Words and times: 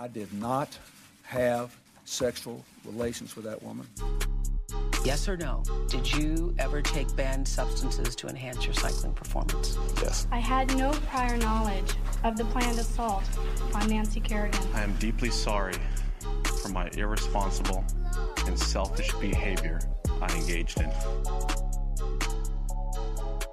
I 0.00 0.08
did 0.08 0.32
not 0.32 0.78
have 1.24 1.76
sexual 2.06 2.64
relations 2.86 3.36
with 3.36 3.44
that 3.44 3.62
woman. 3.62 3.86
Yes 5.04 5.28
or 5.28 5.36
no? 5.36 5.62
Did 5.90 6.10
you 6.10 6.54
ever 6.58 6.80
take 6.80 7.14
banned 7.16 7.46
substances 7.46 8.16
to 8.16 8.26
enhance 8.26 8.64
your 8.64 8.72
cycling 8.72 9.12
performance? 9.12 9.76
Yes. 9.96 10.26
I 10.32 10.38
had 10.38 10.74
no 10.78 10.92
prior 11.08 11.36
knowledge 11.36 11.92
of 12.24 12.38
the 12.38 12.46
planned 12.46 12.78
assault 12.78 13.24
on 13.74 13.90
Nancy 13.90 14.20
Kerrigan. 14.20 14.62
I 14.72 14.82
am 14.82 14.94
deeply 14.94 15.28
sorry 15.28 15.76
for 16.62 16.70
my 16.70 16.88
irresponsible 16.96 17.84
and 18.46 18.58
selfish 18.58 19.12
behavior 19.20 19.80
I 20.22 20.34
engaged 20.34 20.80
in. 20.80 20.90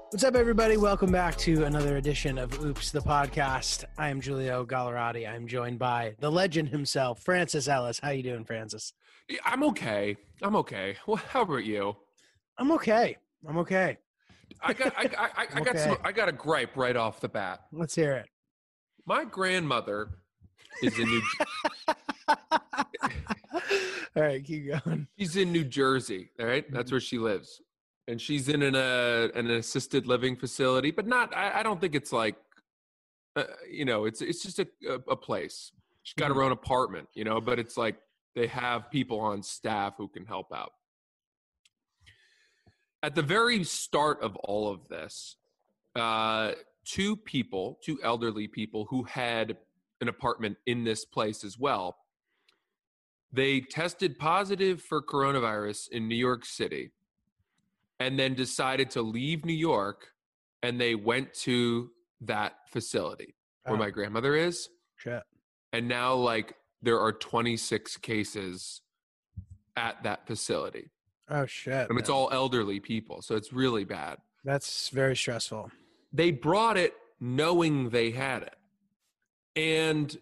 What's 0.09 0.23
up, 0.23 0.35
everybody? 0.35 0.77
Welcome 0.77 1.11
back 1.11 1.35
to 1.39 1.65
another 1.65 1.97
edition 1.97 2.37
of 2.37 2.63
Oops, 2.63 2.91
the 2.91 3.01
podcast. 3.01 3.83
I 3.97 4.07
am 4.07 4.21
Julio 4.21 4.65
Gallerati. 4.65 5.27
I'm 5.27 5.47
joined 5.47 5.79
by 5.79 6.15
the 6.21 6.31
legend 6.31 6.69
himself, 6.69 7.21
Francis 7.21 7.67
Ellis. 7.67 7.99
How 7.99 8.11
you 8.11 8.23
doing, 8.23 8.45
Francis? 8.45 8.93
I'm 9.43 9.63
okay. 9.63 10.15
I'm 10.41 10.55
okay. 10.55 10.95
Well, 11.05 11.17
how 11.17 11.41
about 11.41 11.65
you? 11.65 11.97
I'm 12.57 12.71
okay. 12.71 13.17
I'm 13.45 13.57
okay. 13.57 13.97
I 14.61 14.71
got 14.71 14.93
I, 14.97 15.01
I, 15.01 15.25
I, 15.25 15.47
I 15.55 15.59
got 15.59 15.67
Okay. 15.75 15.79
some 15.79 15.97
I 16.05 16.13
got 16.13 16.29
a 16.29 16.31
gripe 16.31 16.77
right 16.77 16.95
off 16.95 17.19
the 17.19 17.27
bat. 17.27 17.63
Let's 17.73 17.93
hear 17.93 18.13
it. 18.13 18.29
My 19.05 19.25
grandmother 19.25 20.19
is 20.81 20.97
in 20.97 21.05
New 21.09 21.21
All 24.15 24.23
right, 24.23 24.43
keep 24.43 24.69
going. 24.69 25.07
she's 25.19 25.35
in 25.35 25.51
New 25.51 25.65
Jersey, 25.65 26.31
all 26.39 26.45
right? 26.45 26.65
That's 26.71 26.85
mm-hmm. 26.85 26.93
where 26.95 27.01
she 27.01 27.19
lives. 27.19 27.61
And 28.07 28.21
she's 28.21 28.47
in 28.47 28.61
an 28.61 28.75
uh, 28.75 29.27
an 29.35 29.49
assisted 29.49 30.07
living 30.07 30.35
facility, 30.35 30.91
but 30.91 31.07
not 31.07 31.35
I, 31.35 31.59
I 31.59 31.63
don't 31.63 31.81
think 31.81 31.93
it's 31.93 32.13
like 32.13 32.35
uh, 33.35 33.43
you 33.69 33.85
know, 33.85 34.05
it's 34.05 34.21
it's 34.21 34.41
just 34.41 34.59
a 34.59 34.67
a, 34.87 34.93
a 35.09 35.15
place. 35.15 35.71
She's 36.03 36.15
got 36.15 36.33
her 36.33 36.41
own 36.41 36.51
apartment, 36.51 37.09
you 37.13 37.23
know, 37.23 37.41
but 37.41 37.59
it's 37.59 37.75
like 37.77 37.97
they 38.33 38.47
have 38.47 38.89
people 38.89 39.19
on 39.19 39.43
staff 39.43 39.95
who 39.97 40.07
can 40.07 40.25
help 40.25 40.53
out. 40.53 40.71
At 43.03 43.13
the 43.13 43.21
very 43.21 43.63
start 43.63 44.21
of 44.21 44.35
all 44.37 44.71
of 44.71 44.87
this, 44.87 45.35
uh, 45.95 46.53
two 46.85 47.15
people, 47.15 47.79
two 47.83 47.99
elderly 48.03 48.47
people 48.47 48.85
who 48.89 49.03
had 49.03 49.57
an 50.01 50.07
apartment 50.07 50.57
in 50.65 50.83
this 50.83 51.03
place 51.03 51.43
as 51.43 51.59
well, 51.59 51.97
they 53.31 53.59
tested 53.59 54.17
positive 54.17 54.81
for 54.81 55.01
coronavirus 55.01 55.89
in 55.89 56.07
New 56.07 56.15
York 56.15 56.45
City 56.45 56.91
and 57.99 58.17
then 58.17 58.33
decided 58.35 58.89
to 58.91 59.01
leave 59.01 59.45
New 59.45 59.53
York 59.53 60.07
and 60.63 60.79
they 60.79 60.95
went 60.95 61.33
to 61.33 61.91
that 62.21 62.53
facility 62.69 63.35
where 63.65 63.75
Oh. 63.75 63.77
my 63.79 63.89
grandmother 63.89 64.35
is 64.35 64.69
Shit. 64.97 65.23
and 65.73 65.87
now 65.87 66.13
like 66.15 66.55
there 66.81 66.99
are 66.99 67.11
26 67.11 67.97
cases 67.97 68.81
at 69.75 70.01
that 70.03 70.25
facility 70.27 70.89
Oh 71.29 71.45
shit. 71.45 71.89
and 71.89 71.99
it's 71.99 72.09
all 72.09 72.29
elderly 72.31 72.79
people 72.79 73.21
so 73.21 73.35
it's 73.35 73.51
really 73.53 73.83
bad 73.83 74.17
That's 74.43 74.89
very 74.89 75.15
stressful. 75.15 75.71
they 76.13 76.31
brought 76.31 76.77
it 76.77 76.93
knowing 77.19 77.89
they 77.89 78.11
had 78.11 78.43
it 78.43 78.55
and 79.55 80.17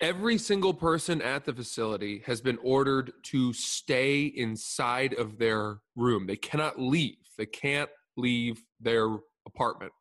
every 0.00 0.38
single 0.38 0.72
person 0.74 1.20
at 1.22 1.44
the 1.44 1.52
facility 1.52 2.22
has 2.26 2.40
been 2.40 2.58
ordered 2.62 3.12
to 3.22 3.52
stay 3.52 4.24
inside 4.24 5.12
of 5.14 5.38
their 5.38 5.78
room 5.96 6.26
they 6.26 6.36
cannot 6.36 6.78
leave 6.80 7.16
they 7.36 7.46
can't 7.46 7.90
leave 8.16 8.62
their 8.80 9.08
apartment 9.46 9.92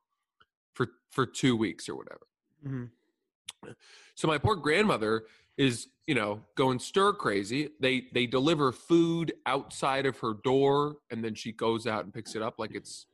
for 0.74 0.88
for 1.12 1.26
2 1.26 1.56
weeks 1.56 1.88
or 1.90 1.96
whatever 1.96 2.26
Mhm. 2.66 2.92
so 4.16 4.28
my 4.28 4.38
poor 4.38 4.56
grandmother 4.56 5.26
is, 5.58 5.90
you 6.08 6.16
know, 6.16 6.46
going 6.56 6.80
stir 6.80 7.12
crazy. 7.12 7.70
They 7.82 8.08
they 8.14 8.26
deliver 8.26 8.72
food 8.72 9.34
outside 9.46 10.06
of 10.06 10.18
her 10.20 10.34
door 10.34 10.98
and 11.10 11.22
then 11.24 11.36
she 11.36 11.52
goes 11.52 11.86
out 11.86 12.06
and 12.06 12.14
picks 12.14 12.34
it 12.36 12.42
up 12.42 12.60
like 12.60 12.72
it's 12.74 13.06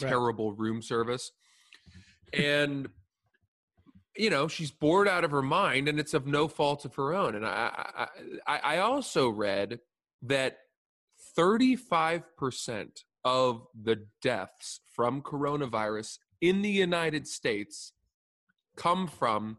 Right. 0.00 0.08
terrible 0.08 0.52
room 0.52 0.82
service. 0.82 1.32
And 2.34 2.90
you 4.16 4.30
know, 4.30 4.48
she's 4.48 4.70
bored 4.70 5.08
out 5.08 5.24
of 5.24 5.30
her 5.30 5.42
mind 5.42 5.88
and 5.88 5.98
it's 5.98 6.14
of 6.14 6.26
no 6.26 6.48
fault 6.48 6.84
of 6.84 6.94
her 6.96 7.14
own. 7.14 7.34
And 7.34 7.46
I 7.46 7.70
I 7.96 8.06
I, 8.46 8.58
I 8.74 8.78
also 8.78 9.28
read 9.28 9.80
that 10.22 10.58
35% 11.38 13.04
of 13.24 13.66
the 13.80 14.06
deaths 14.20 14.80
from 14.94 15.22
coronavirus 15.22 16.18
in 16.40 16.62
the 16.62 16.70
United 16.70 17.26
States 17.26 17.92
come 18.76 19.06
from 19.06 19.58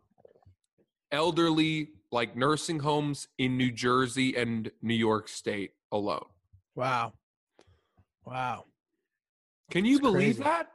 elderly 1.12 1.90
like 2.12 2.36
nursing 2.36 2.80
homes 2.80 3.28
in 3.38 3.58
New 3.58 3.72
Jersey 3.72 4.36
and 4.36 4.69
New 4.81 4.94
York 4.94 5.28
state 5.28 5.72
alone. 5.92 6.25
Wow. 6.75 7.13
Wow. 8.25 8.66
Can 9.72 9.86
you 9.86 9.94
It's 9.96 10.02
believe 10.02 10.36
crazy. 10.36 10.44
that? 10.44 10.72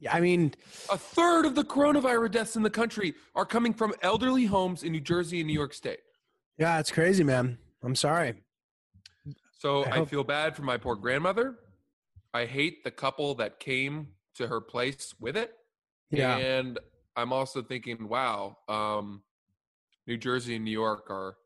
Yeah, 0.00 0.14
I 0.14 0.20
mean, 0.20 0.54
A 0.90 0.98
third 0.98 1.46
of 1.46 1.54
the 1.54 1.64
coronavirus 1.64 2.32
deaths 2.32 2.56
in 2.56 2.62
the 2.62 2.70
country 2.70 3.14
are 3.34 3.46
coming 3.46 3.72
from 3.72 3.94
elderly 4.02 4.46
homes 4.46 4.82
in 4.82 4.92
New 4.92 5.00
Jersey 5.00 5.40
and 5.40 5.46
New 5.46 5.52
York 5.52 5.74
state. 5.74 6.00
yeah, 6.58 6.78
it's 6.78 6.90
crazy, 6.90 7.24
man. 7.24 7.58
I'm 7.82 7.94
sorry. 7.94 8.34
So 9.58 9.84
I 9.84 10.00
I, 10.00 10.04
feel 10.04 10.24
bad 10.24 10.54
for 10.54 10.62
my 10.62 10.76
poor 10.76 10.96
grandmother. 10.96 11.56
I 12.34 12.44
hate 12.44 12.84
the 12.84 12.90
couple 12.90 13.34
that 13.36 13.58
came 13.58 14.08
to 14.34 14.46
her 14.46 14.60
place 14.60 15.14
with 15.18 15.36
it. 15.36 15.52
Yeah. 16.10 16.36
And 16.36 16.78
I'm 17.16 17.32
also 17.32 17.62
thinking, 17.62 18.08
wow, 18.08 18.58
um, 18.68 19.22
New 20.06 20.16
Jersey 20.16 20.56
and 20.56 20.64
New 20.64 20.70
York 20.70 21.10
are 21.10 21.36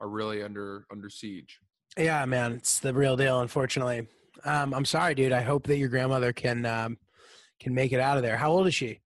are 0.00 0.08
really 0.08 0.42
under 0.42 0.86
under 0.90 1.10
siege. 1.10 1.58
Yeah, 1.96 2.24
man, 2.24 2.52
it's 2.52 2.80
the 2.80 2.94
real 2.94 3.16
deal. 3.16 3.40
Unfortunately, 3.40 4.08
um, 4.44 4.72
I'm 4.72 4.84
sorry, 4.84 5.14
dude. 5.14 5.32
I 5.32 5.42
hope 5.42 5.66
that 5.66 5.76
your 5.76 5.88
grandmother 5.88 6.32
can 6.32 6.64
um, 6.64 6.98
can 7.62 7.74
make 7.74 7.92
it 7.92 8.00
out 8.00 8.16
of 8.16 8.22
there. 8.22 8.36
How 8.36 8.50
old 8.50 8.66
is 8.66 8.74
she? 8.74 9.00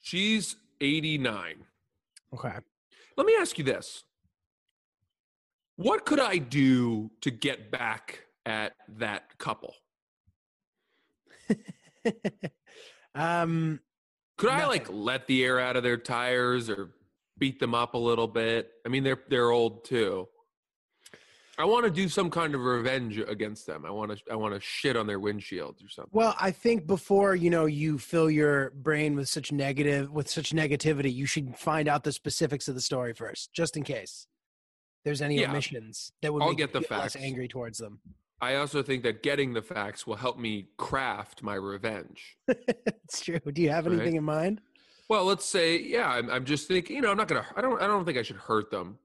She's 0.00 0.56
89. 0.80 1.64
Okay. 2.34 2.52
Let 3.16 3.26
me 3.26 3.34
ask 3.38 3.56
you 3.58 3.64
this. 3.64 4.04
What 5.76 6.04
could 6.04 6.20
I 6.20 6.38
do 6.38 7.10
to 7.22 7.30
get 7.30 7.70
back 7.70 8.26
at 8.44 8.74
that 8.98 9.38
couple? 9.38 9.74
um, 13.14 13.80
Could 14.36 14.50
I 14.50 14.66
like 14.66 14.88
let 14.90 15.26
the 15.26 15.44
air 15.44 15.58
out 15.58 15.76
of 15.76 15.82
their 15.82 15.96
tires 15.96 16.68
or 16.68 16.90
beat 17.38 17.58
them 17.60 17.74
up 17.74 17.94
a 17.94 17.98
little 17.98 18.28
bit? 18.28 18.70
I 18.84 18.88
mean, 18.88 19.04
they're 19.04 19.20
they're 19.28 19.50
old 19.50 19.84
too. 19.84 20.28
I 21.58 21.64
want 21.64 21.84
to 21.84 21.90
do 21.90 22.08
some 22.08 22.30
kind 22.30 22.54
of 22.54 22.60
revenge 22.62 23.18
against 23.18 23.66
them. 23.66 23.84
I 23.86 23.90
want 23.90 24.10
to 24.16 24.32
I 24.32 24.34
want 24.36 24.54
to 24.54 24.60
shit 24.60 24.96
on 24.96 25.06
their 25.06 25.20
windshields 25.20 25.84
or 25.84 25.88
something. 25.88 26.10
well, 26.12 26.34
I 26.40 26.50
think 26.50 26.86
before 26.86 27.34
you 27.36 27.50
know 27.50 27.66
you 27.66 27.98
fill 27.98 28.30
your 28.30 28.70
brain 28.70 29.14
with 29.14 29.28
such 29.28 29.52
negative 29.52 30.10
with 30.10 30.28
such 30.28 30.50
negativity, 30.52 31.12
you 31.14 31.26
should 31.26 31.56
find 31.56 31.88
out 31.88 32.02
the 32.04 32.12
specifics 32.12 32.66
of 32.68 32.74
the 32.74 32.80
story 32.80 33.12
first, 33.14 33.52
just 33.52 33.76
in 33.76 33.84
case 33.84 34.26
there's 35.04 35.22
any 35.22 35.40
Yeah. 35.40 35.50
omissions 35.50 36.12
that 36.22 36.32
would 36.32 36.42
I'll 36.42 36.48
make 36.50 36.58
get 36.58 36.74
you 36.74 36.80
the 36.80 36.86
feel 36.86 36.98
less 36.98 37.14
angry 37.16 37.46
towards 37.46 37.78
them. 37.78 38.00
I 38.40 38.56
also 38.56 38.82
think 38.82 39.04
that 39.04 39.22
getting 39.22 39.52
the 39.52 39.62
facts 39.62 40.06
will 40.06 40.16
help 40.16 40.38
me 40.38 40.68
craft 40.76 41.42
my 41.42 41.54
revenge. 41.54 42.36
it's 42.48 43.20
true. 43.22 43.38
Do 43.52 43.62
you 43.62 43.70
have 43.70 43.86
Right. 43.86 43.94
anything 43.94 44.16
in 44.16 44.24
mind? 44.24 44.60
Well, 45.08 45.24
let's 45.24 45.44
say, 45.44 45.78
yeah, 45.80 46.08
I'm, 46.08 46.28
I'm 46.30 46.44
just 46.44 46.66
thinking, 46.66 46.96
you 46.96 47.02
know, 47.02 47.10
I'm 47.10 47.16
not 47.16 47.28
gonna, 47.28 47.46
I 47.54 47.60
don't, 47.60 47.80
I 47.80 47.86
don't 47.86 48.04
think 48.04 48.18
I 48.18 48.22
should 48.22 48.36
hurt 48.36 48.70
them. 48.70 48.98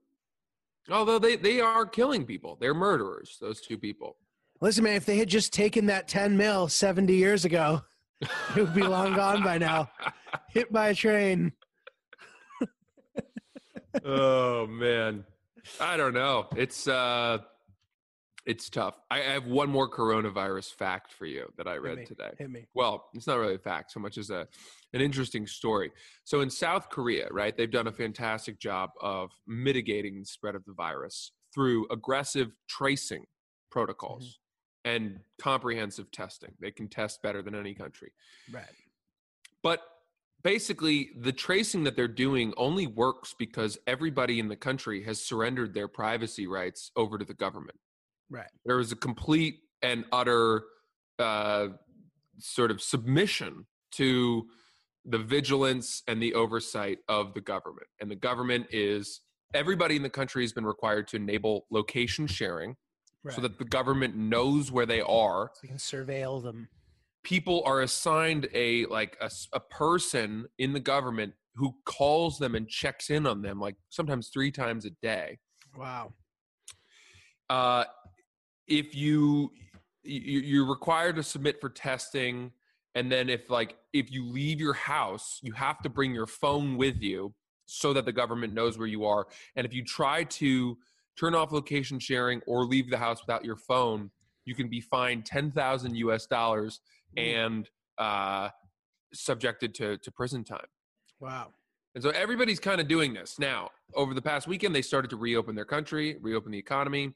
Although 0.90 1.19
they, 1.19 1.35
they 1.35 1.62
are 1.62 1.85
killing 1.85 2.25
people, 2.25 2.57
they're 2.59 2.73
murderers. 2.73 3.38
Those 3.40 3.62
two 3.62 3.78
people. 3.78 4.17
Listen, 4.62 4.84
man, 4.84 4.95
if 4.95 5.06
they 5.06 5.17
had 5.17 5.29
just 5.29 5.53
taken 5.53 5.85
that 5.85 6.07
10 6.07 6.35
mil 6.35 6.67
70 6.67 7.13
years 7.13 7.45
ago, 7.45 7.81
it 8.22 8.29
would 8.56 8.73
be 8.73 8.84
long 8.84 9.13
gone 9.16 9.44
by 9.44 9.57
now. 9.57 9.90
Hit 10.50 10.72
by 10.72 10.90
a 10.90 10.95
train. 10.95 11.53
oh 14.06 14.67
man, 14.67 15.23
I 15.79 15.96
don't 15.96 16.14
know. 16.14 16.47
It's 16.55 16.87
uh, 16.87 17.40
it's 18.46 18.70
tough. 18.70 18.96
I, 19.12 19.20
have 19.20 19.46
one 19.46 19.70
more 19.70 19.90
coronavirus 19.90 20.74
fact 20.74 21.12
for 21.12 21.26
you 21.26 21.46
that 21.58 21.68
I 21.68 21.76
read 21.76 21.97
me. 22.00 22.06
today. 22.06 22.32
Hit 22.38 22.50
me. 22.50 22.68
well 22.74 23.06
it's 23.14 23.28
not 23.28 23.38
really 23.38 23.56
a 23.56 23.59
fact 23.59 23.91
so 23.91 24.00
much 24.00 24.18
as 24.18 24.30
a 24.30 24.47
an 24.94 25.02
interesting 25.02 25.46
story 25.46 25.91
so 26.24 26.41
in 26.41 26.50
south 26.50 26.90
korea 26.90 27.28
right 27.32 27.56
they've 27.56 27.70
done 27.70 27.88
a 27.88 27.91
fantastic 27.91 28.59
job 28.59 28.90
of 29.02 29.30
mitigating 29.47 30.20
the 30.20 30.26
spread 30.26 30.56
of 30.56 30.64
the 30.66 30.74
virus 30.74 31.32
through 31.53 31.86
aggressive 31.91 32.50
tracing 32.68 33.22
mm-hmm. 33.22 33.72
protocols 33.72 34.40
and 34.85 35.20
comprehensive 35.40 36.09
testing 36.12 36.52
they 36.59 36.72
can 36.72 36.88
test 36.88 37.22
better 37.22 37.42
than 37.42 37.53
any 37.53 37.74
country 37.76 38.12
Right. 38.52 38.64
but 39.62 39.82
basically 40.44 41.09
the 41.20 41.34
tracing 41.34 41.84
that 41.84 41.96
they're 41.96 42.08
doing 42.08 42.53
only 42.58 42.88
works 42.88 43.35
because 43.38 43.78
everybody 43.85 44.40
in 44.40 44.47
the 44.47 44.56
country 44.56 45.03
has 45.03 45.22
surrendered 45.22 45.74
their 45.74 45.88
privacy 45.88 46.47
rights 46.47 46.92
over 46.96 47.18
to 47.18 47.26
the 47.26 47.34
government 47.34 47.78
Right. 48.29 48.49
there 48.66 48.78
was 48.78 48.91
a 48.91 48.96
complete 48.96 49.59
and 49.81 50.05
utter 50.11 50.64
uh, 51.17 51.67
sort 52.37 52.72
of 52.72 52.81
submission 52.81 53.66
to 53.93 54.46
the 55.05 55.17
vigilance 55.17 56.03
and 56.08 56.22
the 56.22 56.34
oversight 56.35 56.99
of 57.08 57.34
the 57.34 57.41
government. 57.41 57.87
And 57.99 58.11
the 58.11 58.16
government 58.16 58.67
is 58.72 59.22
everybody 59.53 59.96
in 59.96 60.03
the 60.03 60.09
country 60.09 60.43
has 60.43 60.53
been 60.53 60.66
required 60.66 61.08
to 61.09 61.16
enable 61.17 61.66
location 61.72 62.28
sharing 62.28 62.76
Right. 63.23 63.35
so 63.35 63.41
that 63.41 63.58
the 63.59 63.66
government 63.66 64.16
knows 64.16 64.72
where 64.72 64.85
they 64.85 65.02
are. 65.02 65.52
we 65.61 65.67
can 65.67 65.78
surveil 65.78 66.41
them. 66.41 66.70
People 67.23 67.64
are 67.66 67.82
assigned 67.82 68.47
a 68.53 68.85
like 68.85 69.17
a, 69.20 69.29
a 69.52 69.59
person 69.59 70.46
in 70.58 70.72
the 70.72 70.79
government 70.79 71.34
who 71.55 71.75
calls 71.85 72.37
them 72.40 72.55
and 72.55 72.70
checks 72.70 73.09
in 73.09 73.28
on 73.28 73.41
them 73.41 73.59
like 73.59 73.75
sometimes 73.90 74.29
three 74.29 74.52
times 74.52 74.85
a 74.85 74.91
day. 75.02 75.40
Wow. 75.78 76.14
uh, 77.49 77.84
if 78.70 78.96
you 78.96 79.52
you- 80.04 80.40
you're 80.40 80.66
required 80.70 81.16
to 81.18 81.24
submit 81.24 81.60
for 81.60 81.70
testing 81.70 82.52
and 82.96 83.12
then 83.12 83.30
if 83.30 83.50
like 83.50 83.78
if 83.94 84.10
you 84.12 84.26
leave 84.26 84.60
your 84.62 84.74
house 84.74 85.40
you 85.44 85.52
have 85.52 85.82
to 85.82 85.90
bring 85.90 86.14
your 86.14 86.26
phone 86.26 86.78
with 86.78 87.02
you 87.02 87.34
so 87.66 87.92
that 87.94 88.06
the 88.06 88.12
government 88.12 88.54
knows 88.54 88.78
where 88.78 88.88
you 88.88 89.04
are 89.06 89.28
and 89.56 89.66
if 89.66 89.74
you 89.74 89.84
try 89.84 90.24
to 90.24 90.78
turn 91.20 91.36
off 91.36 91.52
location 91.52 92.00
sharing 92.00 92.42
or 92.48 92.64
leave 92.66 92.90
the 92.90 92.98
house 92.98 93.22
without 93.22 93.44
your 93.44 93.58
phone 93.58 94.10
you 94.46 94.56
can 94.56 94.70
be 94.70 94.80
fined 94.82 95.26
10,000 95.26 95.96
US 95.98 96.26
dollars 96.26 96.80
and 97.18 97.70
uh, 97.98 98.50
subjected 99.14 99.76
to, 99.76 99.98
to 99.98 100.12
prison 100.12 100.44
time 100.44 100.66
Wow. 101.20 101.50
and 101.94 102.02
so 102.04 102.10
everybody's 102.12 102.60
kind 102.62 102.80
of 102.80 102.88
doing 102.88 103.14
this. 103.14 103.38
Now, 103.38 103.72
over 103.94 104.14
the 104.14 104.22
past 104.22 104.48
weekend, 104.48 104.74
they 104.74 104.82
started 104.82 105.10
to 105.10 105.18
reopen 105.18 105.54
their 105.54 105.66
country, 105.66 106.16
reopen 106.22 106.54
the 106.54 106.58
economy. 106.58 107.14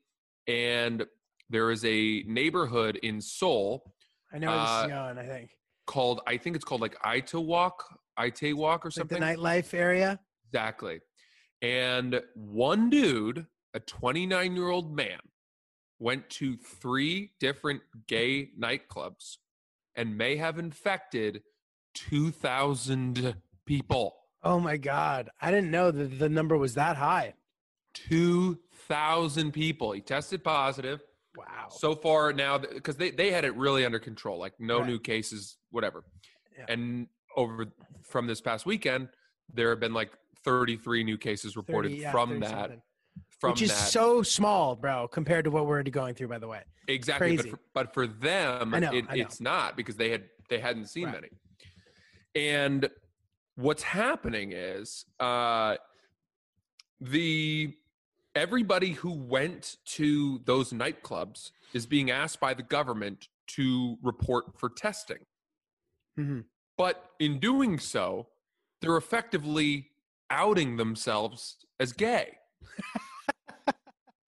And 0.47 1.05
there 1.53 1.69
is 1.71 1.85
a 1.85 2.23
neighborhood 2.27 2.97
in 3.03 3.21
Seoul 3.21 3.93
I 4.33 4.39
know 4.39 4.51
this 4.51 4.69
Uh, 4.69 4.83
is 4.85 4.91
going. 4.91 5.17
I 5.19 5.27
think 5.27 5.51
called, 5.85 6.21
I 6.25 6.37
think 6.37 6.55
it's 6.55 6.65
called 6.65 6.81
like 6.81 6.97
Itawalk, 7.03 7.73
Itawalk 8.19 8.79
or 8.83 8.85
like 8.85 8.85
the 8.85 8.91
something. 8.91 9.21
nightlife 9.21 9.73
area. 9.75 10.19
Exactly. 10.49 10.99
And 11.61 12.19
one 12.33 12.89
dude, 12.89 13.45
a 13.75 13.79
29 13.79 14.55
year 14.55 14.69
old 14.69 14.95
man, 14.95 15.19
went 15.99 16.27
to 16.31 16.57
three 16.57 17.33
different 17.39 17.81
gay 18.07 18.49
nightclubs 18.59 19.37
and 19.95 20.17
may 20.17 20.35
have 20.37 20.57
infected 20.57 21.43
2,000 21.93 23.35
people. 23.67 24.15
Oh 24.41 24.59
my 24.59 24.77
god! 24.77 25.29
I 25.39 25.51
didn't 25.51 25.69
know 25.71 25.91
that 25.91 26.17
the 26.19 26.27
number 26.27 26.57
was 26.57 26.73
that 26.73 26.97
high. 26.97 27.35
2,000 27.93 29.51
people. 29.51 29.91
He 29.91 30.01
tested 30.01 30.43
positive. 30.43 31.01
Wow. 31.37 31.67
So 31.69 31.95
far 31.95 32.31
now, 32.33 32.57
because 32.57 32.97
they, 32.97 33.11
they 33.11 33.31
had 33.31 33.43
it 33.45 33.55
really 33.55 33.85
under 33.85 33.99
control, 33.99 34.37
like 34.37 34.53
no 34.59 34.79
Right. 34.79 34.87
new 34.87 34.99
cases, 34.99 35.57
whatever. 35.71 36.03
Yeah. 36.57 36.65
And 36.69 37.07
over 37.35 37.65
from 38.03 38.27
this 38.27 38.41
past 38.41 38.65
weekend, 38.65 39.09
there 39.51 39.69
have 39.69 39.79
been 39.79 39.93
like 39.93 40.11
33 40.43 41.03
new 41.03 41.17
cases 41.17 41.55
reported 41.57 41.89
30, 41.91 42.01
yeah, 42.01 42.11
from 42.11 42.39
that. 42.41 42.49
something. 42.49 42.81
From 43.39 43.51
Which 43.51 43.61
is 43.63 43.69
that. 43.69 43.89
so 43.89 44.21
small, 44.23 44.75
bro, 44.75 45.07
compared 45.07 45.45
to 45.45 45.51
what 45.51 45.65
we're 45.65 45.73
already 45.73 45.91
going 45.91 46.15
through. 46.15 46.29
By 46.29 46.37
the 46.39 46.47
way. 46.47 46.61
exactly. 46.87 47.35
But 47.35 47.49
for, 47.49 47.59
but 47.73 47.93
for 47.93 48.07
them, 48.07 48.69
know, 48.71 48.93
it, 48.93 49.05
it's 49.11 49.41
not 49.41 49.75
because 49.75 49.95
they 49.97 50.09
had 50.11 50.23
they 50.49 50.59
hadn't 50.59 50.85
seen 50.87 51.05
Right. 51.05 51.13
many. 51.15 51.29
And 52.35 52.89
what's 53.55 53.83
happening 53.83 54.53
is 54.53 55.05
uh, 55.19 55.75
the 57.01 57.75
everybody 58.35 58.91
who 58.91 59.11
went 59.11 59.77
to 59.85 60.41
those 60.45 60.71
nightclubs 60.71 61.51
is 61.73 61.85
being 61.85 62.11
asked 62.11 62.39
by 62.39 62.53
the 62.53 62.63
government 62.63 63.27
to 63.47 63.97
report 64.01 64.57
for 64.57 64.69
testing. 64.69 65.25
Mhm. 66.17 66.45
But 66.77 67.11
in 67.19 67.39
doing 67.39 67.77
so, 67.79 68.27
they're 68.81 68.97
effectively 68.97 69.91
outing 70.29 70.77
themselves 70.77 71.57
as 71.79 71.93
gay. 71.93 72.37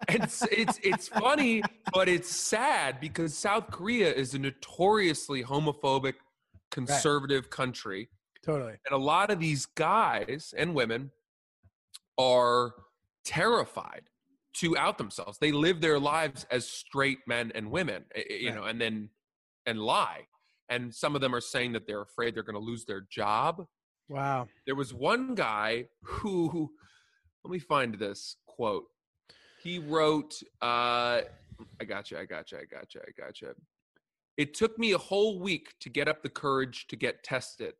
And 0.08 0.24
it's, 0.24 0.44
it's 0.52 0.80
it's 0.84 1.08
funny, 1.08 1.64
but 1.94 2.08
it's 2.08 2.30
sad 2.30 3.00
because 3.00 3.36
South 3.36 3.72
Korea 3.72 4.14
is 4.14 4.34
a 4.36 4.40
notoriously 4.40 5.44
homophobic, 5.44 6.16
conservative 6.70 7.50
country, 7.50 8.10
Totally. 8.44 8.74
and 8.74 8.92
a 8.92 8.98
lot 9.04 9.32
of 9.32 9.40
these 9.40 9.66
guys 9.66 10.54
and 10.56 10.76
women 10.76 11.12
are 12.20 12.74
terrified 13.26 14.10
to 14.56 14.78
out 14.78 14.98
themselves. 14.98 15.38
They 15.38 15.52
live 15.52 15.82
their 15.82 16.00
lives 16.00 16.46
as 16.50 16.68
straight 16.68 17.20
men 17.28 17.52
and 17.56 17.70
women, 17.70 18.06
eh, 18.16 18.24
eh, 18.30 18.34
you 18.36 18.50
Right. 18.50 18.56
know, 18.56 18.64
and 18.66 18.80
then 18.80 19.10
and 19.66 19.80
lie. 19.80 20.28
And 20.70 20.94
some 20.94 21.16
of 21.16 21.22
them 21.22 21.36
are 21.36 21.42
saying 21.42 21.74
that 21.74 21.88
they're 21.88 22.02
afraid 22.02 22.36
they're 22.36 22.44
going 22.44 22.54
to 22.56 22.60
lose 22.60 22.86
their 22.86 23.02
job. 23.02 23.66
Wow. 24.08 24.48
There 24.66 24.76
was 24.76 24.94
one 24.94 25.36
guy 25.36 25.86
who, 26.04 26.50
who 26.50 26.72
let 27.44 27.52
me 27.52 27.60
find 27.60 27.96
this 27.96 28.38
quote. 28.48 28.86
He 29.62 29.80
wrote, 29.80 30.36
uh, 30.62 31.22
I 31.80 31.86
got 31.88 32.12
you, 32.12 32.18
I 32.18 32.26
got 32.26 32.52
you, 32.52 32.60
I 32.60 32.66
got 32.66 32.94
you, 32.94 33.02
I 33.02 33.12
got 33.20 33.42
you. 33.42 33.54
It 34.38 34.54
took 34.54 34.78
me 34.78 34.92
a 34.92 34.98
whole 34.98 35.40
week 35.40 35.74
to 35.80 35.90
get 35.90 36.08
up 36.08 36.22
the 36.22 36.30
courage 36.30 36.88
to 36.88 36.96
get 36.96 37.24
tested. 37.24 37.74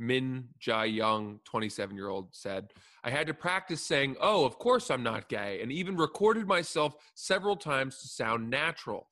Min 0.00 0.48
Jae 0.58 0.92
Young, 0.92 1.40
27 1.44 1.94
year 1.94 2.08
old, 2.08 2.28
said, 2.32 2.72
I 3.04 3.10
had 3.10 3.26
to 3.26 3.34
practice 3.34 3.82
saying, 3.82 4.16
Oh, 4.18 4.46
of 4.46 4.58
course 4.58 4.90
I'm 4.90 5.02
not 5.02 5.28
gay, 5.28 5.60
and 5.62 5.70
even 5.70 5.96
recorded 5.96 6.48
myself 6.48 6.94
several 7.14 7.54
times 7.54 8.00
to 8.00 8.08
sound 8.08 8.48
natural. 8.48 9.08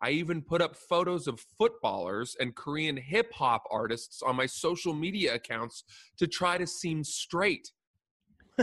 I 0.00 0.10
even 0.10 0.42
put 0.42 0.62
up 0.62 0.76
photos 0.76 1.26
of 1.26 1.44
footballers 1.58 2.36
and 2.38 2.54
Korean 2.54 2.96
hip 2.96 3.32
hop 3.32 3.64
artists 3.68 4.22
on 4.22 4.36
my 4.36 4.46
social 4.46 4.94
media 4.94 5.34
accounts 5.34 5.82
to 6.18 6.28
try 6.28 6.56
to 6.56 6.68
seem 6.68 7.02
straight. 7.02 7.72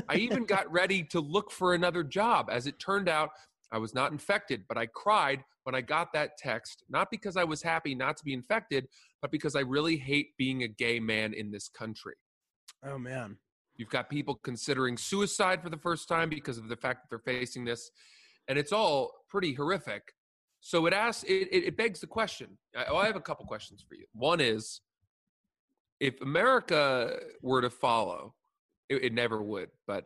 I 0.08 0.16
even 0.16 0.46
got 0.46 0.72
ready 0.72 1.04
to 1.04 1.20
look 1.20 1.52
for 1.52 1.74
another 1.74 2.04
job. 2.04 2.48
As 2.50 2.68
it 2.68 2.80
turned 2.80 3.10
out, 3.10 3.32
I 3.76 3.78
was 3.78 3.94
not 3.94 4.14
infected, 4.14 4.64
but 4.70 4.78
I 4.78 4.86
cried 4.86 5.44
when 5.64 5.76
I 5.76 5.82
got 5.82 6.14
that 6.14 6.38
text, 6.38 6.86
not 6.90 7.12
because 7.12 7.36
I 7.36 7.44
was 7.44 7.62
happy 7.62 7.94
not 7.94 8.16
to 8.16 8.24
be 8.24 8.34
infected, 8.34 8.88
but 9.22 9.32
because 9.32 9.54
I 9.54 9.60
really 9.60 9.98
hate 9.98 10.30
being 10.38 10.64
a 10.64 10.68
gay 10.70 10.98
man 10.98 11.34
in 11.34 11.52
this 11.52 11.68
country. 11.68 12.16
Oh 12.86 12.98
man. 12.98 13.36
You've 13.76 13.90
got 13.90 14.10
people 14.10 14.36
considering 14.36 14.96
suicide 14.96 15.62
for 15.62 15.70
the 15.70 15.78
first 15.78 16.08
time 16.08 16.30
because 16.30 16.58
of 16.58 16.70
the 16.70 16.78
fact 16.78 17.02
that 17.02 17.10
they're 17.10 17.34
facing 17.36 17.66
this, 17.66 17.92
and 18.48 18.58
it's 18.58 18.72
all 18.72 19.12
pretty 19.30 19.54
horrific. 19.54 20.04
So 20.62 20.86
it 20.86 20.94
asks, 20.94 21.24
it, 21.24 21.50
it, 21.52 21.66
it 21.66 21.78
begs 21.78 22.00
the 22.00 22.08
question. 22.08 22.58
I, 22.78 22.86
oh, 22.88 22.96
I 22.96 23.08
have 23.08 23.18
a 23.18 23.22
couple 23.22 23.46
questions 23.46 23.86
for 23.86 23.96
you. 23.96 24.06
One 24.14 24.40
is, 24.40 24.80
if 26.00 26.22
America 26.22 27.18
were 27.42 27.62
to 27.62 27.70
follow, 27.70 28.36
it, 28.88 29.04
it 29.04 29.14
never 29.14 29.44
would, 29.44 29.68
but 29.86 30.06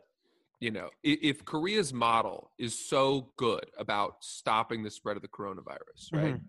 you 0.60 0.70
know, 0.70 0.90
if 1.02 1.44
Korea's 1.44 1.92
model 1.92 2.52
is 2.58 2.78
so 2.88 3.32
good 3.36 3.64
about 3.78 4.16
stopping 4.20 4.82
the 4.82 4.90
spread 4.90 5.16
of 5.16 5.22
the 5.22 5.28
coronavirus, 5.28 6.12
right? 6.12 6.34
Mhm. 6.34 6.48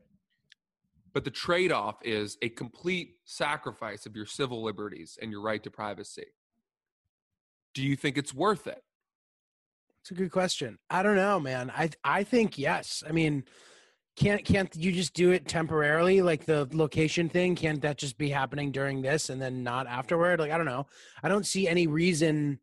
But 1.14 1.24
the 1.24 1.32
trade 1.32 1.72
off 1.72 1.98
is 2.04 2.38
a 2.42 2.50
complete 2.50 3.18
sacrifice 3.24 4.06
of 4.06 4.16
your 4.16 4.26
civil 4.26 4.62
liberties 4.64 5.18
and 5.22 5.32
your 5.32 5.42
right 5.42 5.64
to 5.64 5.72
privacy. 5.72 6.28
Do 7.74 7.84
you 7.84 7.96
think 7.96 8.18
it's 8.18 8.34
worth 8.34 8.68
it? 8.68 8.84
It's 10.02 10.12
a 10.12 10.16
good 10.16 10.32
question. 10.32 10.78
I 10.90 11.04
don't 11.04 11.16
know, 11.16 11.40
man. 11.40 11.72
I 11.72 11.90
I 12.04 12.24
think 12.24 12.58
yes. 12.58 13.04
I 13.08 13.14
mean, 13.14 13.46
can't 14.18 14.44
can't 14.44 14.76
you 14.76 14.92
just 14.92 15.14
do 15.14 15.32
it 15.32 15.48
temporarily, 15.48 16.22
like 16.22 16.46
the 16.46 16.68
location 16.74 17.30
thing? 17.30 17.56
Can't 17.56 17.82
that 17.82 17.98
just 17.98 18.18
be 18.18 18.30
happening 18.30 18.72
during 18.74 19.02
this 19.02 19.30
and 19.30 19.42
then 19.42 19.64
not 19.64 19.88
afterward? 19.88 20.40
Like 20.40 20.52
I 20.52 20.58
don't 20.58 20.66
know. 20.66 20.88
I 21.24 21.30
don't 21.30 21.46
see 21.46 21.68
any 21.68 21.88
reason 21.88 22.60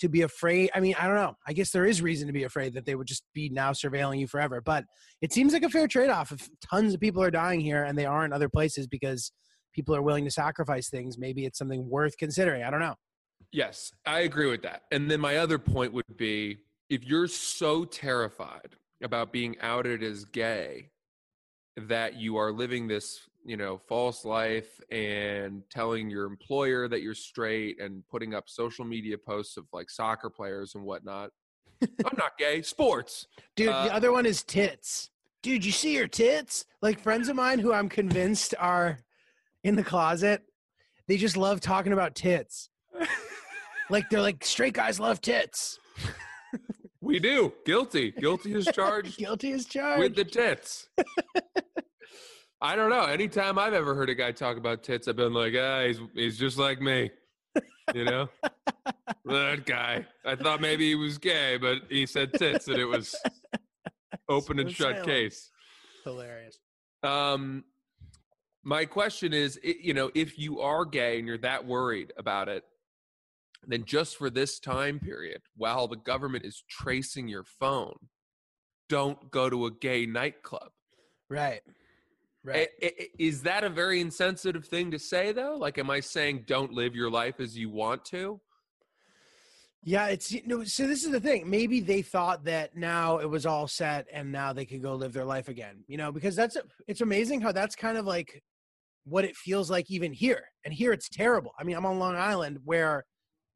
to 0.00 0.08
be 0.08 0.22
afraid. 0.22 0.70
I 0.74 0.80
mean, 0.80 0.94
I 0.98 1.06
don't 1.06 1.16
know. 1.16 1.34
I 1.46 1.52
guess 1.52 1.70
there 1.70 1.86
is 1.86 2.02
reason 2.02 2.26
to 2.26 2.32
be 2.32 2.44
afraid 2.44 2.74
that 2.74 2.86
they 2.86 2.94
would 2.94 3.06
just 3.06 3.24
be 3.34 3.48
now 3.50 3.72
surveilling 3.72 4.18
you 4.18 4.26
forever. 4.26 4.60
But 4.60 4.84
it 5.22 5.32
seems 5.32 5.52
like 5.52 5.62
a 5.62 5.68
fair 5.68 5.86
trade 5.86 6.10
off. 6.10 6.32
If 6.32 6.48
tons 6.68 6.94
of 6.94 7.00
people 7.00 7.22
are 7.22 7.30
dying 7.30 7.60
here 7.60 7.84
and 7.84 7.96
they 7.96 8.06
are 8.06 8.24
in 8.24 8.32
other 8.32 8.48
places 8.48 8.86
because 8.86 9.32
people 9.74 9.94
are 9.94 10.02
willing 10.02 10.24
to 10.24 10.30
sacrifice 10.30 10.88
things, 10.88 11.18
maybe 11.18 11.44
it's 11.44 11.58
something 11.58 11.88
worth 11.88 12.16
considering. 12.18 12.64
I 12.64 12.70
don't 12.70 12.80
know. 12.80 12.96
Yes, 13.52 13.92
I 14.06 14.20
agree 14.20 14.50
with 14.50 14.62
that. 14.62 14.82
And 14.90 15.10
then 15.10 15.20
my 15.20 15.36
other 15.36 15.58
point 15.58 15.92
would 15.92 16.16
be 16.16 16.58
if 16.88 17.04
you're 17.04 17.28
so 17.28 17.84
terrified 17.84 18.76
about 19.02 19.32
being 19.32 19.56
outed 19.60 20.02
as 20.02 20.24
gay 20.24 20.90
that 21.76 22.16
you 22.16 22.36
are 22.36 22.52
living 22.52 22.88
this, 22.88 23.28
you 23.44 23.56
know, 23.56 23.78
false 23.88 24.24
life 24.24 24.80
and 24.90 25.62
telling 25.70 26.10
your 26.10 26.26
employer 26.26 26.88
that 26.88 27.02
you're 27.02 27.14
straight 27.14 27.80
and 27.80 28.02
putting 28.10 28.34
up 28.34 28.48
social 28.48 28.84
media 28.84 29.16
posts 29.18 29.56
of 29.56 29.64
like 29.72 29.88
soccer 29.90 30.28
players 30.30 30.74
and 30.74 30.84
whatnot. 30.84 31.30
I'm 31.82 32.16
not 32.18 32.36
gay. 32.38 32.60
Sports. 32.62 33.26
Dude, 33.56 33.68
Uh, 33.70 33.84
the 33.86 33.94
other 33.94 34.12
one 34.12 34.26
is 34.26 34.42
tits. 34.42 35.10
Dude, 35.42 35.64
you 35.64 35.72
see 35.72 35.94
your 35.94 36.06
tits? 36.08 36.66
Like 36.82 37.00
friends 37.00 37.28
of 37.30 37.36
mine 37.36 37.58
who 37.58 37.72
I'm 37.72 37.88
convinced 37.88 38.54
are 38.58 38.98
in 39.64 39.74
the 39.76 39.82
closet, 39.84 40.42
they 41.08 41.16
just 41.16 41.36
love 41.38 41.60
talking 41.60 41.94
about 41.94 42.14
tits. 42.14 42.68
like 43.88 44.10
they're 44.10 44.20
like 44.20 44.44
straight 44.44 44.74
guys 44.74 45.00
love 45.00 45.20
tits. 45.22 45.78
We 47.00 47.18
do. 47.18 47.54
Guilty. 47.64 48.10
Guilty 48.10 48.52
is 48.52 48.66
charged 48.74 49.16
Guilty 49.16 49.52
as 49.52 49.64
charged. 49.64 50.00
with 50.00 50.14
the 50.14 50.24
tits. 50.24 50.88
I 52.62 52.76
don't 52.76 52.90
know. 52.90 53.04
Anytime 53.04 53.58
I've 53.58 53.72
ever 53.72 53.94
heard 53.94 54.10
a 54.10 54.14
guy 54.14 54.32
talk 54.32 54.56
about 54.56 54.82
tits, 54.82 55.08
I've 55.08 55.16
been 55.16 55.32
like, 55.32 55.54
ah, 55.58 55.84
he's 55.86 56.00
he's 56.14 56.38
just 56.38 56.58
like 56.58 56.80
me. 56.80 57.10
You 57.94 58.04
know? 58.04 58.28
that 59.24 59.64
guy. 59.64 60.06
I 60.24 60.36
thought 60.36 60.60
maybe 60.60 60.88
he 60.88 60.94
was 60.94 61.18
gay, 61.18 61.56
but 61.56 61.78
he 61.88 62.06
said 62.06 62.34
tits, 62.34 62.68
and 62.68 62.76
it 62.76 62.84
was 62.84 63.14
open 64.28 64.58
and 64.58 64.70
shut 64.70 65.04
case. 65.04 65.50
Hilarious. 66.04 66.58
Um, 67.02 67.64
my 68.62 68.84
question 68.84 69.32
is, 69.32 69.58
you 69.62 69.94
know, 69.94 70.10
if 70.14 70.38
you 70.38 70.60
are 70.60 70.84
gay 70.84 71.18
and 71.18 71.26
you're 71.26 71.38
that 71.38 71.66
worried 71.66 72.12
about 72.18 72.48
it, 72.48 72.64
then 73.66 73.84
just 73.84 74.16
for 74.16 74.30
this 74.30 74.58
time 74.58 74.98
period, 74.98 75.42
while 75.56 75.88
the 75.88 75.96
government 75.96 76.44
is 76.44 76.62
tracing 76.68 77.28
your 77.28 77.44
phone, 77.44 77.96
don't 78.88 79.30
go 79.30 79.48
to 79.48 79.66
a 79.66 79.70
gay 79.70 80.06
nightclub. 80.06 80.70
Right. 81.28 81.62
Right. 82.42 82.68
Is 83.18 83.42
that 83.42 83.64
a 83.64 83.68
very 83.68 84.00
insensitive 84.00 84.64
thing 84.64 84.90
to 84.92 84.98
say, 84.98 85.32
though? 85.32 85.56
Like, 85.56 85.76
am 85.76 85.90
I 85.90 86.00
saying 86.00 86.44
don't 86.46 86.72
live 86.72 86.96
your 86.96 87.10
life 87.10 87.38
as 87.38 87.56
you 87.56 87.68
want 87.68 88.04
to? 88.06 88.40
Yeah, 89.82 90.06
it's 90.06 90.30
you 90.30 90.42
know, 90.46 90.62
so 90.64 90.86
this 90.86 91.04
is 91.04 91.10
the 91.10 91.20
thing. 91.20 91.48
Maybe 91.48 91.80
they 91.80 92.02
thought 92.02 92.44
that 92.44 92.76
now 92.76 93.18
it 93.18 93.28
was 93.28 93.46
all 93.46 93.66
set 93.66 94.06
and 94.12 94.30
now 94.30 94.52
they 94.52 94.66
could 94.66 94.82
go 94.82 94.94
live 94.94 95.12
their 95.12 95.24
life 95.24 95.48
again. 95.48 95.84
You 95.86 95.96
know, 95.96 96.12
because 96.12 96.36
that's 96.36 96.56
it's 96.86 97.00
amazing 97.00 97.40
how 97.40 97.52
that's 97.52 97.76
kind 97.76 97.96
of 97.96 98.06
like 98.06 98.42
what 99.04 99.24
it 99.24 99.36
feels 99.36 99.70
like 99.70 99.90
even 99.90 100.12
here. 100.12 100.44
And 100.64 100.74
here 100.74 100.92
it's 100.92 101.08
terrible. 101.08 101.52
I 101.58 101.64
mean, 101.64 101.76
I'm 101.76 101.86
on 101.86 101.98
Long 101.98 102.16
Island 102.16 102.58
where 102.64 103.04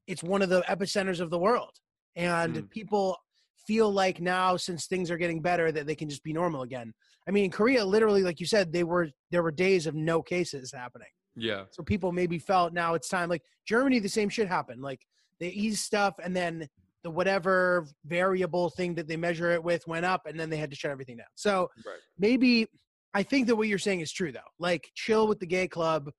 it's 0.06 0.22
one 0.22 0.42
of 0.42 0.48
the 0.48 0.62
epicenters 0.62 1.20
of 1.20 1.30
the 1.30 1.38
world. 1.38 1.72
And 2.16 2.56
Mm. 2.56 2.70
people 2.70 3.18
feel 3.66 3.90
like 3.90 4.20
now 4.20 4.56
since 4.56 4.86
things 4.86 5.10
are 5.10 5.16
getting 5.18 5.42
better 5.42 5.72
that 5.72 5.86
they 5.86 5.94
can 5.94 6.08
just 6.08 6.22
be 6.22 6.32
normal 6.32 6.62
again. 6.62 6.92
I 7.26 7.30
mean, 7.30 7.44
in 7.46 7.50
Korea 7.50 7.84
literally 7.84 8.22
like 8.22 8.40
you 8.40 8.46
said 8.46 8.72
they 8.72 8.84
were 8.84 9.08
there 9.30 9.42
were 9.42 9.50
days 9.50 9.86
of 9.86 9.94
no 9.94 10.22
cases 10.22 10.72
happening. 10.72 11.08
Yeah. 11.36 11.64
So 11.70 11.82
people 11.82 12.12
maybe 12.12 12.38
felt 12.38 12.72
now 12.72 12.94
it's 12.94 13.08
time. 13.08 13.28
Like 13.28 13.42
Germany, 13.66 13.98
the 13.98 14.08
same 14.08 14.28
shit 14.28 14.48
happened. 14.48 14.82
Like 14.82 15.00
they 15.40 15.48
eased 15.48 15.80
stuff, 15.84 16.14
and 16.22 16.36
then 16.36 16.68
the 17.02 17.10
whatever 17.10 17.86
variable 18.06 18.70
thing 18.70 18.94
that 18.94 19.08
they 19.08 19.16
measure 19.16 19.50
it 19.50 19.62
with 19.62 19.86
went 19.86 20.06
up, 20.06 20.22
and 20.26 20.38
then 20.38 20.48
they 20.48 20.56
had 20.56 20.70
to 20.70 20.76
shut 20.76 20.90
everything 20.90 21.16
down. 21.16 21.26
So 21.34 21.70
Right. 21.84 21.96
maybe 22.18 22.66
I 23.14 23.22
think 23.22 23.46
that 23.46 23.56
what 23.56 23.68
you're 23.68 23.78
saying 23.78 24.00
is 24.00 24.12
true 24.12 24.32
though. 24.32 24.40
Like 24.58 24.88
chill 24.94 25.26
with 25.26 25.38
the 25.40 25.46
gay 25.46 25.68
club. 25.68 26.10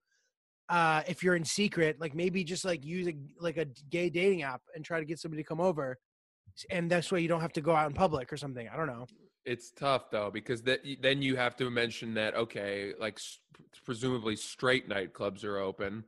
Uh, 0.67 1.03
if 1.07 1.21
you're 1.21 1.35
in 1.35 1.45
secret, 1.45 1.97
like 1.99 2.15
maybe 2.15 2.43
just 2.43 2.65
like 2.65 2.83
use 2.83 3.07
a 3.07 3.13
like 3.39 3.57
a 3.57 3.65
gay 3.89 4.09
dating 4.09 4.41
app 4.41 4.61
and 4.75 4.83
try 4.83 4.99
to 4.99 5.05
get 5.05 5.19
somebody 5.19 5.43
to 5.43 5.47
come 5.47 5.61
over, 5.61 5.97
and 6.71 6.89
that's 6.89 7.11
way 7.11 7.21
you 7.21 7.27
don't 7.27 7.41
have 7.41 7.53
to 7.53 7.61
go 7.61 7.75
out 7.75 7.87
in 7.87 7.93
public 7.93 8.33
or 8.33 8.37
something. 8.37 8.67
I 8.67 8.75
don't 8.75 8.87
know. 8.87 9.05
It's 9.45 9.71
tough 9.71 10.09
though 10.09 10.31
because 10.31 10.63
that 10.63 10.81
then 11.01 11.21
you 11.21 11.35
have 11.35 11.55
to 11.57 11.69
mention 11.69 12.15
that 12.15 12.35
okay, 12.35 12.93
like 12.99 13.19
presumably 13.85 14.35
straight 14.35 14.89
nightclubs 14.89 15.43
are 15.43 15.57
open, 15.57 16.03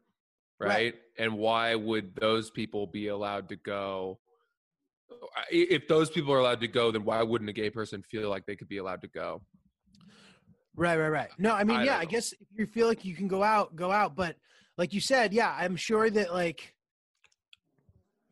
right? 0.60 0.70
Right. 0.70 0.96
And 1.20 1.38
why 1.38 1.76
would 1.76 2.16
those 2.16 2.50
people 2.50 2.88
be 2.88 3.08
allowed 3.08 3.50
to 3.50 3.56
go? 3.56 4.20
If 5.52 5.88
those 5.88 6.10
people 6.10 6.34
are 6.34 6.40
allowed 6.40 6.62
to 6.62 6.68
go, 6.68 6.92
then 6.92 7.06
why 7.06 7.22
wouldn't 7.24 7.50
a 7.50 7.54
gay 7.54 7.70
person 7.70 8.02
feel 8.02 8.30
like 8.30 8.46
they 8.46 8.56
could 8.56 8.68
be 8.68 8.78
allowed 8.78 9.02
to 9.02 9.08
go? 9.08 9.42
Right, 10.76 10.98
right, 10.98 11.10
right. 11.10 11.30
No, 11.40 11.54
I 11.54 11.64
mean, 11.64 11.78
I 11.78 11.84
yeah, 11.86 11.98
I 11.98 12.06
guess 12.06 12.34
if 12.34 12.48
you 12.56 12.68
feel 12.68 12.88
like 12.88 13.04
you 13.06 13.16
can 13.16 13.28
go 13.28 13.44
out, 13.44 13.76
go 13.76 13.92
out. 13.92 14.16
But 14.16 14.36
like 14.78 14.94
you 14.94 15.02
said, 15.02 15.34
yeah, 15.34 15.56
I'm 15.58 15.76
sure 15.76 16.10
that 16.10 16.34
like 16.34 16.76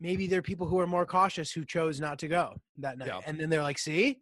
maybe 0.00 0.26
there 0.26 0.38
are 0.38 0.42
people 0.42 0.66
who 0.66 0.78
are 0.78 0.86
more 0.86 1.06
cautious 1.06 1.50
who 1.50 1.64
chose 1.64 2.00
not 2.00 2.18
to 2.20 2.28
go 2.28 2.54
that 2.78 2.98
night. 2.98 3.08
Yeah. 3.08 3.20
And 3.26 3.38
then 3.38 3.50
they're 3.50 3.62
like, 3.62 3.78
see? 3.78 4.20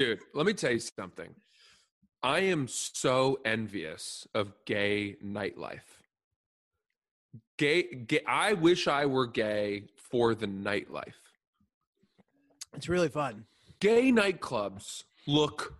Dude, 0.00 0.20
let 0.32 0.46
me 0.46 0.54
tell 0.54 0.72
you 0.72 0.78
something. 0.78 1.28
I 2.22 2.38
am 2.38 2.68
so 2.68 3.38
envious 3.44 4.26
of 4.34 4.54
gay 4.64 5.16
nightlife. 5.22 6.00
Gay, 7.58 7.82
gay 7.82 8.22
I 8.26 8.54
wish 8.54 8.88
I 8.88 9.04
were 9.04 9.26
gay 9.26 9.88
for 9.98 10.34
the 10.34 10.46
nightlife. 10.46 11.20
It's 12.74 12.88
really 12.88 13.10
fun. 13.10 13.44
gay 13.80 14.10
nightclubs 14.10 15.04
look 15.26 15.74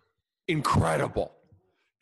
incredible. 0.49 1.33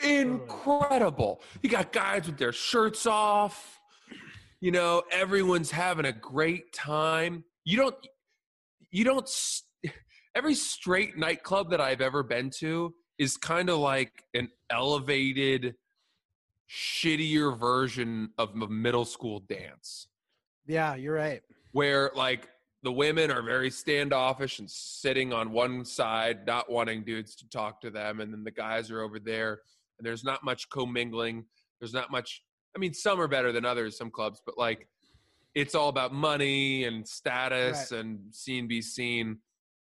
Incredible. 0.03 1.41
You 1.63 1.71
got 1.71 1.93
guys 1.93 2.27
with 2.27 2.37
their 2.37 2.53
shirts 2.53 3.07
off. 3.07 3.79
You 4.61 4.73
know, 4.73 5.05
everyone's 5.13 5.71
having 5.71 6.07
a 6.07 6.13
great 6.13 6.73
time. 6.73 7.45
You 7.65 7.77
don't, 7.77 7.95
you 8.91 9.05
don't, 9.05 9.29
every 10.35 10.54
straight 10.54 11.16
nightclub 11.16 11.70
that 11.70 11.80
I've 11.80 12.00
ever 12.00 12.23
been 12.23 12.50
to 12.58 12.94
is 13.18 13.37
kind 13.37 13.68
of 13.70 13.78
like 13.78 14.25
an 14.35 14.49
elevated, 14.70 15.75
shittier 16.70 17.58
version 17.58 18.30
of 18.38 18.50
a 18.61 18.68
middle 18.68 19.04
school 19.06 19.40
dance 19.40 20.06
Yeah, 20.66 20.94
you're 20.97 21.14
right. 21.14 21.42
where 21.73 22.11
like 22.14 22.49
the 22.82 22.92
women 22.92 23.30
are 23.30 23.42
very 23.42 23.70
standoffish 23.70 24.58
and 24.61 24.70
sitting 24.70 25.32
on 25.32 25.50
one 25.50 25.85
side, 25.85 26.47
not 26.47 26.70
wanting 26.70 27.02
dudes 27.04 27.35
to 27.37 27.49
talk 27.49 27.80
to 27.80 27.90
them, 27.90 28.20
and 28.20 28.32
then 28.32 28.44
the 28.44 28.50
guys 28.52 28.88
are 28.90 29.00
over 29.02 29.18
there, 29.18 29.62
and 29.99 30.06
there's 30.06 30.23
not 30.23 30.44
much 30.44 30.68
commingling. 30.70 31.44
There's 31.80 31.92
not 31.94 32.12
much. 32.12 32.42
I 32.76 32.78
mean, 32.78 32.94
some 32.94 33.20
are 33.20 33.26
better 33.26 33.50
than 33.50 33.64
others, 33.64 33.97
some 33.97 34.11
clubs, 34.11 34.40
but 34.47 34.56
like 34.56 34.87
it's 35.56 35.75
all 35.75 35.88
about 35.88 36.12
money 36.12 36.85
and 36.85 37.06
status 37.08 37.90
Right. 37.90 38.00
and 38.00 38.20
seen 38.32 38.68
be 38.68 38.80
seen. 38.80 39.38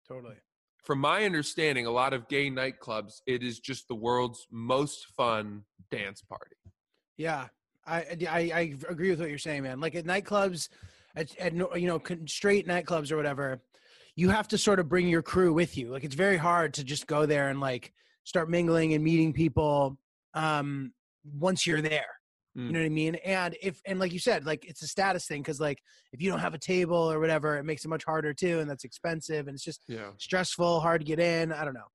Totally. 0.10 0.36
From 0.84 1.00
my 1.00 1.24
understanding, 1.24 1.86
a 1.86 1.92
lot 1.92 2.14
of 2.14 2.28
gay 2.28 2.50
nightclubs, 2.50 3.22
it 3.28 3.44
is 3.44 3.60
just 3.60 3.88
the 3.88 3.96
world's 3.96 4.48
most 4.52 5.06
fun 5.16 5.64
dance 5.92 6.22
party. 6.22 6.56
Yeah. 7.18 7.48
I, 7.86 8.18
I 8.30 8.52
I 8.54 8.74
agree 8.90 9.10
with 9.10 9.20
what 9.20 9.30
you're 9.30 9.38
saying, 9.38 9.64
man. 9.64 9.80
Like 9.80 9.96
at 9.96 10.06
nightclubs, 10.06 10.70
at, 11.16 11.36
at 11.38 11.54
you 11.54 11.88
know 11.88 12.02
straight 12.28 12.68
nightclubs 12.68 13.12
or 13.12 13.18
whatever, 13.18 13.62
you 14.16 14.30
have 14.30 14.48
to 14.50 14.58
sort 14.58 14.80
of 14.80 14.88
bring 14.88 15.08
your 15.08 15.22
crew 15.22 15.54
with 15.54 15.78
you. 15.78 15.90
Like 15.90 16.04
it's 16.04 16.16
very 16.16 16.38
hard 16.38 16.74
to 16.76 16.84
just 16.84 17.08
go 17.08 17.26
there 17.26 17.50
and 17.50 17.60
like 17.60 17.94
start 18.26 18.50
mingling 18.50 18.94
and 18.94 19.04
meeting 19.04 19.34
people 19.34 19.98
um, 20.34 20.94
once 21.24 21.66
you're 21.66 21.82
there. 21.82 22.19
You 22.56 22.64
Mm. 22.64 22.74
know 22.74 22.80
what 22.80 22.86
I 22.86 22.90
mean? 22.90 23.16
And 23.16 23.58
if 23.62 23.82
and 23.86 24.00
like 24.00 24.12
you 24.12 24.20
said, 24.20 24.46
like 24.46 24.66
it's 24.66 24.82
a 24.82 24.88
status 24.88 25.28
thing 25.28 25.42
because 25.42 25.60
like 25.60 25.82
if 26.12 26.22
you 26.22 26.30
don't 26.30 26.40
have 26.40 26.54
a 26.54 26.60
table 26.60 26.98
or 26.98 27.20
whatever, 27.20 27.58
it 27.58 27.64
makes 27.64 27.86
it 27.86 27.90
much 27.90 28.04
harder 28.04 28.34
too, 28.34 28.60
and 28.60 28.70
that's 28.70 28.84
expensive 28.84 29.48
and 29.48 29.56
it's 29.56 29.64
just 29.64 29.84
Yeah. 29.88 30.12
stressful, 30.18 30.80
hard 30.80 31.02
to 31.02 31.06
get 31.06 31.20
in. 31.20 31.52
I 31.52 31.64
don't 31.64 31.74
know. 31.76 31.88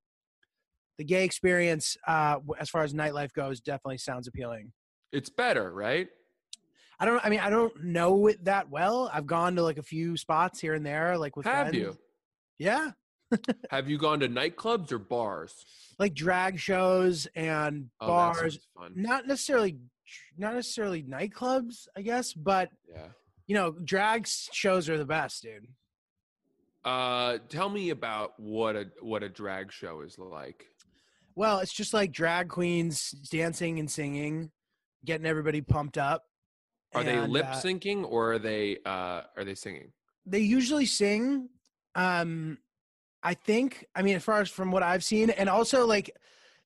The 0.99 1.05
gay 1.05 1.25
experience, 1.25 1.97
uh, 2.07 2.39
as 2.59 2.71
far 2.71 2.83
as 2.85 2.95
nightlife 2.95 3.33
goes, 3.33 3.61
definitely 3.61 3.99
sounds 3.99 4.29
appealing. 4.29 4.73
It's 5.13 5.29
better, 5.29 5.73
right? 5.73 6.09
I 7.01 7.05
don't. 7.05 7.25
I 7.25 7.29
mean, 7.31 7.41
I 7.41 7.51
don't 7.51 7.83
know 7.85 8.29
it 8.29 8.45
that 8.45 8.71
well. 8.71 9.11
I've 9.13 9.27
gone 9.27 9.57
to 9.57 9.63
like 9.63 9.79
a 9.79 9.83
few 9.83 10.17
spots 10.17 10.61
here 10.61 10.75
and 10.75 10.87
there, 10.87 11.19
like 11.19 11.37
with 11.37 11.47
Have 11.47 11.75
friends. 11.75 11.77
you? 11.77 11.99
Yeah, 12.59 12.93
Have 13.71 13.91
you 13.91 13.99
gone 13.99 14.21
to 14.21 14.29
nightclubs 14.29 14.93
or 14.93 14.99
bars? 15.01 15.67
like 15.99 16.15
drag 16.15 16.59
shows 16.61 17.27
and 17.35 17.91
Oh, 18.01 18.07
bars. 18.07 18.67
Not 18.95 19.27
necessarily, 19.27 19.79
not 20.39 20.55
necessarily 20.55 21.03
nightclubs, 21.03 21.87
I 21.97 22.03
guess, 22.03 22.33
but 22.33 22.71
Yeah. 22.89 23.09
you 23.47 23.55
know, 23.55 23.73
drag 23.73 24.27
shows 24.27 24.89
are 24.89 24.99
the 24.99 25.05
best, 25.07 25.43
dude. 25.43 25.67
Uh, 26.85 27.39
tell 27.49 27.71
me 27.71 27.91
about 27.91 28.39
what 28.39 28.77
a 28.77 28.91
what 29.01 29.23
a 29.23 29.29
drag 29.29 29.73
show 29.73 30.03
is 30.03 30.19
like. 30.19 30.67
Well, 31.35 31.61
it's 31.61 31.73
just 31.73 31.95
like 31.95 32.13
drag 32.13 32.49
queens 32.49 33.11
dancing 33.31 33.79
and 33.79 33.91
singing, 33.91 34.51
getting 35.05 35.27
everybody 35.27 35.63
pumped 35.63 35.97
up. 35.99 36.25
Are 36.95 37.03
they 37.03 37.17
And, 37.17 37.33
lip 37.33 37.47
uh, 37.47 37.53
syncing 37.55 38.05
or 38.09 38.35
are 38.35 38.39
they 38.39 38.79
uh 38.85 39.23
are 39.37 39.45
they 39.45 39.55
singing? 39.55 39.93
they 40.27 40.39
usually 40.39 40.87
sing 40.87 41.51
um 41.97 42.57
i 43.23 43.35
think 43.35 43.85
i 43.95 44.01
mean 44.01 44.17
as 44.17 44.25
far 44.25 44.41
as 44.41 44.49
from 44.49 44.71
what 44.73 44.83
i've 44.83 45.05
seen 45.05 45.29
and 45.29 45.51
also 45.51 45.87
like 45.87 46.11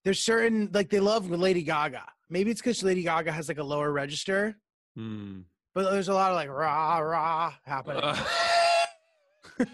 there's 0.04 0.20
certain 0.20 0.70
like 0.72 0.90
they 0.90 1.00
love 1.00 1.28
lady 1.28 1.62
gaga 1.64 2.04
maybe 2.30 2.50
it's 2.50 2.60
because 2.60 2.82
lady 2.82 3.02
gaga 3.02 3.32
has 3.32 3.48
like 3.48 3.58
a 3.58 3.62
lower 3.64 3.90
register 3.92 4.56
Hmm. 4.96 5.40
but 5.74 5.90
there's 5.90 6.08
a 6.08 6.14
lot 6.14 6.30
of 6.32 6.36
like 6.36 6.48
rah 6.50 6.98
rah 6.98 7.52
happening 7.64 8.02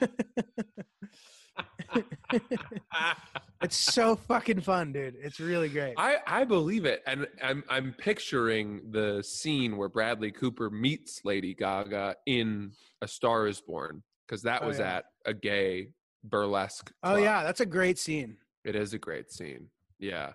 it's 3.62 3.76
so 3.76 4.16
fucking 4.16 4.60
fun 4.60 4.92
dude 4.92 5.14
it's 5.22 5.40
really 5.40 5.68
great 5.68 5.94
I 5.96 6.16
I 6.26 6.44
believe 6.44 6.84
it, 6.84 7.02
and 7.06 7.26
I'm 7.42 7.64
I'm 7.68 7.94
picturing 7.96 8.82
the 8.90 9.22
scene 9.22 9.76
where 9.76 9.88
Bradley 9.88 10.32
Cooper 10.32 10.70
meets 10.70 11.20
Lady 11.24 11.54
Gaga 11.54 12.16
in 12.26 12.72
A 13.02 13.08
Star 13.08 13.46
Is 13.46 13.60
Born 13.60 14.02
because 14.26 14.42
that 14.42 14.62
Oh, 14.62 14.66
was 14.68 14.78
yeah. 14.78 14.96
at 14.96 15.04
a 15.26 15.34
gay 15.34 15.88
burlesque. 16.22 16.90
oh 17.02 17.16
yeah 17.16 17.42
that's 17.42 17.60
a 17.60 17.66
great 17.66 17.98
scene 17.98 18.36
It 18.64 18.74
is 18.76 18.94
a 18.94 18.98
great 18.98 19.30
scene. 19.30 19.68
Yeah. 19.98 20.32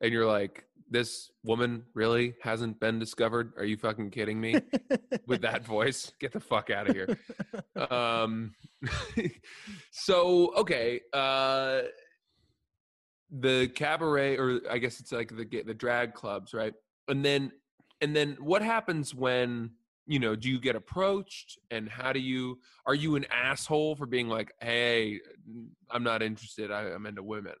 And 0.00 0.12
you're 0.12 0.26
like, 0.26 0.64
this 0.94 1.30
woman 1.42 1.84
really 1.92 2.34
hasn't 2.40 2.78
been 2.78 3.00
discovered? 3.00 3.52
Are 3.56 3.64
you 3.64 3.76
fucking 3.76 4.10
kidding 4.10 4.40
me? 4.40 4.54
With 5.26 5.42
that 5.42 5.64
voice? 5.66 6.12
Get 6.20 6.32
the 6.32 6.40
fuck 6.40 6.70
out 6.70 6.88
of 6.88 6.94
here. 6.94 7.18
um 7.90 8.54
so 9.90 10.54
okay, 10.56 11.00
uh 11.12 11.82
the 13.30 13.68
cabaret 13.74 14.38
or 14.38 14.60
I 14.70 14.78
guess 14.78 15.00
it's 15.00 15.10
like 15.10 15.36
the 15.36 15.62
the 15.62 15.74
drag 15.74 16.14
clubs, 16.14 16.54
right? 16.54 16.74
And 17.08 17.24
then 17.24 17.50
and 18.00 18.14
then 18.14 18.36
what 18.40 18.62
happens 18.62 19.14
when 19.14 19.72
you 20.06 20.18
know, 20.18 20.36
do 20.36 20.50
you 20.50 20.60
get 20.60 20.76
approached 20.76 21.58
and 21.70 21.88
how 21.88 22.12
do 22.12 22.20
you 22.20 22.58
are 22.86 22.94
you 22.94 23.16
an 23.16 23.24
asshole 23.32 23.96
for 23.96 24.06
being 24.06 24.28
like, 24.28 24.52
"Hey, 24.60 25.20
I'm 25.90 26.04
not 26.04 26.22
interested. 26.22 26.70
I, 26.70 26.82
I'm 26.92 27.06
into 27.06 27.22
women." 27.22 27.54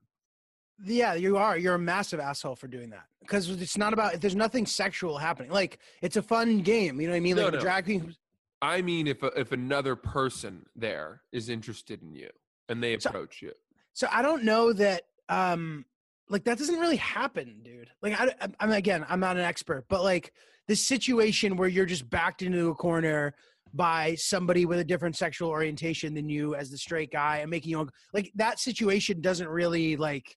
Yeah, 0.84 1.14
you 1.14 1.36
are. 1.36 1.56
You're 1.56 1.74
a 1.74 1.78
massive 1.78 2.20
asshole 2.20 2.56
for 2.56 2.66
doing 2.66 2.90
that 2.90 3.04
because 3.20 3.48
it's 3.48 3.78
not 3.78 3.92
about. 3.92 4.20
There's 4.20 4.34
nothing 4.34 4.66
sexual 4.66 5.18
happening. 5.18 5.50
Like 5.50 5.78
it's 6.02 6.16
a 6.16 6.22
fun 6.22 6.60
game. 6.60 7.00
You 7.00 7.06
know 7.06 7.12
what 7.12 7.16
I 7.18 7.20
mean? 7.20 7.36
No, 7.36 7.44
Like 7.44 7.52
no. 7.54 7.58
a 7.58 7.62
drag 7.62 7.84
queen. 7.84 8.14
I 8.60 8.82
mean, 8.82 9.06
if 9.06 9.22
a, 9.22 9.26
if 9.38 9.52
another 9.52 9.94
person 9.94 10.66
there 10.74 11.20
is 11.32 11.48
interested 11.48 12.02
in 12.02 12.14
you 12.14 12.30
and 12.68 12.82
they 12.82 12.98
So- 12.98 13.10
approach 13.10 13.42
you, 13.42 13.52
So 13.92 14.08
I 14.10 14.22
don't 14.22 14.42
know 14.44 14.72
that. 14.72 15.02
Um, 15.28 15.84
like 16.30 16.44
that 16.44 16.58
doesn't 16.58 16.80
really 16.80 16.96
happen, 16.96 17.60
dude. 17.62 17.90
Like 18.02 18.18
I, 18.18 18.34
I- 18.40 18.48
I'm 18.58 18.72
again, 18.72 19.04
I'm 19.08 19.20
not 19.20 19.36
an 19.36 19.42
expert, 19.44 19.84
but 19.88 20.02
like 20.02 20.32
this 20.66 20.82
situation 20.86 21.56
where 21.56 21.68
you're 21.68 21.84
just 21.86 22.08
backed 22.08 22.40
into 22.42 22.70
a 22.70 22.74
corner 22.74 23.34
by 23.74 24.14
somebody 24.14 24.64
with 24.66 24.78
a 24.78 24.84
different 24.84 25.16
sexual 25.16 25.50
orientation 25.50 26.14
than 26.14 26.28
you 26.28 26.54
as 26.54 26.70
the 26.70 26.78
straight 26.78 27.10
guy 27.12 27.38
and 27.38 27.50
making 27.50 27.70
you 27.72 27.88
like 28.14 28.30
that 28.36 28.58
situation 28.58 29.20
doesn't 29.20 29.48
really 29.48 29.96
like 29.96 30.36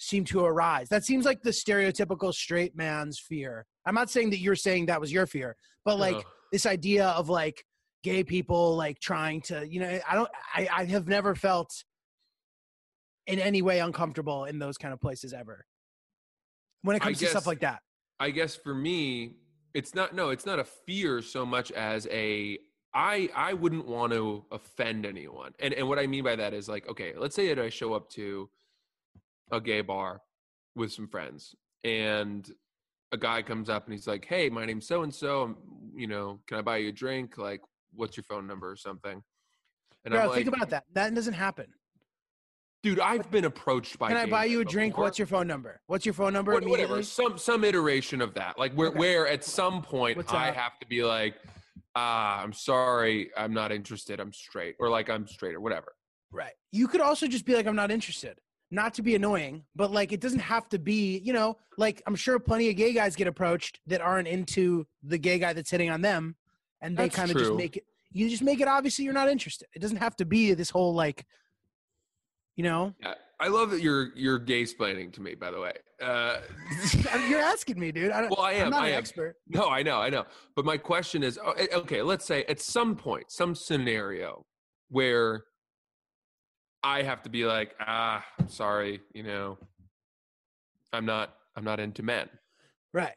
seem 0.00 0.24
to 0.24 0.44
arise. 0.44 0.88
That 0.88 1.04
seems 1.04 1.26
like 1.26 1.42
the 1.42 1.50
stereotypical 1.50 2.32
straight 2.32 2.74
man's 2.74 3.18
fear. 3.18 3.66
I'm 3.84 3.94
not 3.94 4.08
saying 4.08 4.30
that 4.30 4.38
you're 4.38 4.56
saying 4.56 4.86
that 4.86 5.00
was 5.00 5.12
your 5.12 5.26
fear, 5.26 5.56
but 5.84 5.98
like 5.98 6.24
this 6.52 6.64
idea 6.64 7.08
of 7.08 7.28
like 7.28 7.62
gay 8.02 8.24
people 8.24 8.76
like 8.76 8.98
trying 8.98 9.42
to, 9.42 9.66
you 9.68 9.78
know, 9.78 10.00
I 10.08 10.14
don't 10.14 10.30
I, 10.54 10.68
I 10.72 10.84
have 10.86 11.06
never 11.06 11.34
felt 11.34 11.84
in 13.26 13.38
any 13.38 13.60
way 13.60 13.80
uncomfortable 13.80 14.46
in 14.46 14.58
those 14.58 14.78
kind 14.78 14.94
of 14.94 15.00
places 15.00 15.34
ever. 15.34 15.66
When 16.82 16.96
it 16.96 17.02
comes 17.02 17.18
to 17.18 17.26
stuff 17.26 17.46
like 17.46 17.60
that. 17.60 17.80
I 18.18 18.30
guess 18.30 18.56
for 18.56 18.74
me, 18.74 19.34
it's 19.74 19.94
not 19.94 20.14
no, 20.14 20.30
it's 20.30 20.46
not 20.46 20.58
a 20.58 20.64
fear 20.64 21.20
so 21.20 21.44
much 21.44 21.70
as 21.72 22.08
a 22.10 22.58
I 22.94 23.28
I 23.36 23.52
wouldn't 23.52 23.86
want 23.86 24.14
to 24.14 24.46
offend 24.50 25.04
anyone. 25.04 25.52
And 25.60 25.74
and 25.74 25.86
what 25.86 25.98
I 25.98 26.06
mean 26.06 26.24
by 26.24 26.36
that 26.36 26.54
is 26.54 26.70
like, 26.70 26.88
okay, 26.88 27.12
let's 27.18 27.36
say 27.36 27.48
that 27.48 27.62
I 27.62 27.68
show 27.68 27.92
up 27.92 28.08
to 28.12 28.48
a 29.52 29.60
gay 29.60 29.80
bar 29.80 30.20
with 30.76 30.92
some 30.92 31.08
friends 31.08 31.54
and 31.84 32.50
a 33.12 33.16
guy 33.16 33.42
comes 33.42 33.68
up 33.68 33.86
and 33.86 33.94
he's 33.94 34.06
like, 34.06 34.24
"Hey, 34.24 34.48
my 34.48 34.64
name's 34.64 34.86
so 34.86 35.02
and 35.02 35.12
so. 35.12 35.56
You 35.94 36.06
know, 36.06 36.40
can 36.46 36.58
I 36.58 36.62
buy 36.62 36.76
you 36.78 36.90
a 36.90 36.92
drink? 36.92 37.38
Like, 37.38 37.60
what's 37.92 38.16
your 38.16 38.24
phone 38.24 38.46
number 38.46 38.70
or 38.70 38.76
something?" 38.76 39.22
And 40.04 40.12
Bro, 40.12 40.20
I'm 40.20 40.28
like, 40.28 40.36
think 40.36 40.48
about 40.54 40.70
that. 40.70 40.84
That 40.92 41.12
doesn't 41.14 41.34
happen. 41.34 41.66
"Dude, 42.84 43.00
I've 43.00 43.28
been 43.30 43.44
approached 43.46 43.98
by." 43.98 44.08
Can 44.08 44.16
I 44.16 44.26
buy 44.26 44.44
you 44.44 44.60
a 44.60 44.64
drink? 44.64 44.92
before. 44.92 45.04
What's 45.04 45.18
your 45.18 45.26
phone 45.26 45.48
number? 45.48 45.80
What's 45.86 46.06
your 46.06 46.12
phone 46.14 46.32
number? 46.32 46.52
What- 46.52 46.64
whatever 46.64 47.02
some 47.02 47.36
some 47.36 47.64
iteration 47.64 48.20
of 48.22 48.34
that 48.34 48.58
like 48.58 48.72
where 48.74 48.88
Okay. 48.90 48.98
where 48.98 49.26
at 49.26 49.42
some 49.44 49.82
point 49.82 50.16
What's 50.16 50.32
i 50.32 50.50
up? 50.50 50.54
have 50.54 50.78
to 50.78 50.86
be 50.86 51.02
like 51.02 51.34
ah 51.96 52.40
i'm 52.42 52.52
sorry 52.52 53.30
i'm 53.36 53.52
not 53.52 53.72
interested 53.72 54.20
i'm 54.20 54.32
straight 54.32 54.76
or 54.78 54.88
like 54.88 55.10
i'm 55.10 55.26
straight 55.26 55.54
or 55.56 55.60
whatever 55.60 55.92
Right. 56.32 56.52
You 56.70 56.86
could 56.86 57.00
also 57.00 57.26
just 57.26 57.44
be 57.44 57.56
like, 57.56 57.66
I'm 57.66 57.74
not 57.74 57.90
interested. 57.90 58.38
Not 58.70 58.94
to 58.94 59.02
be 59.02 59.14
annoying, 59.16 59.64
but 59.74 59.90
like 59.90 60.12
it 60.12 60.20
doesn't 60.20 60.40
have 60.40 60.68
to 60.68 60.78
be, 60.78 61.18
you 61.18 61.32
know, 61.32 61.56
like 61.76 62.02
I'm 62.06 62.14
sure 62.14 62.38
plenty 62.38 62.68
of 62.68 62.76
gay 62.76 62.92
guys 62.92 63.16
get 63.16 63.26
approached 63.26 63.80
that 63.86 64.00
aren't 64.00 64.28
into 64.28 64.86
the 65.02 65.18
gay 65.18 65.38
guy 65.38 65.52
that's 65.52 65.70
hitting 65.70 65.90
on 65.90 66.02
them. 66.02 66.36
And 66.80 66.96
they 66.96 67.08
kind 67.08 67.30
of 67.30 67.36
just 67.36 67.54
make 67.54 67.76
it 67.76 67.84
you 68.12 68.28
just 68.28 68.42
make 68.42 68.60
it 68.60 68.68
obviously 68.68 69.04
you're 69.04 69.14
not 69.14 69.28
interested. 69.28 69.68
It 69.74 69.80
doesn't 69.80 69.98
have 69.98 70.16
to 70.16 70.24
be 70.24 70.54
this 70.54 70.70
whole 70.70 70.94
like 70.94 71.26
you 72.60 72.64
know. 72.64 72.94
yeah 73.00 73.14
i 73.40 73.48
love 73.48 73.70
that 73.70 73.80
you're 73.80 74.10
you're 74.14 74.38
gay 74.38 74.64
splaining 74.64 75.10
to 75.10 75.22
me 75.22 75.34
by 75.34 75.50
the 75.50 75.58
way 75.58 75.72
uh 76.02 76.36
you're 77.28 77.40
asking 77.40 77.78
me, 77.80 77.90
dude. 77.90 78.10
I 78.12 78.20
don't, 78.20 78.30
well 78.30 78.42
i 78.44 78.52
am 78.52 78.66
I'm 78.66 78.70
not 78.70 78.82
i 78.82 78.88
an 78.88 78.92
am 78.94 78.98
expert. 78.98 79.36
no 79.48 79.68
i 79.68 79.82
know 79.82 79.98
i 79.98 80.10
know 80.10 80.26
but 80.54 80.66
my 80.66 80.76
question 80.76 81.22
is 81.22 81.38
oh, 81.42 81.52
eh, 81.52 81.68
okay 81.72 82.02
let's 82.02 82.26
say 82.26 82.44
at 82.50 82.60
some 82.60 82.96
point 82.96 83.30
some 83.30 83.54
scenario 83.54 84.44
where 84.90 85.44
i 86.82 87.02
have 87.02 87.22
to 87.22 87.30
be 87.30 87.44
like 87.44 87.74
ah 87.80 88.24
i'm 88.38 88.48
sorry 88.48 89.00
you 89.14 89.22
know 89.22 89.58
i'm 90.92 91.04
not 91.04 91.34
i'm 91.56 91.64
not 91.64 91.80
into 91.80 92.02
men 92.02 92.28
Right. 92.92 93.16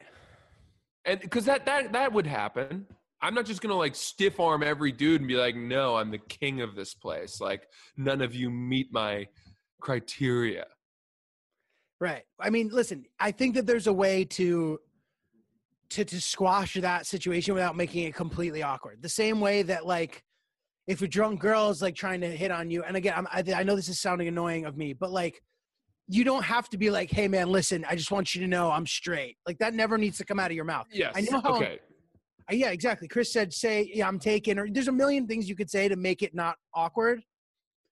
and 1.04 1.20
because 1.20 1.44
that 1.46 1.66
that 1.66 1.92
that 1.92 2.12
would 2.12 2.26
happen 2.26 2.86
i'm 3.22 3.34
not 3.34 3.46
just 3.46 3.60
gonna 3.60 3.74
like 3.74 3.94
stiff 3.94 4.38
arm 4.40 4.62
every 4.62 4.92
dude 4.92 5.20
and 5.20 5.28
be 5.28 5.36
like 5.36 5.56
no 5.56 5.96
i'm 5.96 6.10
the 6.10 6.18
king 6.18 6.60
of 6.60 6.74
this 6.74 6.94
place 6.94 7.40
like 7.40 7.66
none 7.96 8.20
of 8.20 8.34
you 8.34 8.50
meet 8.50 8.92
my 8.92 9.26
criteria 9.80 10.66
Right. 12.00 12.24
I 12.38 12.50
mean, 12.50 12.68
listen, 12.70 13.04
I 13.18 13.30
think 13.30 13.54
that 13.54 13.66
there's 13.66 13.86
a 13.86 13.92
way 13.92 14.24
to 14.24 14.78
to 15.90 16.04
to 16.04 16.20
squash 16.20 16.74
that 16.74 17.06
situation 17.06 17.54
without 17.54 17.76
making 17.76 18.02
it 18.04 18.14
completely 18.14 18.62
awkward. 18.62 19.00
The 19.00 19.08
same 19.08 19.40
way 19.40 19.62
that 19.62 19.86
like 19.86 20.22
if 20.86 21.00
a 21.02 21.08
drunk 21.08 21.40
girl 21.40 21.70
is 21.70 21.80
like 21.80 21.94
trying 21.94 22.20
to 22.20 22.28
hit 22.28 22.50
on 22.50 22.70
you, 22.70 22.82
and 22.84 22.96
again, 22.96 23.14
I'm, 23.16 23.26
I, 23.32 23.42
I 23.60 23.62
know 23.62 23.74
this 23.76 23.88
is 23.88 24.00
sounding 24.00 24.28
annoying 24.28 24.64
of 24.66 24.76
me, 24.76 24.92
but 24.92 25.10
like 25.10 25.40
you 26.08 26.24
don't 26.24 26.42
have 26.42 26.68
to 26.70 26.78
be 26.78 26.90
like, 26.90 27.10
"Hey, 27.10 27.28
man, 27.28 27.48
listen, 27.48 27.84
I 27.88 27.96
just 27.96 28.10
want 28.10 28.34
you 28.34 28.40
to 28.42 28.46
know 28.46 28.70
I'm 28.70 28.86
straight." 28.86 29.36
Like 29.46 29.58
that 29.58 29.72
never 29.74 29.96
needs 29.96 30.18
to 30.18 30.24
come 30.24 30.38
out 30.38 30.50
of 30.50 30.56
your 30.56 30.66
mouth. 30.66 30.86
yes 30.92 31.12
I 31.16 31.22
know 31.22 31.40
how- 31.40 31.56
okay 31.56 31.78
Uh, 32.50 32.54
Yeah, 32.54 32.70
exactly. 32.70 33.08
Chris 33.08 33.32
said, 33.32 33.52
"Say, 33.54 33.90
yeah, 33.94 34.06
I'm 34.06 34.18
taken," 34.18 34.58
or 34.58 34.68
there's 34.70 34.88
a 34.88 34.92
million 34.92 35.26
things 35.26 35.48
you 35.48 35.56
could 35.56 35.70
say 35.70 35.88
to 35.88 35.96
make 35.96 36.22
it 36.22 36.34
not 36.34 36.56
awkward. 36.74 37.22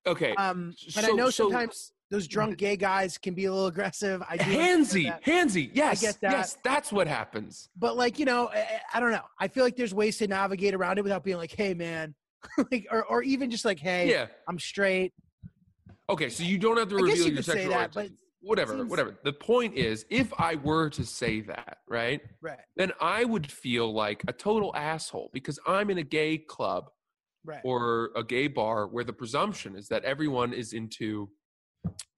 okay 0.07 0.35
Um, 0.35 0.74
but 0.94 1.05
I 1.05 1.09
So- 1.09 1.14
know 1.14 1.31
so- 1.31 1.44
sometimes 1.44 1.92
those 2.11 2.28
drunk 2.28 2.59
gay 2.59 2.76
guys 2.76 3.16
can 3.16 3.33
be 3.33 3.46
a 3.46 3.50
little 3.52 3.68
aggressive. 3.68 4.22
I 4.28 4.37
do 4.37 4.44
handsy 4.44 5.18
handsy 5.22 5.70
yes 5.72 6.02
I 6.02 6.07
get 6.09 6.20
that. 6.20 6.33
yes 6.33 6.59
that's 6.62 6.92
what 6.92 7.07
happens 7.07 7.70
but 7.74 7.96
like 7.96 8.18
you 8.18 8.26
know 8.26 8.48
I, 8.52 8.81
I 8.92 9.00
don't 9.00 9.12
know 9.12 9.24
i 9.40 9.48
feel 9.48 9.64
like 9.64 9.76
there's 9.76 9.94
ways 9.94 10.18
to 10.18 10.26
navigate 10.26 10.74
around 10.74 10.98
it 10.98 11.05
without 11.05 11.24
being 11.24 11.38
like 11.38 11.52
hey 11.52 11.72
man 11.72 12.14
like 12.70 12.87
or, 12.90 13.05
or 13.05 13.22
even 13.22 13.50
just 13.50 13.64
like 13.64 13.78
hey 13.78 14.11
yeah 14.11 14.26
i'm 14.48 14.59
straight 14.59 15.12
okay 16.09 16.28
so 16.28 16.42
you 16.42 16.59
don't 16.59 16.76
have 16.76 16.88
to 16.88 16.96
I 16.96 17.00
guess 17.00 17.18
reveal 17.18 17.28
you 17.28 17.35
your 17.35 17.42
sexual 17.42 17.70
that, 17.70 17.96
orientation. 17.96 18.18
but 18.40 18.48
whatever 18.48 18.76
seems- 18.76 18.90
whatever 18.90 19.16
the 19.24 19.33
point 19.33 19.74
is 19.74 20.05
if 20.11 20.33
i 20.38 20.57
were 20.57 20.90
to 20.90 21.05
say 21.05 21.40
that 21.42 21.78
right 21.88 22.20
right 22.40 22.59
then 22.76 22.92
i 23.00 23.24
would 23.24 23.50
feel 23.50 23.92
like 23.92 24.22
a 24.28 24.33
total 24.33 24.74
asshole 24.74 25.31
because 25.33 25.59
i'm 25.66 25.90
in 25.90 25.98
a 25.98 26.02
gay 26.02 26.37
club 26.37 26.90
right 27.44 27.61
or 27.64 28.11
a 28.16 28.24
gay 28.24 28.46
bar 28.48 28.87
where 28.87 29.05
the 29.05 29.12
presumption 29.12 29.76
is 29.76 29.88
that 29.88 30.05
everyone 30.05 30.52
is 30.52 30.72
into 30.72 31.28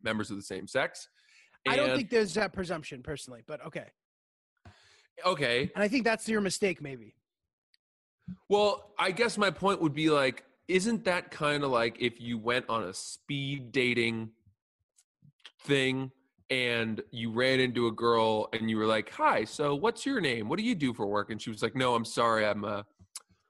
members 0.03 0.31
of 0.31 0.37
the 0.37 0.43
same 0.43 0.67
sex. 0.67 1.09
i 1.69 1.77
don't 1.77 1.97
think 1.97 2.11
there's 2.11 2.35
that 2.35 2.53
presumption 2.53 3.03
personally 3.03 3.43
but 3.47 3.65
okay 3.67 3.87
okay. 5.25 5.71
and 5.75 5.85
i 5.85 5.89
think 5.89 6.05
that's 6.05 6.29
your 6.29 6.41
mistake 6.41 6.81
maybe 6.83 7.15
Well, 8.49 8.93
I 8.99 9.11
guess 9.11 9.37
my 9.39 9.51
point 9.51 9.81
would 9.81 9.95
be 9.95 10.11
like, 10.11 10.45
isn't 10.69 11.05
that 11.05 11.31
kind 11.31 11.63
of 11.63 11.71
like 11.71 11.97
if 12.01 12.21
you 12.21 12.39
went 12.39 12.67
on 12.69 12.85
a 12.85 12.95
speed 12.95 13.73
dating 13.73 14.31
thing 15.63 16.11
and 16.51 17.03
you 17.11 17.31
ran 17.31 17.61
into 17.61 17.87
a 17.87 17.93
girl 17.93 18.49
and 18.53 18.71
you 18.71 18.77
were 18.79 18.87
like, 18.87 19.11
"Hi, 19.13 19.45
so 19.45 19.75
what's 19.75 20.07
your 20.07 20.21
name? 20.21 20.49
What 20.49 20.59
do 20.59 20.65
you 20.65 20.75
do 20.75 20.95
for 20.95 21.07
work?" 21.07 21.31
And 21.31 21.41
she 21.41 21.51
was 21.51 21.63
like, 21.63 21.75
"No, 21.75 21.95
I'm 21.95 22.05
sorry, 22.05 22.47
I'm 22.47 22.65
uh 22.65 22.83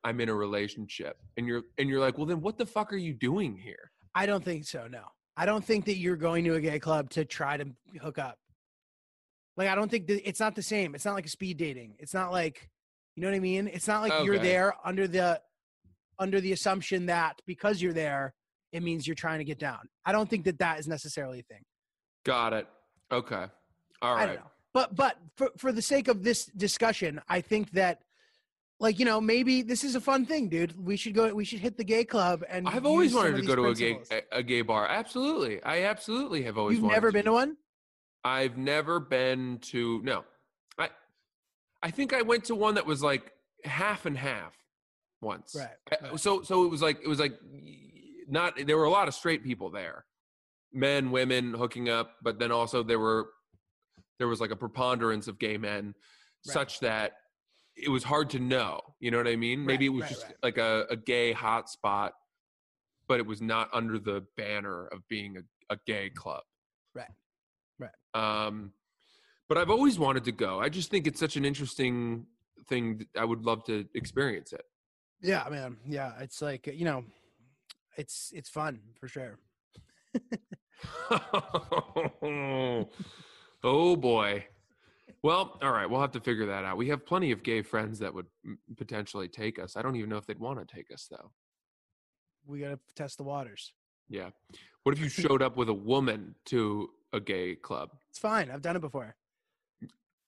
I'm 0.04 0.20
in 0.20 0.28
a 0.28 0.34
relationship." 0.34 1.18
And 1.36 1.46
you're 1.46 1.62
and 1.78 1.88
you're 1.88 2.00
like, 2.00 2.18
"Well, 2.18 2.26
then 2.26 2.40
what 2.40 2.58
the 2.58 2.66
fuck 2.66 2.92
are 2.92 2.96
you 2.96 3.14
doing 3.14 3.56
here?" 3.56 3.90
i 4.14 4.26
don't 4.26 4.44
think 4.44 4.64
so 4.64 4.86
no 4.86 5.02
i 5.36 5.44
don't 5.44 5.64
think 5.64 5.84
that 5.84 5.96
you're 5.96 6.16
going 6.16 6.44
to 6.44 6.54
a 6.54 6.60
gay 6.60 6.78
club 6.78 7.10
to 7.10 7.24
try 7.24 7.56
to 7.56 7.66
hook 8.00 8.18
up 8.18 8.38
like 9.56 9.68
i 9.68 9.74
don't 9.74 9.90
think 9.90 10.06
that 10.06 10.26
it's 10.28 10.40
not 10.40 10.54
the 10.54 10.62
same 10.62 10.94
it's 10.94 11.04
not 11.04 11.14
like 11.14 11.26
a 11.26 11.30
speed 11.30 11.56
dating 11.56 11.94
it's 11.98 12.14
not 12.14 12.32
like 12.32 12.70
you 13.16 13.22
know 13.22 13.28
what 13.28 13.36
i 13.36 13.40
mean 13.40 13.68
it's 13.68 13.88
not 13.88 14.02
like 14.02 14.24
you're 14.24 14.38
there 14.38 14.74
under 14.84 15.06
the 15.06 15.40
under 16.18 16.40
the 16.40 16.52
assumption 16.52 17.06
that 17.06 17.40
because 17.46 17.80
you're 17.82 17.92
there 17.92 18.34
it 18.72 18.82
means 18.82 19.06
you're 19.06 19.14
trying 19.14 19.38
to 19.38 19.44
get 19.44 19.58
down 19.58 19.80
i 20.04 20.12
don't 20.12 20.28
think 20.28 20.44
that 20.44 20.58
that 20.58 20.78
is 20.78 20.86
necessarily 20.86 21.40
a 21.40 21.42
thing 21.42 21.62
Got 22.24 22.54
it. 22.54 22.66
Okay. 23.12 23.44
All 24.02 24.14
right. 24.14 24.22
I 24.22 24.26
don't 24.26 24.36
know. 24.36 24.50
But 24.72 24.96
but 24.96 25.16
for 25.36 25.50
for 25.56 25.72
the 25.72 25.82
sake 25.82 26.08
of 26.08 26.24
this 26.24 26.46
discussion, 26.46 27.20
I 27.28 27.40
think 27.40 27.70
that 27.72 28.00
like 28.80 28.98
you 28.98 29.04
know 29.04 29.20
maybe 29.20 29.62
this 29.62 29.84
is 29.84 29.94
a 29.94 30.00
fun 30.00 30.26
thing, 30.26 30.48
dude. 30.48 30.74
We 30.84 30.96
should 30.96 31.14
go. 31.14 31.32
We 31.32 31.44
should 31.44 31.60
hit 31.60 31.76
the 31.76 31.84
gay 31.84 32.04
club 32.04 32.42
and. 32.48 32.66
I've 32.66 32.86
always 32.86 33.14
wanted 33.14 33.36
to 33.36 33.42
go 33.42 33.54
to 33.54 33.66
a 33.66 33.74
gay 33.74 33.98
a, 34.32 34.42
gay 34.42 34.62
bar. 34.62 34.88
Absolutely. 34.88 35.62
I 35.62 35.84
absolutely 35.84 36.42
have 36.42 36.58
always 36.58 36.80
wanted 36.80 36.88
to. 36.88 36.94
You've 36.94 36.94
never 36.94 37.08
to. 37.08 37.12
been 37.12 37.24
to 37.26 37.32
one. 37.32 37.56
I've 38.24 38.56
never 38.56 38.98
been 38.98 39.58
to 39.70 40.00
no. 40.02 40.24
I 41.84 41.90
think 41.90 42.12
I 42.14 42.22
went 42.22 42.44
to 42.46 42.54
one 42.54 42.74
that 42.74 42.86
was 42.86 43.02
like 43.02 43.30
half 43.64 44.06
and 44.06 44.16
half 44.16 44.56
once. 45.20 45.54
Right, 45.56 46.00
right. 46.02 46.18
So 46.18 46.42
so 46.42 46.64
it 46.64 46.70
was 46.70 46.82
like 46.82 46.98
it 47.04 47.08
was 47.08 47.20
like 47.20 47.34
not 48.26 48.54
there 48.66 48.76
were 48.76 48.84
a 48.84 48.90
lot 48.90 49.06
of 49.06 49.14
straight 49.14 49.44
people 49.44 49.70
there. 49.70 50.06
Men, 50.72 51.12
women 51.12 51.54
hooking 51.54 51.88
up, 51.88 52.16
but 52.22 52.38
then 52.40 52.50
also 52.50 52.82
there 52.82 52.98
were 52.98 53.28
there 54.18 54.26
was 54.28 54.40
like 54.40 54.50
a 54.50 54.56
preponderance 54.56 55.28
of 55.28 55.38
gay 55.38 55.56
men 55.58 55.94
Right. 56.46 56.52
such 56.52 56.80
that 56.80 57.12
it 57.74 57.88
was 57.88 58.04
hard 58.04 58.28
to 58.30 58.38
know. 58.38 58.80
You 59.00 59.10
know 59.10 59.16
what 59.16 59.26
I 59.26 59.36
mean? 59.36 59.64
Maybe 59.64 59.86
it 59.86 59.90
was 59.90 60.08
just 60.08 60.26
like 60.42 60.58
a, 60.58 60.84
a 60.90 60.96
gay 60.96 61.32
hotspot, 61.32 62.10
but 63.08 63.18
it 63.18 63.26
was 63.26 63.40
not 63.40 63.70
under 63.72 63.98
the 63.98 64.26
banner 64.36 64.86
of 64.88 65.00
being 65.08 65.38
a, 65.38 65.74
a 65.74 65.78
gay 65.86 66.10
club. 66.10 66.42
Right. 66.94 67.08
Right. 67.78 67.90
Um, 68.12 68.72
but 69.48 69.58
I've 69.58 69.70
always 69.70 69.98
wanted 69.98 70.24
to 70.24 70.32
go. 70.32 70.60
I 70.60 70.68
just 70.68 70.90
think 70.90 71.06
it's 71.06 71.20
such 71.20 71.36
an 71.36 71.44
interesting 71.44 72.26
thing. 72.68 72.98
that 72.98 73.08
I 73.20 73.24
would 73.24 73.44
love 73.44 73.64
to 73.64 73.86
experience 73.94 74.52
it. 74.52 74.64
Yeah, 75.20 75.46
man. 75.50 75.76
Yeah, 75.86 76.12
it's 76.20 76.42
like 76.42 76.68
uh, 76.68 76.72
you 76.72 76.84
know, 76.84 77.04
it's 77.96 78.32
it's 78.34 78.48
fun 78.50 78.80
for 78.98 79.08
sure. 79.08 79.38
oh 83.62 83.96
boy. 83.96 84.46
Well, 85.22 85.58
all 85.62 85.72
right, 85.72 85.88
we'll 85.88 86.02
have 86.02 86.12
to 86.12 86.20
figure 86.20 86.46
that 86.46 86.64
out. 86.64 86.76
We 86.76 86.88
have 86.88 87.06
plenty 87.06 87.32
of 87.32 87.42
gay 87.42 87.62
friends 87.62 87.98
that 88.00 88.12
would 88.12 88.26
potentially 88.76 89.26
take 89.28 89.58
us. 89.58 89.74
I 89.76 89.80
don't 89.82 89.96
even 89.96 90.10
know 90.10 90.18
if 90.18 90.26
they'd 90.26 90.38
want 90.38 90.66
to 90.66 90.74
take 90.74 90.92
us 90.92 91.08
though. 91.10 91.30
We 92.46 92.60
gotta 92.60 92.78
test 92.94 93.16
the 93.16 93.24
waters. 93.24 93.72
Yeah. 94.08 94.30
What 94.82 94.94
if 94.94 95.00
you 95.00 95.08
showed 95.08 95.40
up 95.40 95.56
with 95.56 95.70
a 95.70 95.74
woman 95.74 96.34
to 96.46 96.90
a 97.14 97.20
gay 97.20 97.54
club? 97.54 97.90
It's 98.10 98.18
fine. 98.18 98.50
I've 98.50 98.60
done 98.60 98.76
it 98.76 98.80
before. 98.80 99.16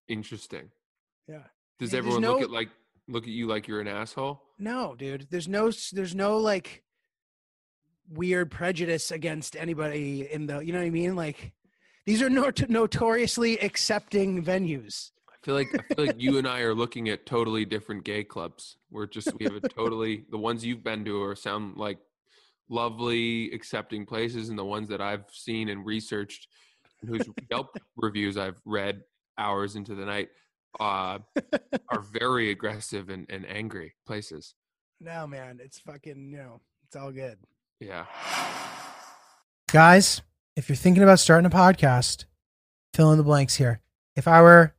Interesting. 0.08 0.70
Yeah. 1.28 1.38
Does 1.78 1.90
There's 1.90 1.94
everyone 1.94 2.22
look 2.22 2.42
at 2.42 2.50
like 2.50 2.70
look 3.08 3.24
at 3.24 3.30
you 3.30 3.46
like 3.46 3.68
you're 3.68 3.80
an 3.80 3.88
asshole? 3.88 4.42
No, 4.58 4.94
dude. 4.96 5.26
There's 5.30 5.48
no 5.48 5.70
there's 5.92 6.14
no 6.14 6.38
like 6.38 6.82
weird 8.08 8.50
prejudice 8.50 9.10
against 9.10 9.56
anybody 9.56 10.28
in 10.30 10.46
the 10.46 10.60
you 10.60 10.72
know 10.72 10.78
what 10.78 10.86
I 10.86 10.90
mean? 10.90 11.16
Like 11.16 11.52
these 12.06 12.22
are 12.22 12.30
not- 12.30 12.68
notoriously 12.68 13.58
accepting 13.58 14.44
venues. 14.44 15.10
I 15.28 15.44
feel 15.44 15.54
like 15.54 15.68
I 15.74 15.94
feel 15.94 16.06
like 16.06 16.20
you 16.20 16.38
and 16.38 16.46
I 16.46 16.60
are 16.60 16.74
looking 16.74 17.08
at 17.08 17.26
totally 17.26 17.64
different 17.64 18.04
gay 18.04 18.24
clubs. 18.24 18.78
We're 18.90 19.06
just 19.06 19.32
we 19.38 19.44
have 19.44 19.56
a 19.56 19.60
totally 19.68 20.24
the 20.30 20.38
ones 20.38 20.64
you've 20.64 20.84
been 20.84 21.04
to 21.04 21.22
are 21.22 21.36
sound 21.36 21.76
like 21.76 21.98
lovely, 22.68 23.52
accepting 23.52 24.06
places, 24.06 24.48
and 24.48 24.58
the 24.58 24.64
ones 24.64 24.88
that 24.88 25.00
I've 25.00 25.24
seen 25.30 25.68
and 25.68 25.84
researched, 25.84 26.48
and 27.00 27.10
whose 27.10 27.28
Yelp 27.50 27.76
reviews 27.96 28.36
I've 28.36 28.60
read 28.64 29.02
hours 29.38 29.76
into 29.76 29.94
the 29.94 30.04
night, 30.04 30.28
uh, 30.80 31.18
are 31.88 32.00
very 32.00 32.50
aggressive 32.50 33.08
and, 33.08 33.26
and 33.30 33.46
angry 33.48 33.94
places. 34.06 34.54
No, 35.00 35.26
man. 35.26 35.60
It's 35.62 35.78
fucking, 35.80 36.30
you 36.30 36.38
know, 36.38 36.60
it's 36.86 36.96
all 36.96 37.12
good. 37.12 37.38
Yeah. 37.80 38.06
Guys, 39.70 40.22
if 40.56 40.68
you're 40.68 40.76
thinking 40.76 41.02
about 41.02 41.20
starting 41.20 41.46
a 41.46 41.50
podcast, 41.50 42.24
fill 42.94 43.12
in 43.12 43.18
the 43.18 43.24
blanks 43.24 43.56
here. 43.56 43.80
If 44.14 44.26
I 44.26 44.40
were 44.40 44.74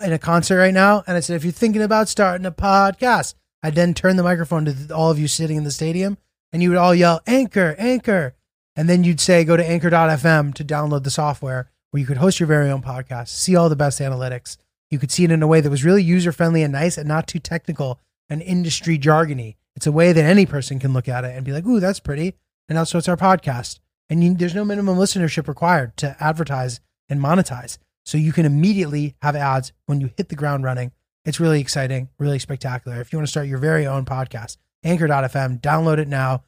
in 0.00 0.12
a 0.12 0.18
concert 0.18 0.58
right 0.58 0.74
now 0.74 1.02
and 1.06 1.16
I 1.16 1.20
said, 1.20 1.36
if 1.36 1.44
you're 1.44 1.52
thinking 1.52 1.82
about 1.82 2.08
starting 2.08 2.46
a 2.46 2.52
podcast, 2.52 3.34
I'd 3.62 3.74
then 3.74 3.94
turn 3.94 4.16
the 4.16 4.22
microphone 4.22 4.66
to 4.66 4.94
all 4.94 5.10
of 5.10 5.18
you 5.18 5.28
sitting 5.28 5.56
in 5.56 5.64
the 5.64 5.70
stadium 5.70 6.18
and 6.52 6.62
you 6.62 6.68
would 6.68 6.78
all 6.78 6.94
yell, 6.94 7.20
Anchor, 7.26 7.74
Anchor. 7.78 8.34
And 8.76 8.88
then 8.88 9.04
you'd 9.04 9.20
say, 9.20 9.44
go 9.44 9.56
to 9.56 9.64
anchor.fm 9.64 10.52
to 10.54 10.64
download 10.64 11.04
the 11.04 11.10
software 11.10 11.70
where 11.94 12.00
you 12.00 12.06
could 12.08 12.16
host 12.16 12.40
your 12.40 12.48
very 12.48 12.68
own 12.70 12.82
podcast, 12.82 13.28
see 13.28 13.54
all 13.54 13.68
the 13.68 13.76
best 13.76 14.00
analytics. 14.00 14.56
You 14.90 14.98
could 14.98 15.12
see 15.12 15.22
it 15.22 15.30
in 15.30 15.44
a 15.44 15.46
way 15.46 15.60
that 15.60 15.70
was 15.70 15.84
really 15.84 16.02
user 16.02 16.32
friendly 16.32 16.64
and 16.64 16.72
nice 16.72 16.98
and 16.98 17.06
not 17.06 17.28
too 17.28 17.38
technical 17.38 18.00
and 18.28 18.42
industry 18.42 18.98
jargony. 18.98 19.54
It's 19.76 19.86
a 19.86 19.92
way 19.92 20.12
that 20.12 20.24
any 20.24 20.44
person 20.44 20.80
can 20.80 20.92
look 20.92 21.08
at 21.08 21.22
it 21.24 21.36
and 21.36 21.44
be 21.44 21.52
like, 21.52 21.64
ooh, 21.64 21.78
that's 21.78 22.00
pretty. 22.00 22.34
And 22.68 22.76
also, 22.76 22.98
it's 22.98 23.06
our 23.06 23.16
podcast. 23.16 23.78
And 24.10 24.24
you, 24.24 24.34
there's 24.34 24.56
no 24.56 24.64
minimum 24.64 24.98
listenership 24.98 25.46
required 25.46 25.96
to 25.98 26.16
advertise 26.18 26.80
and 27.08 27.20
monetize. 27.20 27.78
So 28.04 28.18
you 28.18 28.32
can 28.32 28.44
immediately 28.44 29.14
have 29.22 29.36
ads 29.36 29.72
when 29.86 30.00
you 30.00 30.10
hit 30.16 30.30
the 30.30 30.34
ground 30.34 30.64
running. 30.64 30.90
It's 31.24 31.38
really 31.38 31.60
exciting, 31.60 32.08
really 32.18 32.40
spectacular. 32.40 33.00
If 33.00 33.12
you 33.12 33.20
want 33.20 33.28
to 33.28 33.30
start 33.30 33.46
your 33.46 33.58
very 33.58 33.86
own 33.86 34.04
podcast, 34.04 34.56
anchor.fm, 34.82 35.60
download 35.60 35.98
it 35.98 36.08
now. 36.08 36.42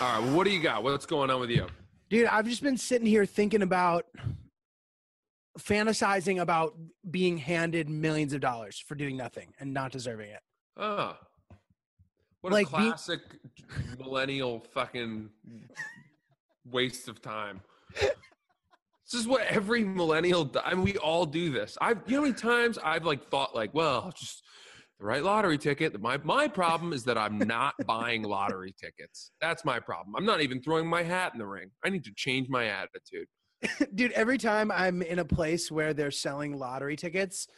right. 0.00 0.20
Well, 0.20 0.36
what 0.36 0.44
do 0.44 0.50
you 0.50 0.60
got? 0.60 0.82
What's 0.82 1.06
going 1.06 1.30
on 1.30 1.38
with 1.38 1.50
you? 1.50 1.68
Dude, 2.10 2.26
I've 2.26 2.48
just 2.48 2.60
been 2.60 2.76
sitting 2.76 3.06
here 3.06 3.24
thinking 3.24 3.62
about 3.62 4.06
fantasizing 5.58 6.40
about 6.40 6.74
being 7.10 7.38
handed 7.38 7.88
millions 7.88 8.32
of 8.32 8.40
dollars 8.40 8.78
for 8.78 8.94
doing 8.94 9.16
nothing 9.16 9.52
and 9.60 9.72
not 9.72 9.92
deserving 9.92 10.30
it. 10.30 10.40
Oh. 10.76 11.16
What 12.40 12.52
Like, 12.52 12.66
a 12.72 12.76
being- 12.76 12.88
classic 12.90 13.20
millennial 13.98 14.60
fucking 14.72 15.30
waste 16.70 17.08
of 17.08 17.22
time. 17.22 17.60
This 18.00 19.20
is 19.20 19.26
what 19.28 19.42
every 19.42 19.84
millennial. 19.84 20.44
do- 20.46 20.60
I 20.64 20.74
mean, 20.74 20.82
we 20.84 20.96
all 20.98 21.26
do 21.26 21.50
this. 21.50 21.76
I've, 21.80 21.98
you 22.06 22.12
know, 22.16 22.22
how 22.22 22.22
many 22.22 22.34
times 22.34 22.78
I've 22.78 23.04
like 23.04 23.28
thought, 23.30 23.54
like, 23.54 23.72
well, 23.74 24.12
just 24.18 24.42
the 24.98 25.04
right 25.06 25.22
lottery 25.22 25.58
ticket. 25.58 25.98
My 26.00 26.16
my 26.18 26.48
problem 26.48 26.92
is 26.92 27.04
that 27.04 27.16
I'm 27.18 27.38
not 27.38 27.74
buying 27.86 28.22
lottery 28.22 28.74
tickets. 28.78 29.30
That's 29.40 29.64
my 29.64 29.78
problem. 29.78 30.16
I'm 30.16 30.24
not 30.24 30.40
even 30.40 30.62
throwing 30.62 30.86
my 30.86 31.02
hat 31.02 31.32
in 31.34 31.38
the 31.38 31.46
ring. 31.46 31.70
I 31.84 31.90
need 31.90 32.04
to 32.04 32.12
change 32.16 32.48
my 32.48 32.66
attitude. 32.66 33.28
Dude, 33.94 34.12
every 34.12 34.38
time 34.38 34.70
I'm 34.70 35.02
in 35.02 35.18
a 35.18 35.24
place 35.24 35.70
where 35.70 35.94
they're 35.94 36.10
selling 36.10 36.58
lottery 36.58 36.96
tickets, 36.96 37.48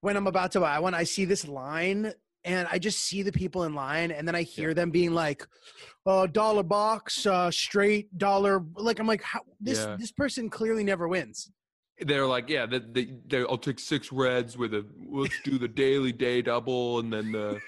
when 0.00 0.16
I'm 0.16 0.26
about 0.26 0.52
to 0.52 0.60
buy 0.60 0.78
one, 0.78 0.94
I 0.94 1.04
see 1.04 1.24
this 1.24 1.46
line 1.48 2.12
and 2.44 2.68
I 2.70 2.78
just 2.78 3.00
see 3.00 3.22
the 3.22 3.32
people 3.32 3.64
in 3.64 3.74
line 3.74 4.10
and 4.12 4.26
then 4.26 4.34
I 4.34 4.42
hear 4.42 4.72
them 4.74 4.90
being 4.90 5.12
like, 5.14 5.46
uh, 6.06 6.26
dollar 6.26 6.62
box, 6.62 7.26
uh, 7.26 7.50
straight 7.50 8.16
dollar. 8.16 8.62
Like, 8.76 9.00
I'm 9.00 9.06
like, 9.06 9.22
how, 9.22 9.40
this, 9.60 9.78
Yeah. 9.78 9.96
this 9.98 10.12
person 10.12 10.48
clearly 10.48 10.84
never 10.84 11.08
wins. 11.08 11.50
They're 11.98 12.26
like, 12.26 12.48
yeah, 12.48 12.66
the, 12.66 12.80
the, 12.92 13.14
they, 13.26 13.40
I'll 13.40 13.56
take 13.56 13.78
six 13.80 14.12
reds 14.12 14.58
with 14.58 14.74
a. 14.74 14.84
Let's 15.10 15.40
do 15.44 15.56
the 15.58 15.66
daily 15.66 16.12
day 16.12 16.42
double, 16.42 16.98
and 16.98 17.10
then 17.10 17.32
the. 17.32 17.58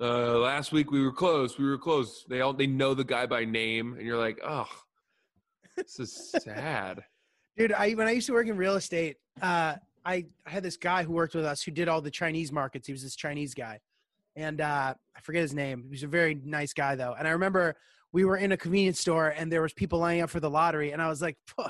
Uh, 0.00 0.38
last 0.38 0.72
week 0.72 0.90
we 0.90 1.00
were 1.02 1.12
close. 1.12 1.56
We 1.56 1.64
were 1.64 1.78
close. 1.78 2.24
They 2.28 2.40
all 2.40 2.52
they 2.52 2.66
know 2.66 2.94
the 2.94 3.04
guy 3.04 3.26
by 3.26 3.44
name, 3.44 3.94
and 3.94 4.04
you're 4.04 4.18
like, 4.18 4.40
oh, 4.44 4.66
this 5.78 6.00
is 6.00 6.34
sad. 6.42 7.04
Dude, 7.56 7.72
I 7.72 7.92
when 7.92 8.06
I 8.06 8.12
used 8.12 8.26
to 8.26 8.32
work 8.32 8.46
in 8.46 8.56
real 8.56 8.76
estate, 8.76 9.16
uh, 9.40 9.74
I, 10.04 10.24
I 10.46 10.50
had 10.50 10.62
this 10.62 10.76
guy 10.76 11.02
who 11.02 11.12
worked 11.12 11.34
with 11.34 11.44
us 11.44 11.62
who 11.62 11.70
did 11.70 11.88
all 11.88 12.00
the 12.00 12.10
Chinese 12.10 12.52
markets. 12.52 12.86
He 12.86 12.92
was 12.92 13.02
this 13.02 13.16
Chinese 13.16 13.54
guy, 13.54 13.80
and 14.36 14.60
uh, 14.60 14.94
I 15.16 15.20
forget 15.20 15.42
his 15.42 15.54
name. 15.54 15.82
He 15.84 15.90
was 15.90 16.02
a 16.02 16.08
very 16.08 16.34
nice 16.44 16.72
guy 16.72 16.94
though. 16.94 17.14
And 17.18 17.26
I 17.26 17.32
remember 17.32 17.76
we 18.12 18.24
were 18.24 18.36
in 18.36 18.52
a 18.52 18.56
convenience 18.56 19.00
store 19.00 19.34
and 19.36 19.52
there 19.52 19.60
was 19.60 19.72
people 19.72 19.98
lining 19.98 20.22
up 20.22 20.30
for 20.30 20.40
the 20.40 20.50
lottery, 20.50 20.92
and 20.92 21.02
I 21.02 21.08
was 21.08 21.20
like, 21.20 21.36
"Phew, 21.46 21.66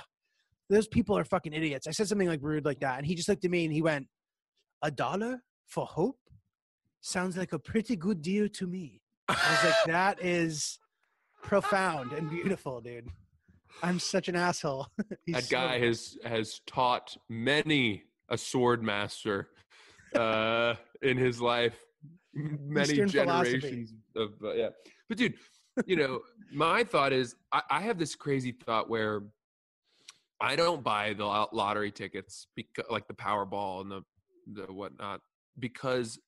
"Those 0.68 0.88
people 0.88 1.16
are 1.16 1.24
fucking 1.24 1.52
idiots." 1.52 1.86
I 1.86 1.90
said 1.90 2.08
something 2.08 2.28
like 2.28 2.42
rude 2.42 2.64
like 2.64 2.80
that, 2.80 2.98
and 2.98 3.06
he 3.06 3.14
just 3.14 3.28
looked 3.28 3.44
at 3.44 3.50
me 3.50 3.64
and 3.64 3.72
he 3.72 3.82
went, 3.82 4.08
"A 4.82 4.90
dollar 4.90 5.42
for 5.66 5.86
hope 5.86 6.18
sounds 7.00 7.36
like 7.36 7.52
a 7.52 7.58
pretty 7.58 7.96
good 7.96 8.22
deal 8.22 8.48
to 8.48 8.66
me." 8.66 9.00
I 9.28 9.34
was 9.34 9.64
like, 9.64 9.74
"That 9.86 10.22
is 10.22 10.78
profound 11.42 12.12
and 12.12 12.28
beautiful, 12.30 12.80
dude." 12.80 13.08
I'm 13.82 13.98
such 13.98 14.28
an 14.28 14.36
asshole. 14.36 14.88
That 15.28 15.44
so- 15.44 15.50
guy 15.50 15.78
has 15.78 16.16
has 16.24 16.60
taught 16.66 17.16
many 17.28 18.04
a 18.28 18.38
sword 18.38 18.82
master 18.82 19.48
uh, 20.14 20.74
in 21.02 21.16
his 21.16 21.40
life, 21.40 21.78
many 22.34 22.90
Eastern 22.90 23.08
philosophy. 23.08 23.58
generations 23.58 23.94
of 24.16 24.30
uh, 24.42 24.54
yeah. 24.54 24.68
But 25.08 25.18
dude, 25.18 25.34
you 25.86 25.96
know, 25.96 26.20
my 26.52 26.84
thought 26.84 27.12
is 27.12 27.34
I, 27.52 27.62
I 27.70 27.80
have 27.82 27.98
this 27.98 28.14
crazy 28.14 28.52
thought 28.52 28.88
where 28.88 29.22
I 30.40 30.56
don't 30.56 30.82
buy 30.82 31.14
the 31.14 31.24
lottery 31.52 31.90
tickets 31.90 32.46
because 32.54 32.84
like 32.90 33.08
the 33.08 33.14
Powerball 33.14 33.82
and 33.82 33.90
the 33.90 34.02
the 34.52 34.72
whatnot 34.72 35.20
because 35.58 36.18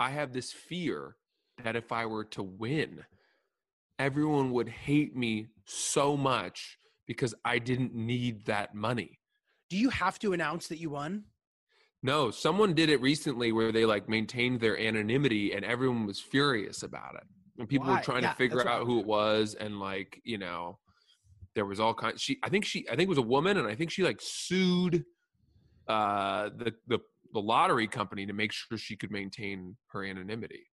I 0.00 0.10
have 0.10 0.32
this 0.32 0.52
fear 0.52 1.16
that 1.64 1.76
if 1.76 1.92
I 1.92 2.06
were 2.06 2.24
to 2.24 2.42
win, 2.42 3.04
everyone 3.98 4.52
would 4.52 4.68
hate 4.68 5.16
me 5.16 5.48
so 5.68 6.16
much 6.16 6.78
because 7.06 7.34
I 7.44 7.58
didn't 7.58 7.94
need 7.94 8.46
that 8.46 8.74
money. 8.74 9.18
Do 9.70 9.76
you 9.76 9.90
have 9.90 10.18
to 10.20 10.32
announce 10.32 10.68
that 10.68 10.78
you 10.78 10.90
won? 10.90 11.24
No, 12.02 12.30
someone 12.30 12.74
did 12.74 12.90
it 12.90 13.00
recently 13.00 13.50
where 13.52 13.72
they 13.72 13.84
like 13.84 14.08
maintained 14.08 14.60
their 14.60 14.78
anonymity 14.78 15.52
and 15.52 15.64
everyone 15.64 16.06
was 16.06 16.20
furious 16.20 16.82
about 16.82 17.16
it. 17.16 17.24
And 17.58 17.68
people 17.68 17.88
Why? 17.88 17.98
were 17.98 18.04
trying 18.04 18.22
Yeah, 18.22 18.30
to 18.30 18.36
figure 18.36 18.66
out 18.66 18.86
who 18.86 19.00
it 19.00 19.06
was 19.06 19.54
and 19.54 19.80
like, 19.80 20.20
you 20.24 20.38
know, 20.38 20.78
there 21.54 21.64
was 21.66 21.80
all 21.80 21.94
kinds 21.94 22.20
she 22.22 22.38
I 22.42 22.48
think 22.50 22.64
she 22.64 22.86
I 22.88 22.92
think 22.96 23.02
it 23.06 23.08
was 23.08 23.18
a 23.18 23.22
woman 23.22 23.56
and 23.56 23.66
I 23.66 23.74
think 23.74 23.90
she 23.90 24.04
like 24.04 24.20
sued 24.20 25.04
uh 25.88 26.50
the 26.56 26.74
the 26.86 26.98
the 27.32 27.40
lottery 27.40 27.88
company 27.88 28.26
to 28.26 28.32
make 28.32 28.52
sure 28.52 28.78
she 28.78 28.96
could 28.96 29.10
maintain 29.10 29.76
her 29.88 30.04
anonymity. 30.04 30.66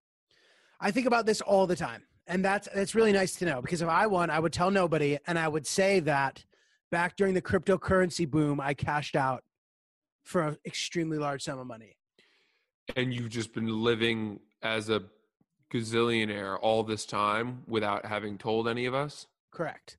I 0.79 0.91
think 0.91 1.07
about 1.07 1.25
this 1.25 1.41
all 1.41 1.67
the 1.67 1.75
time. 1.75 2.03
And 2.27 2.43
that's 2.43 2.67
that's 2.73 2.95
really 2.95 3.11
nice 3.11 3.35
to 3.35 3.45
know 3.45 3.61
because 3.61 3.81
if 3.81 3.87
I 3.87 4.07
won, 4.07 4.29
I 4.29 4.39
would 4.39 4.53
tell 4.53 4.71
nobody 4.71 5.17
and 5.27 5.37
I 5.37 5.47
would 5.47 5.67
say 5.67 5.99
that 6.01 6.43
back 6.91 7.15
during 7.15 7.33
the 7.33 7.41
cryptocurrency 7.41 8.29
boom, 8.29 8.59
I 8.59 8.73
cashed 8.73 9.15
out 9.15 9.43
for 10.23 10.41
an 10.41 10.57
extremely 10.65 11.17
large 11.17 11.43
sum 11.43 11.59
of 11.59 11.67
money. 11.67 11.97
And 12.95 13.13
you've 13.13 13.29
just 13.29 13.53
been 13.53 13.83
living 13.83 14.39
as 14.61 14.89
a 14.89 15.03
gazillionaire 15.71 16.57
all 16.61 16.83
this 16.83 17.05
time 17.05 17.63
without 17.67 18.05
having 18.05 18.37
told 18.37 18.67
any 18.67 18.85
of 18.85 18.93
us? 18.93 19.27
Correct. 19.51 19.97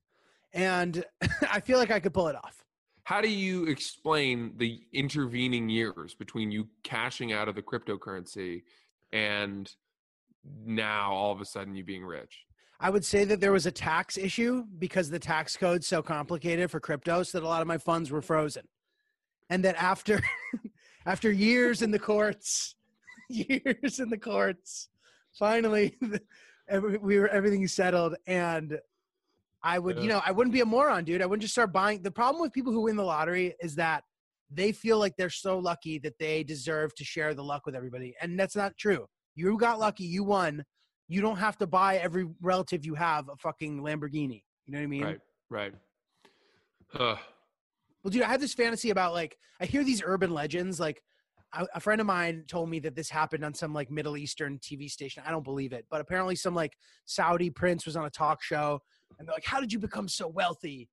And 0.53 1.03
I 1.51 1.59
feel 1.59 1.77
like 1.77 1.91
I 1.91 1.99
could 1.99 2.13
pull 2.13 2.27
it 2.27 2.35
off. 2.35 2.63
How 3.03 3.21
do 3.21 3.29
you 3.29 3.67
explain 3.67 4.53
the 4.57 4.81
intervening 4.91 5.69
years 5.69 6.13
between 6.13 6.51
you 6.51 6.67
cashing 6.83 7.31
out 7.31 7.47
of 7.47 7.55
the 7.55 7.61
cryptocurrency 7.61 8.63
and 9.13 9.71
now 10.65 11.11
all 11.13 11.31
of 11.31 11.41
a 11.41 11.45
sudden 11.45 11.75
you 11.75 11.83
being 11.83 12.05
rich? 12.05 12.45
I 12.79 12.89
would 12.89 13.03
say 13.03 13.23
that 13.25 13.39
there 13.39 13.51
was 13.51 13.65
a 13.65 13.71
tax 13.71 14.17
issue 14.17 14.63
because 14.77 15.09
the 15.09 15.19
tax 15.19 15.57
code's 15.57 15.87
so 15.87 16.03
complicated 16.03 16.69
for 16.69 16.79
crypto, 16.79 17.23
so 17.23 17.39
that 17.39 17.45
a 17.45 17.49
lot 17.49 17.61
of 17.61 17.67
my 17.67 17.77
funds 17.77 18.11
were 18.11 18.21
frozen. 18.21 18.67
And 19.49 19.63
that 19.65 19.75
after 19.81 20.21
after 21.05 21.31
years 21.31 21.81
in 21.81 21.89
the 21.91 21.99
courts, 21.99 22.75
years 23.29 23.99
in 23.99 24.09
the 24.09 24.17
courts. 24.17 24.89
Finally, 25.33 25.97
every, 26.69 26.97
we 26.97 27.19
were 27.19 27.27
everything 27.29 27.67
settled, 27.67 28.15
and 28.27 28.79
I 29.63 29.79
would, 29.79 29.99
you 29.99 30.07
know, 30.07 30.21
I 30.25 30.31
wouldn't 30.31 30.53
be 30.53 30.61
a 30.61 30.65
moron, 30.65 31.03
dude. 31.03 31.21
I 31.21 31.25
wouldn't 31.25 31.41
just 31.41 31.53
start 31.53 31.73
buying. 31.73 32.01
The 32.01 32.11
problem 32.11 32.41
with 32.41 32.53
people 32.53 32.71
who 32.71 32.81
win 32.81 32.95
the 32.95 33.03
lottery 33.03 33.55
is 33.61 33.75
that 33.75 34.03
they 34.51 34.71
feel 34.71 34.97
like 34.99 35.15
they're 35.17 35.29
so 35.29 35.59
lucky 35.59 35.99
that 35.99 36.17
they 36.19 36.43
deserve 36.43 36.95
to 36.95 37.03
share 37.03 37.33
the 37.33 37.43
luck 37.43 37.65
with 37.65 37.75
everybody, 37.75 38.15
and 38.21 38.39
that's 38.39 38.55
not 38.55 38.77
true. 38.77 39.07
You 39.37 39.55
got 39.57 39.79
lucky, 39.79 40.03
you 40.03 40.23
won. 40.23 40.65
You 41.07 41.21
don't 41.21 41.37
have 41.37 41.57
to 41.59 41.67
buy 41.67 41.97
every 41.97 42.27
relative 42.41 42.83
you 42.83 42.95
have 42.95 43.29
a 43.29 43.35
fucking 43.37 43.81
Lamborghini. 43.81 44.41
You 44.65 44.73
know 44.73 44.79
what 44.79 44.83
I 44.83 44.87
mean? 44.87 45.03
Right, 45.03 45.19
right. 45.51 45.73
Well, 48.03 48.09
dude, 48.09 48.23
I 48.23 48.29
have 48.29 48.41
this 48.41 48.55
fantasy 48.55 48.89
about 48.89 49.13
like 49.13 49.37
I 49.61 49.65
hear 49.65 49.83
these 49.83 50.01
urban 50.03 50.31
legends. 50.31 50.79
Like 50.79 51.03
a, 51.53 51.67
a 51.75 51.79
friend 51.79 52.01
of 52.01 52.07
mine 52.07 52.45
told 52.47 52.69
me 52.69 52.79
that 52.79 52.95
this 52.95 53.11
happened 53.11 53.45
on 53.45 53.53
some 53.53 53.73
like 53.73 53.91
Middle 53.91 54.17
Eastern 54.17 54.57
TV 54.57 54.89
station. 54.89 55.21
I 55.25 55.29
don't 55.29 55.43
believe 55.43 55.71
it, 55.71 55.85
but 55.91 56.01
apparently 56.01 56.35
some 56.35 56.55
like 56.55 56.73
Saudi 57.05 57.51
prince 57.51 57.85
was 57.85 57.95
on 57.95 58.05
a 58.05 58.09
talk 58.09 58.41
show, 58.41 58.79
and 59.19 59.27
they're 59.27 59.35
like, 59.35 59.45
"How 59.45 59.59
did 59.59 59.71
you 59.71 59.77
become 59.77 60.07
so 60.07 60.27
wealthy?" 60.27 60.89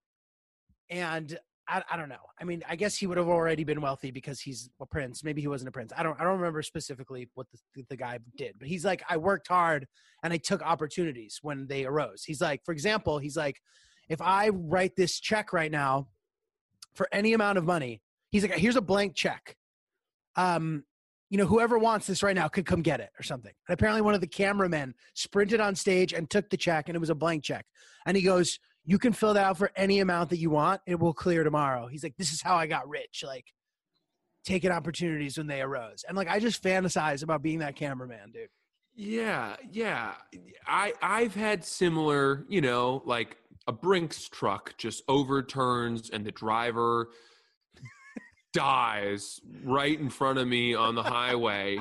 And 0.90 1.38
I, 1.66 1.82
I 1.90 1.96
don't 1.96 2.08
know. 2.08 2.16
I 2.40 2.44
mean, 2.44 2.62
I 2.68 2.76
guess 2.76 2.96
he 2.96 3.06
would 3.06 3.16
have 3.16 3.28
already 3.28 3.64
been 3.64 3.80
wealthy 3.80 4.10
because 4.10 4.40
he's 4.40 4.68
a 4.80 4.86
prince. 4.86 5.24
Maybe 5.24 5.40
he 5.40 5.48
wasn't 5.48 5.68
a 5.68 5.72
prince. 5.72 5.92
I 5.96 6.02
don't. 6.02 6.20
I 6.20 6.24
don't 6.24 6.36
remember 6.36 6.62
specifically 6.62 7.28
what 7.34 7.46
the, 7.74 7.84
the 7.88 7.96
guy 7.96 8.18
did, 8.36 8.56
but 8.58 8.68
he's 8.68 8.84
like, 8.84 9.02
I 9.08 9.16
worked 9.16 9.48
hard 9.48 9.86
and 10.22 10.32
I 10.32 10.36
took 10.36 10.62
opportunities 10.62 11.38
when 11.42 11.66
they 11.66 11.84
arose. 11.84 12.24
He's 12.24 12.40
like, 12.40 12.64
for 12.64 12.72
example, 12.72 13.18
he's 13.18 13.36
like, 13.36 13.60
if 14.08 14.20
I 14.20 14.50
write 14.50 14.96
this 14.96 15.18
check 15.20 15.52
right 15.52 15.70
now 15.70 16.08
for 16.94 17.08
any 17.12 17.32
amount 17.32 17.58
of 17.58 17.64
money. 17.64 18.00
He's 18.30 18.42
like, 18.42 18.54
here's 18.54 18.76
a 18.76 18.80
blank 18.82 19.14
check. 19.14 19.56
Um, 20.36 20.84
you 21.30 21.38
know, 21.38 21.46
whoever 21.46 21.78
wants 21.78 22.06
this 22.06 22.22
right 22.22 22.34
now 22.34 22.48
could 22.48 22.66
come 22.66 22.82
get 22.82 23.00
it 23.00 23.10
or 23.18 23.22
something. 23.22 23.52
And 23.68 23.74
apparently, 23.74 24.02
one 24.02 24.14
of 24.14 24.20
the 24.20 24.26
cameramen 24.26 24.94
sprinted 25.14 25.60
on 25.60 25.74
stage 25.74 26.12
and 26.12 26.28
took 26.30 26.48
the 26.50 26.56
check, 26.56 26.88
and 26.88 26.96
it 26.96 27.00
was 27.00 27.10
a 27.10 27.14
blank 27.14 27.42
check. 27.42 27.66
And 28.06 28.16
he 28.16 28.22
goes, 28.22 28.58
"You 28.84 28.98
can 28.98 29.12
fill 29.12 29.34
that 29.34 29.44
out 29.44 29.58
for 29.58 29.70
any 29.76 30.00
amount 30.00 30.30
that 30.30 30.38
you 30.38 30.50
want. 30.50 30.80
It 30.86 30.98
will 30.98 31.14
clear 31.14 31.44
tomorrow." 31.44 31.86
He's 31.86 32.02
like, 32.02 32.16
"This 32.16 32.32
is 32.32 32.42
how 32.42 32.56
I 32.56 32.66
got 32.66 32.88
rich." 32.88 33.22
Like, 33.26 33.46
taking 34.44 34.70
opportunities 34.70 35.38
when 35.38 35.46
they 35.46 35.62
arose, 35.62 36.04
and 36.06 36.16
like, 36.16 36.28
I 36.28 36.38
just 36.38 36.62
fantasize 36.62 37.22
about 37.22 37.42
being 37.42 37.60
that 37.60 37.76
cameraman, 37.76 38.32
dude. 38.32 38.48
Yeah, 38.94 39.56
yeah. 39.70 40.14
I 40.66 40.92
I've 41.02 41.34
had 41.34 41.64
similar, 41.64 42.44
you 42.48 42.60
know, 42.60 43.02
like 43.04 43.36
a 43.66 43.72
Brinks 43.72 44.28
truck 44.28 44.76
just 44.76 45.02
overturns 45.08 46.10
and 46.10 46.24
the 46.24 46.30
driver 46.30 47.08
dies 48.52 49.40
right 49.64 49.98
in 49.98 50.10
front 50.10 50.38
of 50.38 50.46
me 50.46 50.74
on 50.74 50.94
the 50.94 51.02
highway 51.02 51.78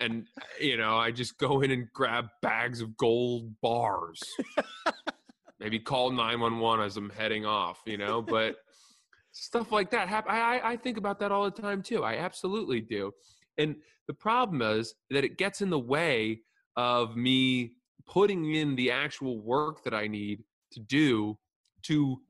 and 0.00 0.26
you 0.60 0.76
know, 0.76 0.96
I 0.96 1.10
just 1.10 1.38
go 1.38 1.60
in 1.60 1.70
and 1.70 1.88
grab 1.92 2.28
bags 2.42 2.80
of 2.80 2.96
gold 2.96 3.60
bars. 3.60 4.22
Maybe 5.58 5.78
call 5.78 6.10
911 6.10 6.84
as 6.84 6.96
I'm 6.96 7.10
heading 7.10 7.46
off, 7.46 7.80
you 7.86 7.96
know, 7.96 8.20
but 8.20 8.56
stuff 9.32 9.72
like 9.72 9.90
that 9.90 10.08
happen 10.08 10.30
I, 10.32 10.38
I 10.58 10.70
I 10.72 10.76
think 10.76 10.96
about 10.98 11.18
that 11.20 11.32
all 11.32 11.44
the 11.44 11.62
time 11.62 11.82
too. 11.82 12.04
I 12.04 12.16
absolutely 12.16 12.80
do. 12.80 13.12
And 13.58 13.76
the 14.06 14.14
problem 14.14 14.60
is 14.62 14.94
that 15.10 15.24
it 15.24 15.38
gets 15.38 15.62
in 15.62 15.70
the 15.70 15.78
way 15.78 16.40
of 16.76 17.16
me 17.16 17.76
putting 18.06 18.54
in 18.54 18.76
the 18.76 18.90
actual 18.90 19.40
work 19.40 19.82
that 19.84 19.94
I 19.94 20.06
need 20.06 20.44
to 20.72 20.80
do 20.80 21.38
to 21.82 22.20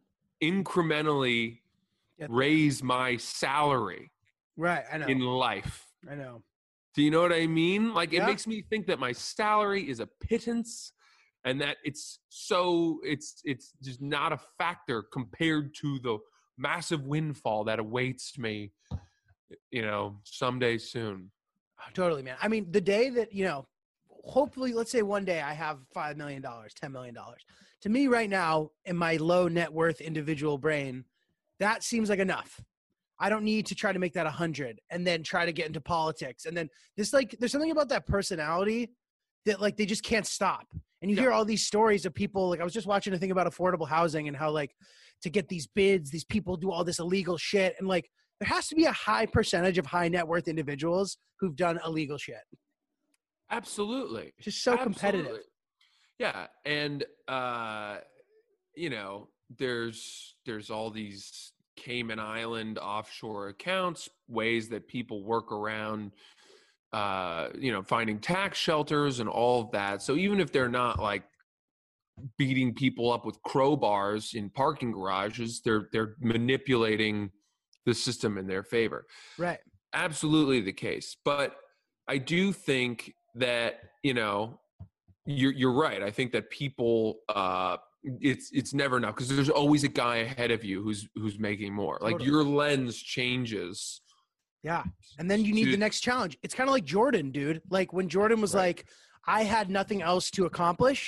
incrementally 0.43 1.59
raise 2.29 2.83
my 2.83 3.17
salary 3.17 4.11
Right, 4.57 4.85
I 4.91 4.99
know. 4.99 5.07
in 5.07 5.21
life. 5.21 5.87
I 6.11 6.15
know. 6.15 6.43
Do 6.95 7.03
you 7.03 7.11
know 7.11 7.21
what 7.21 7.33
I 7.33 7.47
mean? 7.47 7.93
Like 7.93 8.12
it 8.12 8.17
Yeah. 8.19 8.27
makes 8.27 8.47
me 8.47 8.62
think 8.62 8.87
that 8.87 8.99
my 8.99 9.12
salary 9.12 9.89
is 9.89 10.01
a 10.01 10.07
pittance 10.07 10.93
and 11.47 11.61
that 11.61 11.79
it's 11.85 12.19
so 12.29 12.99
it's 13.03 13.41
it's 13.45 13.73
just 13.83 14.03
not 14.03 14.33
a 14.33 14.39
factor 14.59 15.03
compared 15.03 15.75
to 15.77 15.99
the 16.01 16.19
massive 16.59 17.07
windfall 17.07 17.65
that 17.65 17.79
awaits 17.79 18.37
me 18.37 18.73
you 19.71 19.83
know 19.83 20.17
someday 20.25 20.77
soon. 20.77 21.31
Oh, 21.79 21.91
totally, 21.95 22.23
man. 22.23 22.37
I 22.43 22.49
mean, 22.49 22.67
the 22.71 22.81
day 22.81 23.11
that, 23.11 23.33
you 23.33 23.45
know, 23.45 23.67
hopefully, 24.09 24.73
let's 24.73 24.91
say 24.91 25.03
one 25.03 25.25
day 25.25 25.41
I 25.41 25.53
have 25.53 25.79
$5 25.95 26.17
million, 26.17 26.43
$10 26.43 26.91
million. 26.91 27.17
To 27.83 27.89
me, 27.89 28.07
right 28.07 28.31
now, 28.31 28.71
in 28.85 28.97
my 28.97 29.17
low 29.17 29.49
net 29.49 29.73
worth 29.73 30.01
individual 30.01 30.59
brain, 30.59 31.05
that 31.61 31.83
seems 31.83 32.09
like 32.09 32.19
enough. 32.19 32.61
I 33.19 33.29
don't 33.31 33.45
need 33.45 33.67
to 33.67 33.75
try 33.75 33.93
to 33.93 33.99
make 33.99 34.13
that 34.15 34.27
a 34.27 34.31
100 34.31 34.81
and 34.91 35.07
then 35.07 35.23
try 35.23 35.47
to 35.47 35.53
get 35.53 35.67
into 35.67 35.81
politics. 35.81 36.45
And 36.45 36.57
then 36.57 36.69
this, 36.97 37.13
like, 37.13 37.37
there's 37.39 37.53
something 37.53 37.71
about 37.71 37.89
that 37.91 38.07
personality 38.07 38.91
that, 39.47 39.61
like, 39.61 39.77
they 39.77 39.87
just 39.87 40.03
can't 40.03 40.27
stop. 40.27 40.67
And 41.01 41.11
you 41.11 41.17
Yeah. 41.17 41.25
hear 41.25 41.33
all 41.33 41.45
these 41.45 41.67
stories 41.67 42.05
of 42.05 42.15
people, 42.15 42.49
like, 42.51 42.61
I 42.61 42.65
was 42.65 42.73
just 42.73 42.87
watching 42.87 43.15
a 43.15 43.19
thing 43.19 43.31
about 43.31 43.47
affordable 43.47 43.89
housing 43.89 44.29
and 44.29 44.37
how, 44.37 44.51
like, 44.51 44.77
to 45.23 45.31
get 45.31 45.49
these 45.49 45.67
bids, 45.67 46.11
these 46.11 46.25
people 46.25 46.57
do 46.57 46.71
all 46.71 46.85
this 46.85 46.99
illegal 46.99 47.39
shit. 47.39 47.75
And, 47.79 47.89
like, 47.89 48.11
there 48.39 48.49
has 48.49 48.69
to 48.69 48.75
be 48.75 48.85
a 48.85 48.93
high 48.93 49.25
percentage 49.27 49.79
of 49.79 49.87
high 49.87 50.09
net 50.09 50.29
worth 50.29 50.47
individuals 50.47 51.17
who've 51.41 51.57
done 51.57 51.81
illegal 51.85 52.19
shit. 52.19 52.43
Absolutely. 53.51 54.35
Just 54.41 54.63
so 54.63 54.77
competitive. 54.77 55.39
Yeah, 56.19 56.47
and 56.65 57.05
uh, 57.29 57.99
you 58.75 58.91
know, 58.91 59.29
there's 59.57 60.35
there's 60.45 60.71
all 60.71 60.91
these 60.91 61.53
Cayman 61.77 62.19
Island 62.19 62.79
offshore 62.79 63.49
accounts, 63.49 64.09
ways 64.29 64.69
that 64.71 64.89
people 64.89 65.23
work 65.23 65.53
around, 65.53 66.13
uh, 66.92 67.49
you 67.59 67.72
know, 67.72 67.83
finding 67.83 68.18
tax 68.18 68.59
shelters 68.59 69.20
and 69.20 69.29
all 69.29 69.61
of 69.62 69.70
that. 69.72 70.03
So 70.03 70.16
even 70.16 70.40
if 70.40 70.53
they're 70.53 70.68
not 70.68 71.01
like 71.01 71.25
beating 72.38 72.72
people 72.75 73.12
up 73.12 73.27
with 73.27 73.42
crowbars 73.42 74.35
in 74.35 74.49
parking 74.51 74.92
garages, 74.92 75.61
they're 75.64 75.88
they're 75.92 76.16
manipulating 76.20 77.31
the 77.85 77.94
system 77.94 78.37
in 78.37 78.46
their 78.49 78.64
favor 78.64 79.07
Right. 79.38 79.59
absolutely 79.92 80.61
the 80.61 80.72
case 80.72 81.16
but 81.25 81.55
i 82.09 82.18
do 82.18 82.53
think 82.53 83.14
that 83.37 83.75
you 84.03 84.12
know 84.12 84.59
you're 85.25 85.53
you're 85.53 85.72
right 85.72 86.03
i 86.03 86.11
think 86.11 86.33
that 86.33 86.51
people 86.51 87.18
uh 87.29 87.77
it's 88.03 88.51
it's 88.53 88.75
never 88.75 88.96
enough 88.96 89.14
because 89.14 89.29
there's 89.29 89.49
always 89.51 89.85
a 89.85 89.88
guy 89.88 90.16
ahead 90.16 90.51
of 90.51 90.64
you 90.64 90.83
who's 90.83 91.07
who's 91.14 91.38
making 91.38 91.72
more 91.72 91.99
like 92.01 92.14
Totally. 92.14 92.29
your 92.31 92.42
lens 92.42 92.96
changes 93.01 94.01
Yeah. 94.70 94.83
And 95.18 95.31
then 95.31 95.40
you 95.46 95.52
need 95.59 95.68
the 95.72 95.76
next 95.87 96.00
challenge. 96.00 96.37
It's 96.42 96.55
kind 96.59 96.68
of 96.68 96.72
like 96.76 96.85
Jordan, 96.85 97.31
dude. 97.31 97.62
Like 97.70 97.92
when 97.92 98.09
Jordan 98.09 98.40
was 98.40 98.52
Right. 98.55 98.62
like, 98.76 98.87
I 99.38 99.40
had 99.44 99.70
nothing 99.70 100.00
else 100.02 100.26
to 100.33 100.44
accomplish. 100.50 101.02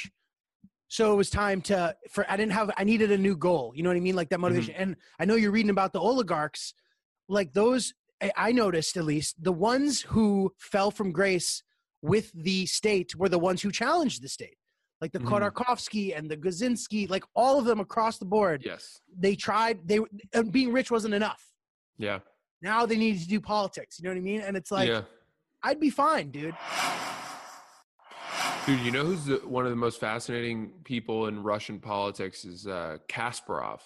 So 0.97 1.13
it 1.13 1.17
was 1.17 1.29
time 1.29 1.61
to 1.63 1.79
for 2.13 2.23
I 2.33 2.37
didn't 2.37 2.53
have 2.53 2.71
I 2.77 2.85
needed 2.85 3.11
a 3.11 3.19
new 3.19 3.37
goal. 3.37 3.73
You 3.75 3.83
know 3.83 3.91
what 3.91 3.97
I 3.97 4.01
mean? 4.09 4.15
Like 4.21 4.31
that 4.31 4.39
motivation. 4.39 4.75
And 4.83 4.91
I 5.21 5.25
know 5.25 5.35
you're 5.35 5.51
reading 5.59 5.71
about 5.79 5.93
the 5.93 6.01
oligarchs, 6.01 6.73
like 7.29 7.53
those 7.53 7.93
I- 8.47 8.53
noticed 8.53 8.97
at 8.97 9.05
least 9.05 9.43
the 9.43 9.53
ones 9.73 9.93
who 10.03 10.27
fell 10.59 10.91
from 10.99 11.11
grace 11.21 11.63
with 12.01 12.31
the 12.33 12.65
state 12.67 13.11
were 13.17 13.29
the 13.37 13.39
ones 13.49 13.61
who 13.61 13.71
challenged 13.73 14.23
the 14.23 14.29
state. 14.39 14.57
Like 15.03 15.13
the. 15.13 15.19
Khodorkovsky 15.31 16.17
and 16.17 16.25
the 16.33 16.37
Gusinsky, 16.45 17.09
like 17.11 17.25
all 17.35 17.59
of 17.61 17.65
them 17.65 17.81
across 17.81 18.19
the 18.19 18.25
board. 18.37 18.63
yes 18.65 19.01
They 19.27 19.35
tried 19.37 19.77
they 19.91 19.99
uh, 20.35 20.43
being 20.59 20.71
rich 20.73 20.91
wasn't 20.97 21.15
enough. 21.21 21.43
yeah 22.09 22.21
Now 22.63 22.87
they 22.87 22.97
need 22.97 23.21
to 23.21 23.29
do 23.29 23.41
politics. 23.41 23.99
You 23.99 24.05
know 24.05 24.11
what 24.11 24.19
I 24.19 24.23
mean? 24.23 24.41
And 24.41 24.57
it's 24.57 24.71
like 24.71 24.89
yeah 24.89 25.03
I'd 25.63 25.81
be 25.81 25.91
fine, 25.91 26.31
dude. 26.31 26.55
dude 28.67 28.81
you 28.81 28.91
know 28.91 29.05
who's 29.05 29.25
the, 29.25 29.37
one 29.45 29.65
of 29.65 29.71
the 29.71 29.77
most 29.77 29.99
fascinating 29.99 30.71
people 30.85 31.27
in 31.27 31.43
russian 31.43 31.79
politics 31.79 32.45
is 32.45 32.67
uh 32.67 32.97
kasparov 33.09 33.81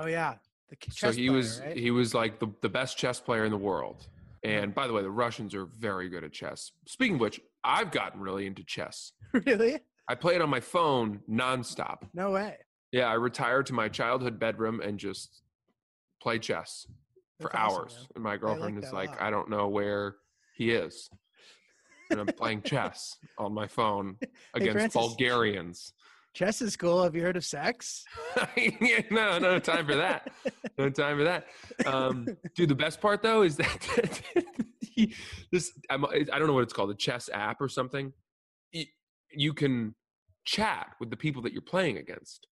Oh 0.00 0.06
yeah, 0.06 0.34
the 0.70 0.76
so 0.90 1.10
he 1.10 1.26
player, 1.26 1.36
was 1.36 1.60
right? 1.60 1.76
he 1.76 1.90
was 1.90 2.14
like 2.14 2.38
the, 2.38 2.46
the 2.62 2.68
best 2.68 2.96
chess 2.96 3.18
player 3.18 3.44
in 3.44 3.50
the 3.50 3.58
world 3.58 4.06
and 4.44 4.72
by 4.72 4.86
the 4.86 4.92
way 4.92 5.02
the 5.02 5.10
russians 5.10 5.52
are 5.54 5.66
very 5.66 6.08
good 6.08 6.22
at 6.24 6.32
chess 6.32 6.70
speaking 6.86 7.14
of 7.16 7.20
which 7.20 7.40
i've 7.64 7.90
gotten 7.90 8.20
really 8.20 8.46
into 8.46 8.62
chess 8.62 9.12
really? 9.46 9.78
i 10.08 10.14
play 10.14 10.36
it 10.36 10.40
on 10.40 10.48
my 10.48 10.60
phone 10.60 11.20
nonstop 11.28 12.02
No 12.14 12.30
way. 12.30 12.56
yeah 12.92 13.06
i 13.08 13.14
retired 13.14 13.66
to 13.66 13.72
my 13.74 13.88
childhood 13.88 14.38
bedroom 14.38 14.80
and 14.80 14.98
just 14.98 15.42
play 16.22 16.38
chess 16.38 16.86
That's 17.40 17.54
awesome, 17.54 17.82
hours 17.82 18.08
and 18.14 18.24
my 18.24 18.36
girlfriend 18.36 18.76
like 18.76 18.84
is 18.84 18.92
like 18.92 19.22
i 19.22 19.30
don't 19.30 19.48
know 19.48 19.68
where 19.68 20.16
he 20.56 20.70
is 20.70 21.08
and 22.10 22.20
i'm 22.20 22.26
playing 22.26 22.62
chess 22.62 23.16
on 23.38 23.52
my 23.52 23.66
phone 23.66 24.16
against 24.54 24.72
Francis. 24.72 24.94
bulgarians 24.94 25.92
Chess 26.34 26.62
is 26.62 26.76
cool. 26.76 27.02
Have 27.02 27.16
you 27.16 27.22
heard 27.22 27.36
of 27.36 27.44
sex? 27.44 28.04
no, 29.10 29.40
no 29.40 29.58
time 29.58 29.86
for 29.86 29.96
that. 29.96 30.30
No 30.76 30.88
time 30.90 31.16
for 31.16 31.24
that. 31.24 31.46
Um, 31.84 32.28
dude, 32.54 32.68
the 32.68 32.76
best 32.76 33.00
part 33.00 33.22
though 33.22 33.42
is 33.42 33.56
that 33.56 34.22
this 35.50 35.72
I'm, 35.90 36.04
I 36.04 36.22
don't 36.22 36.46
know 36.46 36.52
what 36.52 36.62
it's 36.62 36.72
called, 36.72 36.90
a 36.90 36.94
chess 36.94 37.28
app 37.32 37.60
or 37.60 37.68
something. 37.68 38.12
You, 38.70 38.84
you 39.32 39.52
can 39.52 39.96
chat 40.44 40.90
with 41.00 41.10
the 41.10 41.16
people 41.16 41.42
that 41.42 41.52
you're 41.52 41.60
playing 41.60 41.96
against, 41.96 42.46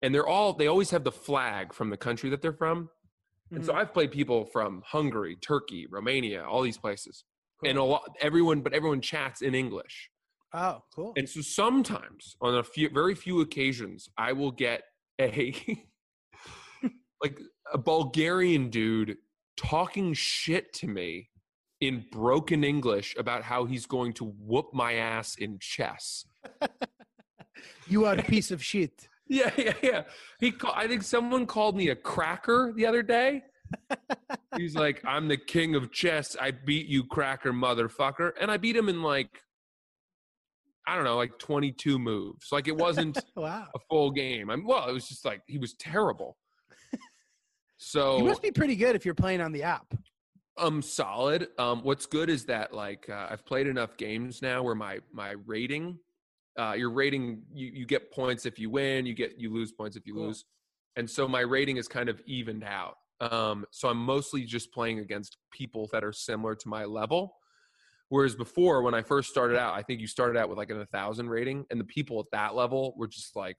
and 0.00 0.14
they're 0.14 0.26
all 0.26 0.54
they 0.54 0.68
always 0.68 0.90
have 0.90 1.04
the 1.04 1.12
flag 1.12 1.74
from 1.74 1.90
the 1.90 1.98
country 1.98 2.30
that 2.30 2.40
they're 2.40 2.52
from. 2.54 2.88
And 3.52 3.64
so 3.64 3.72
mm. 3.72 3.76
I've 3.76 3.92
played 3.92 4.10
people 4.10 4.46
from 4.46 4.82
Hungary, 4.84 5.36
Turkey, 5.36 5.86
Romania, 5.90 6.44
all 6.44 6.62
these 6.62 6.78
places 6.78 7.24
and 7.64 7.78
a 7.78 7.84
lot 7.84 8.16
everyone, 8.20 8.60
but 8.60 8.72
everyone 8.72 9.00
chats 9.00 9.42
in 9.42 9.54
English. 9.54 10.10
Oh, 10.54 10.82
cool. 10.94 11.12
And 11.16 11.28
so 11.28 11.40
sometimes, 11.40 12.36
on 12.40 12.56
a 12.56 12.62
few, 12.62 12.90
very 12.90 13.14
few 13.14 13.40
occasions, 13.40 14.08
I 14.18 14.32
will 14.32 14.50
get 14.50 14.82
a 15.20 15.54
like 17.22 17.40
a 17.72 17.78
Bulgarian 17.78 18.68
dude 18.68 19.16
talking 19.56 20.12
shit 20.12 20.72
to 20.74 20.86
me 20.86 21.30
in 21.80 22.04
broken 22.12 22.64
English 22.64 23.14
about 23.18 23.42
how 23.42 23.64
he's 23.64 23.86
going 23.86 24.12
to 24.14 24.24
whoop 24.24 24.66
my 24.72 24.94
ass 24.94 25.36
in 25.36 25.58
chess. 25.60 26.26
you 27.88 28.04
are 28.04 28.14
a 28.14 28.22
piece 28.22 28.50
of 28.50 28.62
shit. 28.62 29.08
Yeah, 29.32 29.50
yeah, 29.56 29.72
yeah. 29.82 30.02
He, 30.38 30.52
call, 30.52 30.72
I 30.76 30.86
think 30.86 31.02
someone 31.02 31.46
called 31.46 31.74
me 31.74 31.88
a 31.88 31.96
cracker 31.96 32.72
the 32.76 32.84
other 32.84 33.02
day. 33.02 33.42
He's 34.56 34.74
like, 34.74 35.02
"I'm 35.06 35.26
the 35.26 35.38
king 35.38 35.74
of 35.74 35.90
chess. 35.90 36.36
I 36.38 36.50
beat 36.50 36.86
you, 36.86 37.04
cracker 37.04 37.52
motherfucker," 37.52 38.32
and 38.38 38.50
I 38.50 38.58
beat 38.58 38.76
him 38.76 38.90
in 38.90 39.02
like, 39.02 39.40
I 40.86 40.94
don't 40.94 41.04
know, 41.04 41.16
like 41.16 41.38
22 41.38 41.98
moves. 41.98 42.48
Like 42.52 42.68
it 42.68 42.76
wasn't 42.76 43.18
wow. 43.36 43.66
a 43.74 43.78
full 43.88 44.10
game. 44.10 44.50
I'm 44.50 44.66
well, 44.66 44.86
it 44.86 44.92
was 44.92 45.08
just 45.08 45.24
like 45.24 45.40
he 45.46 45.56
was 45.56 45.74
terrible. 45.74 46.36
So 47.78 48.18
You 48.18 48.24
must 48.24 48.42
be 48.42 48.52
pretty 48.52 48.76
good 48.76 48.94
if 48.94 49.04
you're 49.04 49.14
playing 49.14 49.40
on 49.40 49.50
the 49.50 49.62
app. 49.64 49.92
um 50.58 50.82
solid. 50.82 51.48
Um 51.58 51.80
what's 51.82 52.06
good 52.06 52.28
is 52.30 52.44
that 52.44 52.72
like 52.74 53.08
uh, 53.08 53.26
I've 53.30 53.44
played 53.44 53.66
enough 53.66 53.96
games 53.96 54.40
now 54.42 54.62
where 54.62 54.74
my 54.76 54.98
my 55.12 55.34
rating 55.46 55.98
uh 56.58 56.72
your 56.72 56.90
rating 56.90 57.42
you 57.52 57.68
you 57.72 57.86
get 57.86 58.10
points 58.12 58.46
if 58.46 58.58
you 58.58 58.70
win, 58.70 59.06
you 59.06 59.14
get 59.14 59.38
you 59.38 59.52
lose 59.52 59.72
points 59.72 59.96
if 59.96 60.06
you 60.06 60.14
Cool. 60.14 60.26
lose. 60.26 60.44
And 60.96 61.08
so 61.08 61.26
my 61.26 61.40
rating 61.40 61.78
is 61.78 61.88
kind 61.88 62.08
of 62.08 62.20
evened 62.26 62.64
out. 62.64 62.96
Um 63.20 63.64
so 63.70 63.88
I'm 63.88 63.98
mostly 63.98 64.44
just 64.44 64.72
playing 64.72 64.98
against 64.98 65.38
people 65.52 65.88
that 65.92 66.04
are 66.04 66.12
similar 66.12 66.54
to 66.56 66.68
my 66.68 66.84
level. 66.84 67.36
Whereas 68.08 68.34
before 68.34 68.82
when 68.82 68.94
I 68.94 69.00
first 69.02 69.30
started 69.30 69.56
out, 69.58 69.74
I 69.74 69.82
think 69.82 70.00
you 70.00 70.06
started 70.06 70.38
out 70.38 70.48
with 70.50 70.58
like 70.58 70.70
an 70.70 70.76
1000 70.78 71.30
rating 71.30 71.64
and 71.70 71.80
the 71.80 71.84
people 71.84 72.20
at 72.20 72.26
that 72.32 72.54
level 72.54 72.94
were 72.96 73.08
just 73.08 73.34
like 73.36 73.56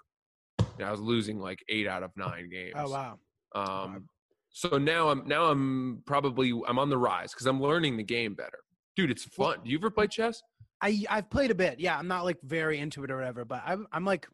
you 0.60 0.66
know, 0.80 0.86
I 0.86 0.92
was 0.92 1.02
losing 1.02 1.40
like 1.40 1.64
8 1.70 1.88
out 1.88 2.04
of 2.04 2.12
9 2.16 2.50
games. 2.50 2.74
Oh 2.76 2.90
wow. 2.90 3.20
Um, 3.56 4.10
so 4.50 4.78
now 4.78 5.10
I'm 5.10 5.28
now 5.28 5.46
I'm 5.46 6.04
probably 6.06 6.52
I'm 6.68 6.78
on 6.78 6.90
the 6.90 6.98
rise 6.98 7.32
because 7.34 7.48
I'm 7.48 7.60
learning 7.62 7.98
the 7.98 8.04
game 8.04 8.36
better, 8.36 8.60
dude. 8.96 9.10
It's 9.10 9.24
fun. 9.24 9.58
Do 9.64 9.72
you 9.72 9.78
ever 9.80 9.90
play 9.90 10.06
chess? 10.08 10.44
I 10.84 11.04
I've 11.10 11.30
played 11.30 11.50
a 11.52 11.56
bit. 11.56 11.80
Yeah, 11.80 11.98
I'm 11.98 12.08
not 12.08 12.24
like 12.26 12.38
very 12.44 12.78
into 12.80 13.04
it 13.04 13.10
or 13.12 13.16
whatever, 13.18 13.46
but 13.46 13.64
I'm 13.66 13.88
I'm 13.92 14.06
like 14.06 14.28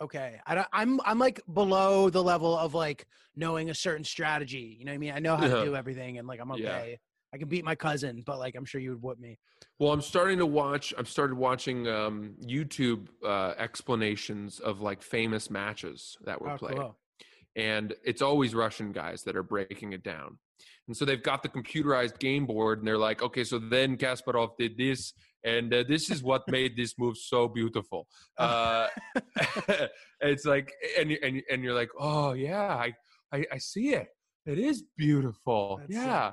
okay. 0.00 0.40
I 0.46 0.54
don't, 0.54 0.68
I'm 0.72 1.00
I'm 1.04 1.18
like 1.18 1.40
below 1.52 2.08
the 2.10 2.22
level 2.22 2.56
of 2.56 2.74
like 2.74 3.06
knowing 3.36 3.70
a 3.70 3.74
certain 3.74 4.04
strategy. 4.04 4.76
You 4.78 4.84
know 4.84 4.92
what 4.92 4.96
I 4.96 4.98
mean? 4.98 5.12
I 5.12 5.18
know 5.18 5.36
how 5.36 5.46
to 5.46 5.64
do 5.64 5.76
everything 5.76 6.18
and 6.18 6.28
like 6.28 6.40
I'm 6.40 6.50
Yeah. 6.56 6.76
okay. 6.76 6.98
I 7.32 7.38
can 7.38 7.48
beat 7.48 7.64
my 7.64 7.76
cousin, 7.76 8.22
but 8.26 8.38
like 8.40 8.56
I'm 8.56 8.64
sure 8.64 8.80
you 8.80 8.90
would 8.90 9.02
whoop 9.02 9.18
me. 9.20 9.38
Well, 9.78 9.92
I'm 9.92 10.00
starting 10.00 10.38
to 10.38 10.46
watch. 10.46 10.92
I've 10.98 11.08
started 11.08 11.36
watching 11.36 11.86
um, 11.86 12.34
YouTube 12.44 13.06
uh, 13.24 13.54
explanations 13.56 14.58
of 14.58 14.80
like 14.80 15.00
famous 15.00 15.48
matches 15.48 16.16
that 16.24 16.40
were 16.42 16.50
Oh, 16.50 16.56
played, 16.56 16.76
cool. 16.76 16.98
and 17.54 17.94
it's 18.04 18.20
always 18.20 18.52
Russian 18.54 18.90
guys 18.90 19.22
that 19.24 19.36
are 19.36 19.44
breaking 19.44 19.92
it 19.92 20.02
down. 20.02 20.38
And 20.88 20.96
so 20.96 21.04
they've 21.04 21.22
got 21.22 21.44
the 21.44 21.48
computerized 21.48 22.18
game 22.18 22.46
board, 22.46 22.80
and 22.80 22.88
they're 22.88 22.98
like, 22.98 23.22
okay, 23.22 23.44
so 23.44 23.60
then 23.60 23.96
Kasparov 23.96 24.56
did 24.58 24.76
this, 24.76 25.12
and 25.44 25.72
uh, 25.72 25.84
this 25.88 26.10
is 26.10 26.22
what 26.22 26.42
made 26.48 26.76
this 26.76 26.98
move 26.98 27.16
so 27.16 27.48
beautiful. 27.48 28.06
Uh, 28.38 28.88
it's 30.20 30.44
like, 30.44 30.72
and 30.98 31.12
and 31.12 31.42
and 31.50 31.62
you're 31.62 31.74
like, 31.74 31.90
oh 31.98 32.32
yeah, 32.32 32.74
I 32.74 32.94
I, 33.32 33.44
I 33.52 33.58
see 33.58 33.90
it. 33.94 34.08
It 34.46 34.58
is 34.58 34.84
beautiful. 34.96 35.80
That's 35.80 35.92
yeah. 35.92 36.32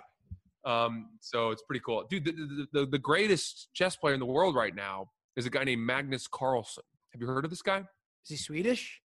Um, 0.65 1.09
so 1.21 1.51
it's 1.51 1.63
pretty 1.63 1.81
cool, 1.85 2.05
dude. 2.09 2.25
The, 2.25 2.31
the, 2.31 2.67
the, 2.73 2.85
the 2.87 2.99
greatest 2.99 3.69
chess 3.73 3.95
player 3.95 4.13
in 4.13 4.19
the 4.19 4.25
world 4.25 4.55
right 4.55 4.75
now 4.75 5.09
is 5.37 5.45
a 5.45 5.49
guy 5.49 5.63
named 5.63 5.81
Magnus 5.81 6.27
Carlsen. 6.27 6.83
Have 7.13 7.21
you 7.21 7.27
heard 7.27 7.45
of 7.45 7.51
this 7.51 7.61
guy? 7.61 7.79
Is 7.79 8.29
he 8.29 8.35
Swedish? 8.35 9.01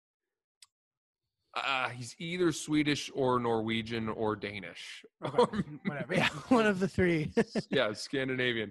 Uh, 1.55 1.89
he's 1.89 2.15
either 2.19 2.53
Swedish 2.53 3.11
or 3.15 3.41
Norwegian 3.41 4.09
or 4.09 4.37
Danish. 4.37 5.05
Okay, 5.25 5.63
Whatever. 5.85 6.15
Yeah, 6.15 6.29
one 6.49 6.67
of 6.67 6.79
the 6.79 6.89
three. 6.89 7.33
yeah, 7.71 7.93
Scandinavian. 7.93 8.71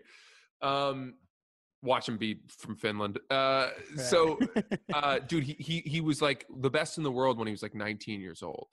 Um, 0.61 1.15
watch 1.81 2.07
him 2.09 2.17
be 2.17 2.41
from 2.49 2.75
Finland. 2.75 3.19
Uh, 3.29 3.69
so, 3.95 4.37
uh, 4.93 5.19
dude, 5.19 5.43
he, 5.43 5.53
he 5.59 5.79
he 5.85 6.01
was 6.01 6.21
like 6.21 6.45
the 6.59 6.69
best 6.69 6.97
in 6.97 7.03
the 7.03 7.11
world 7.11 7.37
when 7.37 7.47
he 7.47 7.51
was 7.51 7.63
like 7.63 7.75
19 7.75 8.21
years 8.21 8.43
old. 8.43 8.67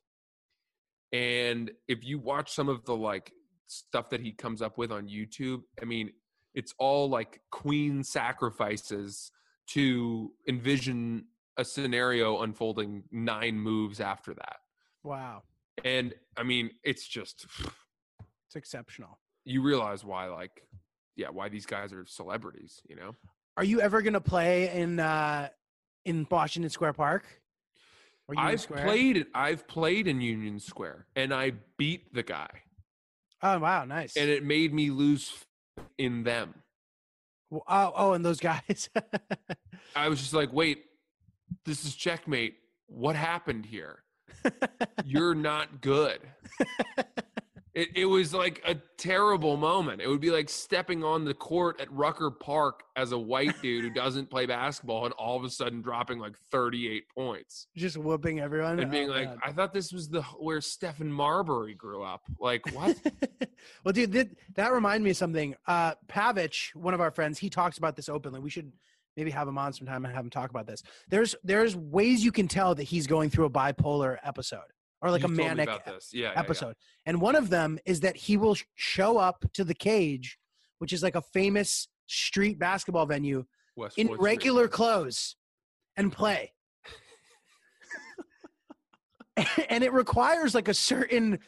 And 1.12 1.70
if 1.88 2.04
you 2.04 2.18
watch 2.18 2.52
some 2.52 2.68
of 2.68 2.84
the 2.84 2.96
like 2.96 3.32
stuff 3.68 4.10
that 4.10 4.20
he 4.20 4.32
comes 4.32 4.60
up 4.62 4.76
with 4.78 4.90
on 4.92 5.08
YouTube, 5.08 5.60
I 5.80 5.84
mean, 5.84 6.10
it's 6.54 6.74
all 6.78 7.08
like 7.08 7.40
queen 7.50 8.02
sacrifices 8.02 9.30
to 9.68 10.32
envision 10.48 11.26
a 11.56 11.64
scenario 11.64 12.42
unfolding 12.42 13.04
nine 13.10 13.58
moves 13.58 14.00
after 14.00 14.34
that. 14.34 14.56
wow, 15.02 15.42
And 15.84 16.14
I 16.36 16.42
mean, 16.42 16.70
it's 16.84 17.06
just 17.06 17.46
it's 18.46 18.56
exceptional. 18.56 19.18
you 19.44 19.62
realize 19.62 20.04
why 20.04 20.26
like 20.26 20.62
yeah 21.16 21.28
why 21.30 21.48
these 21.48 21.66
guys 21.66 21.92
are 21.92 22.04
celebrities 22.06 22.80
you 22.88 22.96
know 22.96 23.14
Are 23.56 23.64
you 23.64 23.80
ever 23.80 24.02
gonna 24.02 24.20
play 24.20 24.70
in 24.70 25.00
uh 25.00 25.48
in 26.04 26.26
Washington 26.30 26.70
Square 26.70 26.92
Park? 26.92 27.24
Or 28.28 28.34
Union 28.34 28.52
i've 28.52 28.60
Square? 28.60 28.84
played 28.84 29.26
i've 29.34 29.66
played 29.68 30.06
in 30.06 30.20
union 30.20 30.58
square 30.60 31.06
and 31.16 31.32
i 31.32 31.52
beat 31.78 32.12
the 32.14 32.22
guy 32.22 32.48
Oh 33.42 33.58
wow, 33.58 33.84
nice. 33.84 34.16
and 34.16 34.30
it 34.30 34.42
made 34.44 34.72
me 34.72 34.90
lose 34.90 35.44
in 35.98 36.22
them 36.24 36.54
Well, 37.50 37.62
oh, 37.68 37.92
oh, 37.94 38.12
and 38.14 38.24
those 38.24 38.40
guys. 38.50 38.88
i 39.94 40.08
was 40.08 40.18
just 40.20 40.32
like 40.34 40.52
wait 40.52 40.84
this 41.64 41.84
is 41.84 41.94
checkmate 41.94 42.56
what 42.88 43.14
happened 43.16 43.64
here 43.66 44.02
you're 45.04 45.34
not 45.34 45.80
good 45.80 46.18
it, 47.76 47.90
it 47.94 48.06
was 48.06 48.32
like 48.34 48.60
a 48.66 48.74
terrible 48.96 49.56
moment 49.56 50.00
it 50.00 50.08
would 50.08 50.20
be 50.20 50.30
like 50.30 50.48
stepping 50.48 51.04
on 51.04 51.24
the 51.24 51.34
court 51.34 51.78
at 51.80 51.92
rucker 51.92 52.30
park 52.30 52.82
as 52.96 53.12
a 53.12 53.18
white 53.18 53.60
dude 53.60 53.84
who 53.84 53.90
doesn't 53.90 54.30
play 54.30 54.46
basketball 54.46 55.04
and 55.04 55.12
all 55.14 55.36
of 55.36 55.44
a 55.44 55.50
sudden 55.50 55.82
dropping 55.82 56.18
like 56.18 56.34
38 56.50 57.04
points 57.14 57.68
Just 57.76 57.98
whooping 57.98 58.40
everyone 58.40 58.80
and 58.80 58.90
being 58.90 59.10
Oh, 59.10 59.12
like, 59.12 59.28
man. 59.28 59.38
I 59.44 59.52
thought 59.52 59.74
this 59.74 59.92
was 59.92 60.08
the 60.08 60.22
where 60.22 60.58
Stephon 60.58 61.08
Marbury 61.08 61.74
grew 61.74 62.02
up. 62.02 62.22
Like 62.40 62.66
what? 62.74 62.96
well, 63.84 63.92
dude, 63.92 64.12
that, 64.12 64.28
that 64.54 64.72
reminded 64.72 65.04
me 65.04 65.10
of 65.10 65.16
something. 65.16 65.54
Uh, 65.66 65.94
Pavich, 66.08 66.74
one 66.74 66.94
of 66.94 67.00
our 67.00 67.10
friends, 67.10 67.38
he 67.38 67.50
talks 67.50 67.76
about 67.78 67.94
this 67.94 68.08
openly. 68.08 68.40
We 68.40 68.50
should 68.50 68.72
maybe 69.16 69.30
have 69.30 69.46
him 69.46 69.58
on 69.58 69.72
sometime 69.72 70.04
and 70.04 70.14
have 70.14 70.24
him 70.24 70.30
talk 70.30 70.50
about 70.50 70.66
this. 70.66 70.82
There's 71.08 71.34
there's 71.44 71.76
ways 71.76 72.24
you 72.24 72.32
can 72.32 72.48
tell 72.48 72.74
that 72.74 72.84
he's 72.84 73.06
going 73.06 73.30
through 73.30 73.46
a 73.46 73.50
bipolar 73.50 74.16
episode 74.24 74.60
or 75.02 75.10
like 75.10 75.22
You 75.22 75.28
a 75.28 75.30
manic. 75.30 75.68
Yeah, 75.68 75.78
yeah, 76.12 76.32
yeah. 76.32 76.32
episode. 76.40 76.74
And 77.04 77.20
one 77.20 77.36
of 77.36 77.50
them 77.50 77.78
is 77.84 78.00
that 78.00 78.16
he 78.16 78.36
will 78.36 78.56
show 78.74 79.18
up 79.18 79.44
to 79.54 79.64
the 79.64 79.74
cage, 79.74 80.38
which 80.78 80.92
is 80.92 81.02
like 81.02 81.14
a 81.14 81.22
famous 81.22 81.88
street 82.06 82.58
basketball 82.58 83.06
venue, 83.06 83.44
West 83.76 83.98
in 83.98 84.08
Fourth 84.08 84.20
Street. 84.20 84.30
regular 84.30 84.68
clothes 84.68 85.36
and 85.96 86.12
play. 86.12 86.52
and 89.68 89.84
it 89.84 89.92
requires 89.92 90.54
like 90.54 90.68
a 90.68 90.74
certain 90.74 91.38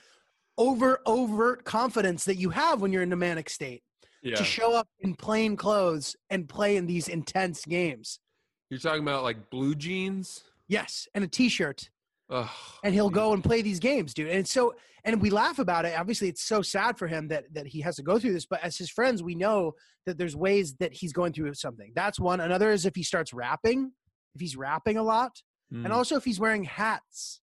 over 0.59 1.01
overt 1.07 1.65
confidence 1.65 2.25
that 2.25 2.37
you 2.37 2.51
have 2.51 2.81
when 2.81 2.93
you're 2.93 3.03
in 3.03 3.13
a 3.13 3.17
manic 3.17 3.49
state 3.49 3.83
Yeah, 4.23 4.37
to 4.37 4.45
show 4.45 4.75
up 4.75 4.89
in 5.01 5.15
plain 5.15 5.57
clothes 5.57 6.17
and 6.31 6.49
play 6.49 6.77
in 6.77 6.87
these 6.87 7.09
intense 7.09 7.65
games. 7.65 8.21
you're 8.69 8.81
talking 8.81 9.03
about 9.03 9.23
like 9.23 9.51
blue 9.51 9.75
jeans. 9.75 10.45
Yes, 10.67 11.09
and 11.15 11.25
a 11.25 11.29
t-shirt 11.29 11.89
Ugh, 12.31 12.49
and 12.85 12.95
he'll 12.95 13.11
go 13.11 13.33
and 13.33 13.43
play 13.43 13.63
these 13.63 13.79
games, 13.81 14.13
dude. 14.15 14.29
And 14.29 14.47
so 14.47 14.75
and 15.05 15.23
we 15.23 15.31
laugh 15.31 15.59
about 15.59 15.85
it. 15.87 15.99
Obviously, 15.99 16.29
it's 16.29 16.43
so 16.43 16.61
sad 16.63 16.99
for 16.99 17.07
him 17.07 17.29
that 17.29 17.45
that 17.55 17.67
he 17.67 17.81
has 17.81 17.97
to 17.97 18.03
go 18.03 18.19
through 18.19 18.33
this. 18.35 18.47
But 18.47 18.63
as 18.63 18.77
his 18.77 18.91
friends, 18.91 19.23
we 19.23 19.35
know 19.35 19.73
that 20.07 20.19
there's 20.19 20.37
ways 20.37 20.75
that 20.77 20.93
he's 20.93 21.13
going 21.13 21.33
through 21.33 21.55
something. 21.55 21.93
That's 21.95 22.21
one. 22.21 22.41
Another 22.41 22.71
is 22.71 22.85
if 22.87 22.95
he 22.95 23.03
starts 23.03 23.33
rapping, 23.33 23.93
if 24.35 24.41
he's 24.41 24.57
rapping 24.57 24.97
a 24.99 25.03
lot, 25.03 25.41
Mm. 25.73 25.85
and 25.85 25.93
also 25.93 26.17
if 26.17 26.25
he's 26.25 26.41
wearing 26.41 26.65
hats. 26.65 27.43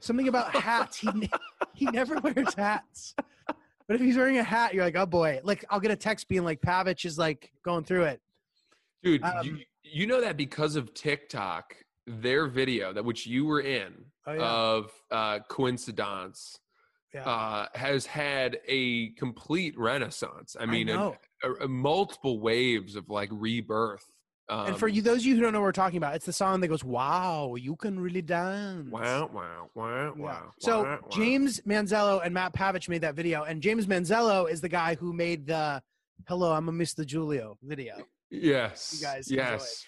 Something 0.00 0.28
about 0.28 0.54
hats. 0.56 0.96
He 0.96 1.08
he 1.74 1.84
never 1.86 2.16
wears 2.20 2.54
hats. 2.54 3.14
But 3.46 3.96
if 3.96 4.00
he's 4.00 4.16
wearing 4.16 4.38
a 4.38 4.42
hat, 4.42 4.72
you're 4.72 4.84
like, 4.84 4.96
oh 4.96 5.04
boy. 5.06 5.40
Like 5.44 5.64
I'll 5.70 5.78
get 5.80 5.90
a 5.90 5.96
text 5.96 6.26
being 6.28 6.42
like, 6.44 6.60
Pavich 6.62 7.04
is 7.04 7.18
like 7.18 7.52
going 7.64 7.84
through 7.84 8.04
it. 8.04 8.20
dude, 9.02 9.22
um, 9.22 9.44
you, 9.44 9.58
you 9.82 10.06
know 10.06 10.20
that 10.22 10.36
because 10.38 10.74
of 10.76 10.94
TikTok, 10.94 11.76
their 12.06 12.46
video 12.46 12.92
that 12.92 13.04
which 13.04 13.26
you 13.26 13.44
were 13.46 13.60
in 13.60 13.92
Oh, 14.26 14.32
yeah. 14.32 14.40
of 14.52 14.92
uh, 15.10 15.38
coincidence 15.48 16.58
Yeah. 17.12 17.22
uh, 17.28 17.66
has 17.74 18.06
had 18.06 18.58
a 18.66 19.10
complete 19.10 19.76
renaissance. 19.78 20.56
I 20.58 20.66
mean, 20.66 20.88
a- 20.88 20.94
know. 20.94 21.16
a- 21.42 21.64
a 21.64 21.68
multiple 21.68 22.40
waves 22.40 22.94
of 22.96 23.08
like 23.10 23.28
rebirth. 23.32 24.04
Um, 24.48 24.66
and 24.68 24.76
for 24.78 24.88
you, 24.88 25.02
those 25.02 25.18
of 25.20 25.26
you 25.26 25.34
who 25.36 25.40
don't 25.40 25.52
know 25.52 25.60
what 25.60 25.66
we're 25.66 25.72
talking 25.72 25.96
about, 25.96 26.14
it's 26.14 26.26
the 26.26 26.32
song 26.32 26.60
that 26.60 26.68
goes, 26.68 26.84
"Wow, 26.84 27.54
you 27.54 27.74
can 27.76 27.98
really 27.98 28.22
dance." 28.22 28.90
wow, 28.90 29.30
wow, 29.32 29.70
wow, 29.74 30.14
Yeah. 30.16 30.22
wow. 30.22 30.50
So 30.58 30.82
wow. 30.82 30.98
James 31.10 31.60
Manzello 31.62 32.20
and 32.24 32.34
Matt 32.34 32.52
Pavich 32.52 32.88
made 32.88 33.02
that 33.02 33.14
video, 33.14 33.44
and 33.44 33.62
James 33.62 33.86
Manzello 33.86 34.50
is 34.50 34.60
the 34.60 34.68
guy 34.68 34.94
who 34.96 35.12
made 35.12 35.46
the 35.46 35.82
"Hello, 36.28 36.52
I'm 36.52 36.68
a 36.68 36.72
Mr. 36.72 37.08
Julio" 37.08 37.56
video. 37.62 37.96
Yes. 38.30 38.98
You 39.00 39.06
guys 39.06 39.30
yes. 39.30 39.86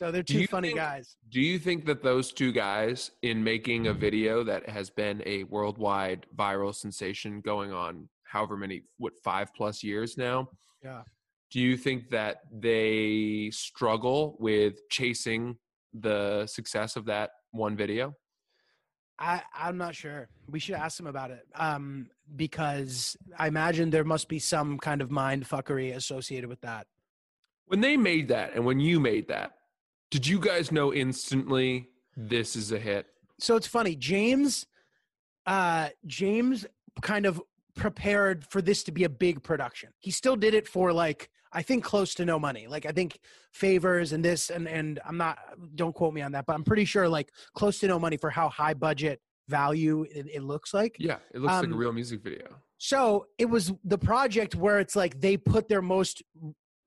So 0.00 0.10
they're 0.10 0.22
two 0.22 0.46
funny 0.46 0.68
think- 0.68 0.78
guys. 0.78 1.16
Do 1.28 1.42
you 1.42 1.58
think 1.58 1.84
that 1.84 2.02
those 2.02 2.32
two 2.32 2.52
guys, 2.52 3.10
in 3.20 3.44
making 3.44 3.88
a 3.88 3.92
video 3.92 4.42
that 4.44 4.66
has 4.66 4.88
been 4.88 5.22
a 5.26 5.44
worldwide 5.44 6.24
viral 6.34 6.74
sensation 6.74 7.42
going 7.42 7.70
on 7.70 8.08
however 8.24 8.56
many, 8.56 8.82
what, 8.96 9.12
five 9.22 9.52
plus 9.54 9.82
years 9.82 10.16
now? 10.16 10.48
Yeah. 10.82 11.02
Do 11.50 11.60
you 11.60 11.76
think 11.76 12.08
that 12.10 12.38
they 12.50 13.50
struggle 13.52 14.36
with 14.40 14.88
chasing 14.88 15.58
the 15.92 16.46
success 16.46 16.96
of 16.96 17.04
that 17.06 17.32
one 17.50 17.76
video? 17.76 18.14
I, 19.18 19.42
I'm 19.54 19.76
not 19.76 19.94
sure. 19.94 20.30
We 20.48 20.60
should 20.60 20.76
ask 20.76 20.96
them 20.96 21.08
about 21.08 21.30
it. 21.30 21.46
Um, 21.54 22.08
because 22.36 23.18
I 23.38 23.48
imagine 23.48 23.90
there 23.90 24.04
must 24.04 24.28
be 24.28 24.38
some 24.38 24.78
kind 24.78 25.02
of 25.02 25.10
mind 25.10 25.46
fuckery 25.46 25.94
associated 25.94 26.48
with 26.48 26.62
that. 26.62 26.86
When 27.66 27.82
they 27.82 27.98
made 27.98 28.28
that 28.28 28.54
and 28.54 28.64
when 28.64 28.80
you 28.80 28.98
made 28.98 29.28
that, 29.28 29.56
did 30.10 30.26
you 30.26 30.38
guys 30.38 30.72
know 30.72 30.92
instantly 30.92 31.88
this 32.16 32.56
is 32.56 32.72
a 32.72 32.78
hit? 32.78 33.06
So 33.38 33.56
it's 33.56 33.66
funny. 33.66 33.96
James, 33.96 34.66
uh, 35.46 35.88
James 36.06 36.66
kind 37.00 37.26
of 37.26 37.40
prepared 37.76 38.44
for 38.50 38.60
this 38.60 38.82
to 38.84 38.92
be 38.92 39.04
a 39.04 39.08
big 39.08 39.42
production. 39.42 39.90
He 39.98 40.10
still 40.10 40.36
did 40.36 40.54
it 40.54 40.68
for 40.68 40.92
like 40.92 41.30
I 41.52 41.62
think 41.62 41.82
close 41.82 42.14
to 42.14 42.24
no 42.24 42.38
money. 42.38 42.66
Like 42.68 42.86
I 42.86 42.92
think 42.92 43.18
favors 43.52 44.12
and 44.12 44.24
this 44.24 44.50
and 44.50 44.68
and 44.68 45.00
I'm 45.06 45.16
not 45.16 45.38
don't 45.74 45.94
quote 45.94 46.12
me 46.12 46.20
on 46.22 46.32
that, 46.32 46.46
but 46.46 46.54
I'm 46.54 46.64
pretty 46.64 46.84
sure 46.84 47.08
like 47.08 47.32
close 47.54 47.78
to 47.80 47.86
no 47.88 47.98
money 47.98 48.16
for 48.16 48.30
how 48.30 48.48
high 48.48 48.74
budget 48.74 49.20
value 49.48 50.02
it, 50.02 50.26
it 50.32 50.42
looks 50.42 50.74
like. 50.74 50.96
Yeah, 50.98 51.16
it 51.32 51.40
looks 51.40 51.54
like 51.54 51.64
a 51.64 51.70
Um, 51.70 51.76
real 51.76 51.92
music 51.92 52.22
video. 52.22 52.46
So 52.78 53.26
it 53.38 53.46
was 53.46 53.72
the 53.84 53.98
project 53.98 54.54
where 54.54 54.78
it's 54.78 54.96
like 54.96 55.20
they 55.20 55.36
put 55.36 55.68
their 55.68 55.82
most 55.82 56.22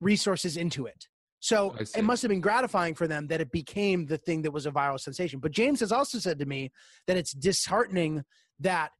resources 0.00 0.56
into 0.56 0.86
it. 0.86 1.08
So 1.44 1.76
it 1.94 2.04
must 2.04 2.22
have 2.22 2.30
been 2.30 2.40
gratifying 2.40 2.94
for 2.94 3.06
them 3.06 3.26
that 3.26 3.38
it 3.38 3.52
became 3.52 4.06
the 4.06 4.16
thing 4.16 4.40
that 4.42 4.50
was 4.50 4.64
a 4.64 4.70
viral 4.70 4.98
sensation. 4.98 5.40
But 5.40 5.52
James 5.52 5.80
has 5.80 5.92
also 5.92 6.18
said 6.18 6.38
to 6.38 6.46
me 6.46 6.70
that 7.06 7.18
it's 7.18 7.34
disheartening 7.34 8.24
that 8.60 8.92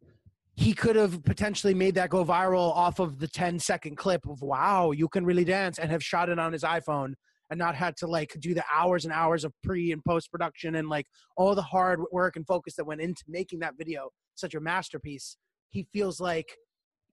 he 0.54 0.74
could 0.74 0.94
have 0.94 1.24
potentially 1.24 1.72
made 1.72 1.94
that 1.94 2.10
go 2.10 2.22
viral 2.22 2.70
off 2.76 2.98
of 2.98 3.18
the 3.18 3.28
10 3.28 3.60
second 3.60 3.96
clip 3.96 4.28
of 4.28 4.42
wow, 4.42 4.90
you 4.90 5.08
can 5.08 5.24
really 5.24 5.44
dance 5.44 5.78
and 5.78 5.90
have 5.90 6.04
shot 6.04 6.28
it 6.28 6.38
on 6.38 6.52
his 6.52 6.64
iPhone 6.64 7.14
and 7.48 7.58
not 7.58 7.74
had 7.74 7.96
to 7.96 8.06
like 8.06 8.36
do 8.40 8.52
the 8.52 8.64
hours 8.70 9.06
and 9.06 9.14
hours 9.14 9.44
of 9.44 9.54
pre 9.62 9.90
and 9.90 10.04
post 10.04 10.30
production 10.30 10.74
and 10.74 10.90
like 10.90 11.06
all 11.38 11.54
the 11.54 11.62
hard 11.62 11.98
work 12.12 12.36
and 12.36 12.46
focus 12.46 12.74
that 12.76 12.84
went 12.84 13.00
into 13.00 13.24
making 13.26 13.60
that 13.60 13.72
video 13.78 14.10
such 14.34 14.54
a 14.54 14.60
masterpiece. 14.60 15.38
He 15.70 15.86
feels 15.94 16.20
like 16.20 16.54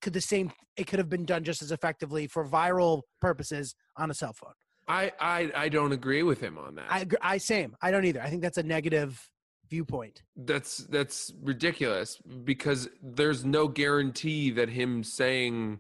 could 0.02 0.12
the 0.12 0.20
same 0.20 0.52
it 0.76 0.88
could 0.88 1.00
have 1.00 1.10
been 1.10 1.24
done 1.24 1.46
just 1.46 1.62
as 1.62 1.72
effectively 1.72 2.28
for 2.28 2.46
viral 2.46 3.04
purposes 3.22 3.76
on 3.96 4.12
a 4.12 4.14
cell 4.14 4.34
phone. 4.34 4.52
I, 4.88 5.12
I 5.20 5.52
I 5.56 5.70
don't 5.70 5.92
agree 5.92 6.24
with 6.24 6.40
him 6.42 6.58
on 6.58 6.76
that. 6.76 6.86
I 6.90 7.06
I 7.22 7.38
same. 7.38 7.76
I 7.82 7.92
don't 7.92 8.06
either. 8.06 8.22
I 8.22 8.30
think 8.30 8.42
that's 8.42 8.58
a 8.58 8.64
negative 8.64 9.30
viewpoint. 9.70 10.22
that's 10.36 10.80
that's 10.80 11.32
ridiculous 11.42 12.18
because 12.44 12.90
there's 13.02 13.46
no 13.46 13.68
guarantee 13.70 14.50
that 14.52 14.68
him 14.70 15.02
saying 15.02 15.80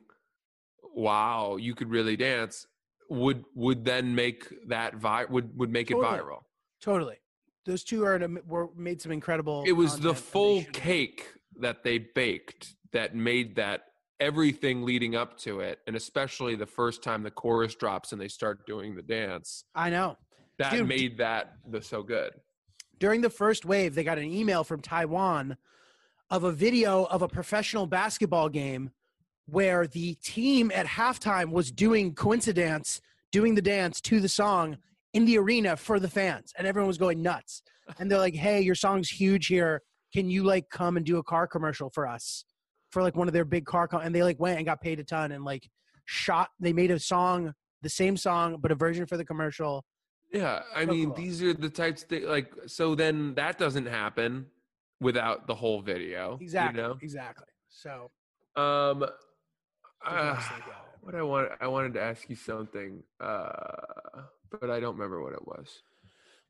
wow 0.96 1.58
you 1.58 1.76
could 1.76 1.90
really 1.90 2.16
dance 2.16 2.68
would 3.10 3.44
would 3.56 3.84
then 3.84 4.16
make 4.16 4.48
that 4.68 4.96
vi- 4.96 5.26
would 5.26 5.58
would 5.58 5.70
make 5.70 5.92
it 5.92 5.98
viral 5.98 6.40
Totally. 6.82 7.18
Those 7.66 7.84
two 7.84 8.04
are 8.06 8.16
an- 8.16 8.40
were 8.48 8.70
made 8.76 9.02
some 9.02 9.12
incredible. 9.12 9.64
it 9.68 9.74
was 9.74 9.96
um, 9.96 10.02
the 10.02 10.10
and 10.10 10.18
they 10.18 10.22
full 10.22 10.64
cake 10.72 11.28
that 11.60 11.84
they 11.84 11.98
baked 12.00 12.76
that 12.92 13.14
made 13.16 13.56
that 13.58 13.88
everything 14.22 14.84
leading 14.84 15.16
up 15.16 15.38
to 15.40 15.60
it 15.60 15.80
and 15.88 15.96
especially 15.96 16.56
the 16.56 16.66
first 16.66 17.04
time 17.04 17.24
the 17.24 17.32
chorus 17.32 17.76
drops 17.76 18.14
and 18.14 18.22
they 18.22 18.28
start 18.28 18.66
doing 18.66 18.96
the 18.96 19.02
dance 19.02 19.66
I 19.76 19.90
know. 19.90 20.16
that 20.60 20.72
Dude, 20.72 20.88
made 20.88 21.18
that 21.18 21.56
the 21.68 21.82
so 21.82 22.04
good 22.04 22.32
During 23.00 23.22
the 23.22 23.32
first 23.32 23.66
wave, 23.66 23.96
they 23.96 24.04
got 24.04 24.20
an 24.20 24.32
email 24.32 24.64
from 24.64 24.80
Taiwan 24.80 25.58
of 26.30 26.44
a 26.44 26.52
video 26.52 27.06
of 27.06 27.24
a 27.24 27.28
professional 27.28 27.88
basketball 27.88 28.48
game 28.48 28.92
where 29.48 29.88
the 29.88 30.14
team 30.24 30.72
at 30.74 30.86
halftime 30.86 31.50
was 31.50 31.72
doing 31.72 32.14
coincidence, 32.14 33.02
doing 33.32 33.56
the 33.56 33.62
dance 33.62 34.00
to 34.02 34.20
the 34.22 34.30
song 34.30 34.78
in 35.14 35.26
the 35.26 35.38
arena 35.38 35.76
for 35.76 36.00
the 36.00 36.08
fans, 36.08 36.54
and 36.58 36.66
everyone 36.68 36.88
was 36.88 36.98
going 36.98 37.22
nuts. 37.22 37.64
And 38.00 38.10
they're 38.10 38.18
like, 38.18 38.36
"Hey, 38.36 38.62
your 38.62 38.76
song's 38.76 39.10
huge 39.10 39.48
here. 39.48 39.82
Can 40.14 40.30
you 40.30 40.44
like 40.44 40.70
come 40.70 40.96
and 40.96 41.06
do 41.06 41.18
a 41.18 41.24
car 41.24 41.48
commercial 41.48 41.90
for 41.90 42.08
us 42.08 42.46
for 42.92 43.02
like 43.02 43.16
one 43.16 43.28
of 43.28 43.34
their 43.34 43.46
big 43.46 43.66
car?" 43.66 43.88
Com-? 43.88 44.02
And 44.02 44.14
they 44.14 44.24
like 44.24 44.40
went 44.40 44.58
and 44.58 44.66
got 44.66 44.82
paid 44.82 45.00
a 45.00 45.04
ton 45.04 45.32
and 45.32 45.44
like 45.44 45.70
shot. 46.06 46.50
They 46.60 46.74
made 46.74 46.92
a 46.92 47.00
song, 47.00 47.54
the 47.82 47.90
same 47.90 48.18
song, 48.18 48.58
but 48.62 48.72
a 48.72 48.76
version 48.76 49.06
for 49.06 49.18
the 49.18 49.26
commercial. 49.26 49.86
Yeah, 50.32 50.62
I 50.76 50.86
So 50.86 50.92
mean, 50.92 51.08
cool. 51.08 51.16
these 51.16 51.44
are 51.44 51.54
the 51.54 51.70
types 51.70 52.04
that 52.06 52.24
like. 52.24 52.52
So 52.68 52.96
then 52.96 53.36
that 53.36 53.58
doesn't 53.58 53.88
happen 53.88 54.46
without 55.00 55.48
the 55.48 55.56
whole 55.56 55.82
video. 55.82 56.38
Exactly. 56.40 56.82
You 56.82 56.98
Exactly. 57.02 57.48
So. 57.70 58.12
Um. 58.56 59.00
what 59.00 59.12
uh, 60.06 60.36
else 60.36 60.48
they 60.48 60.72
got? 60.72 60.92
what 61.02 61.16
I 61.16 61.24
want, 61.24 61.50
I 61.60 61.68
wanted 61.68 61.94
to 61.96 62.02
ask 62.02 62.30
you 62.30 62.36
something, 62.36 63.04
uh, 63.20 63.52
but 64.60 64.70
I 64.70 64.80
don't 64.80 64.96
remember 64.96 65.22
what 65.22 65.34
it 65.34 65.46
was. 65.46 65.82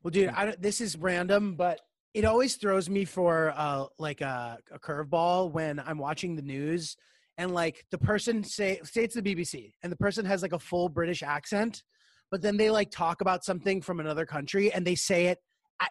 Well, 0.02 0.10
dude, 0.10 0.28
I 0.28 0.46
don't, 0.46 0.62
this 0.62 0.80
is 0.80 0.96
random, 0.96 1.54
but 1.54 1.80
it 2.14 2.24
always 2.24 2.56
throws 2.56 2.90
me 2.90 3.04
for 3.04 3.54
uh, 3.56 3.86
like 3.98 4.20
a, 4.20 4.58
a 4.70 4.78
curveball 4.78 5.52
when 5.52 5.80
I'm 5.80 5.98
watching 5.98 6.36
the 6.36 6.42
news 6.42 6.96
and 7.38 7.54
like 7.54 7.84
the 7.90 7.98
person 7.98 8.44
say 8.44 8.80
say 8.84 9.04
it's 9.04 9.14
the 9.14 9.22
BBC 9.22 9.72
and 9.82 9.90
the 9.90 9.96
person 9.96 10.24
has 10.26 10.42
like 10.42 10.52
a 10.52 10.58
full 10.58 10.88
British 10.88 11.22
accent, 11.22 11.82
but 12.30 12.42
then 12.42 12.56
they 12.56 12.70
like 12.70 12.90
talk 12.90 13.22
about 13.22 13.44
something 13.44 13.80
from 13.80 14.00
another 14.00 14.26
country 14.26 14.72
and 14.72 14.86
they 14.86 14.94
say 14.94 15.26
it 15.26 15.38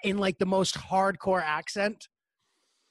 in 0.04 0.18
like 0.18 0.38
the 0.38 0.46
most 0.46 0.76
hardcore 0.76 1.42
accent 1.44 2.08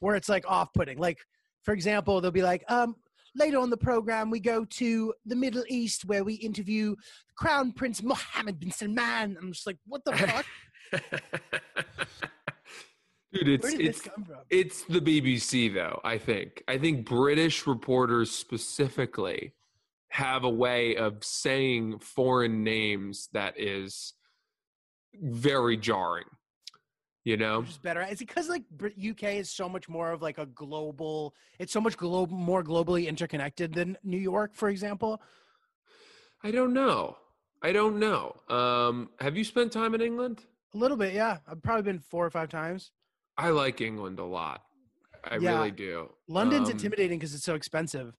where 0.01 0.17
it's 0.17 0.29
like 0.29 0.45
off-putting. 0.49 0.99
Like 0.99 1.19
for 1.63 1.73
example, 1.73 2.21
they'll 2.21 2.31
be 2.33 2.43
like, 2.43 2.65
um, 2.69 2.97
later 3.37 3.59
on 3.59 3.71
the 3.71 3.77
program 3.77 4.31
we 4.31 4.41
go 4.41 4.65
to 4.65 5.15
the 5.25 5.37
Middle 5.37 5.65
East 5.69 6.05
where 6.05 6.25
we 6.25 6.35
interview 6.35 6.97
Crown 7.37 7.71
Prince 7.71 8.03
Mohammed 8.03 8.59
bin 8.59 8.73
Salman. 8.73 9.37
I'm 9.41 9.53
just 9.53 9.67
like, 9.69 9.79
what 9.87 10.05
the 10.05 10.17
fuck? 10.17 10.47
Dude, 13.33 13.49
it's 13.49 13.63
Where 13.63 13.77
did 13.77 13.87
it's 13.87 14.03
this 14.03 14.13
come 14.13 14.25
from? 14.25 14.37
it's 14.51 14.83
the 14.85 15.01
BBC 15.01 15.73
though. 15.73 16.01
I 16.03 16.19
think 16.19 16.65
I 16.67 16.79
think 16.79 17.07
British 17.07 17.67
reporters 17.67 18.31
specifically 18.31 19.53
have 20.09 20.43
a 20.43 20.51
way 20.51 20.97
of 20.97 21.23
saying 21.23 22.01
foreign 22.01 22.65
names 22.65 23.29
that 23.33 23.55
is 23.57 24.15
very 25.15 25.77
jarring. 25.77 26.25
You 27.23 27.37
know, 27.37 27.61
is 27.63 27.77
better. 27.79 28.03
Is 28.03 28.21
it 28.23 28.29
because 28.29 28.49
like 28.49 28.65
UK 28.83 29.25
is 29.35 29.51
so 29.51 29.69
much 29.69 29.89
more 29.89 30.11
of 30.11 30.23
like 30.23 30.39
a 30.39 30.47
global? 30.47 31.35
It's 31.59 31.73
so 31.73 31.81
much 31.81 31.97
global, 31.97 32.35
more 32.37 32.65
globally 32.65 33.07
interconnected 33.07 33.75
than 33.75 33.97
New 34.03 34.19
York, 34.19 34.53
for 34.55 34.71
example. 34.71 35.21
I 36.43 36.51
don't 36.51 36.73
know. 36.73 37.19
I 37.63 37.73
don't 37.73 37.99
know. 37.99 38.35
Um, 38.49 39.11
have 39.21 39.37
you 39.37 39.45
spent 39.45 39.71
time 39.71 39.95
in 39.95 40.01
England? 40.01 40.41
A 40.75 40.79
little 40.79 40.97
bit, 40.97 41.13
yeah. 41.13 41.39
I've 41.47 41.63
probably 41.63 41.83
been 41.83 41.99
four 42.01 42.25
or 42.25 42.31
five 42.31 42.49
times. 42.49 42.91
I 43.41 43.49
like 43.51 43.81
England 43.81 44.19
a 44.19 44.25
lot. 44.25 44.63
I 45.25 45.37
Yeah. 45.39 45.59
really 45.59 45.71
do. 45.71 46.11
London's 46.29 46.69
Um, 46.69 46.73
intimidating 46.77 47.19
because 47.19 47.35
it's 47.35 47.45
so 47.45 47.55
expensive. 47.55 48.15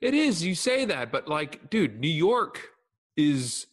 It 0.00 0.14
is. 0.14 0.42
You 0.44 0.54
say 0.54 0.84
that, 0.86 1.12
but 1.12 1.28
like, 1.28 1.70
dude, 1.70 2.00
New 2.00 2.08
York 2.28 2.70
is 3.16 3.66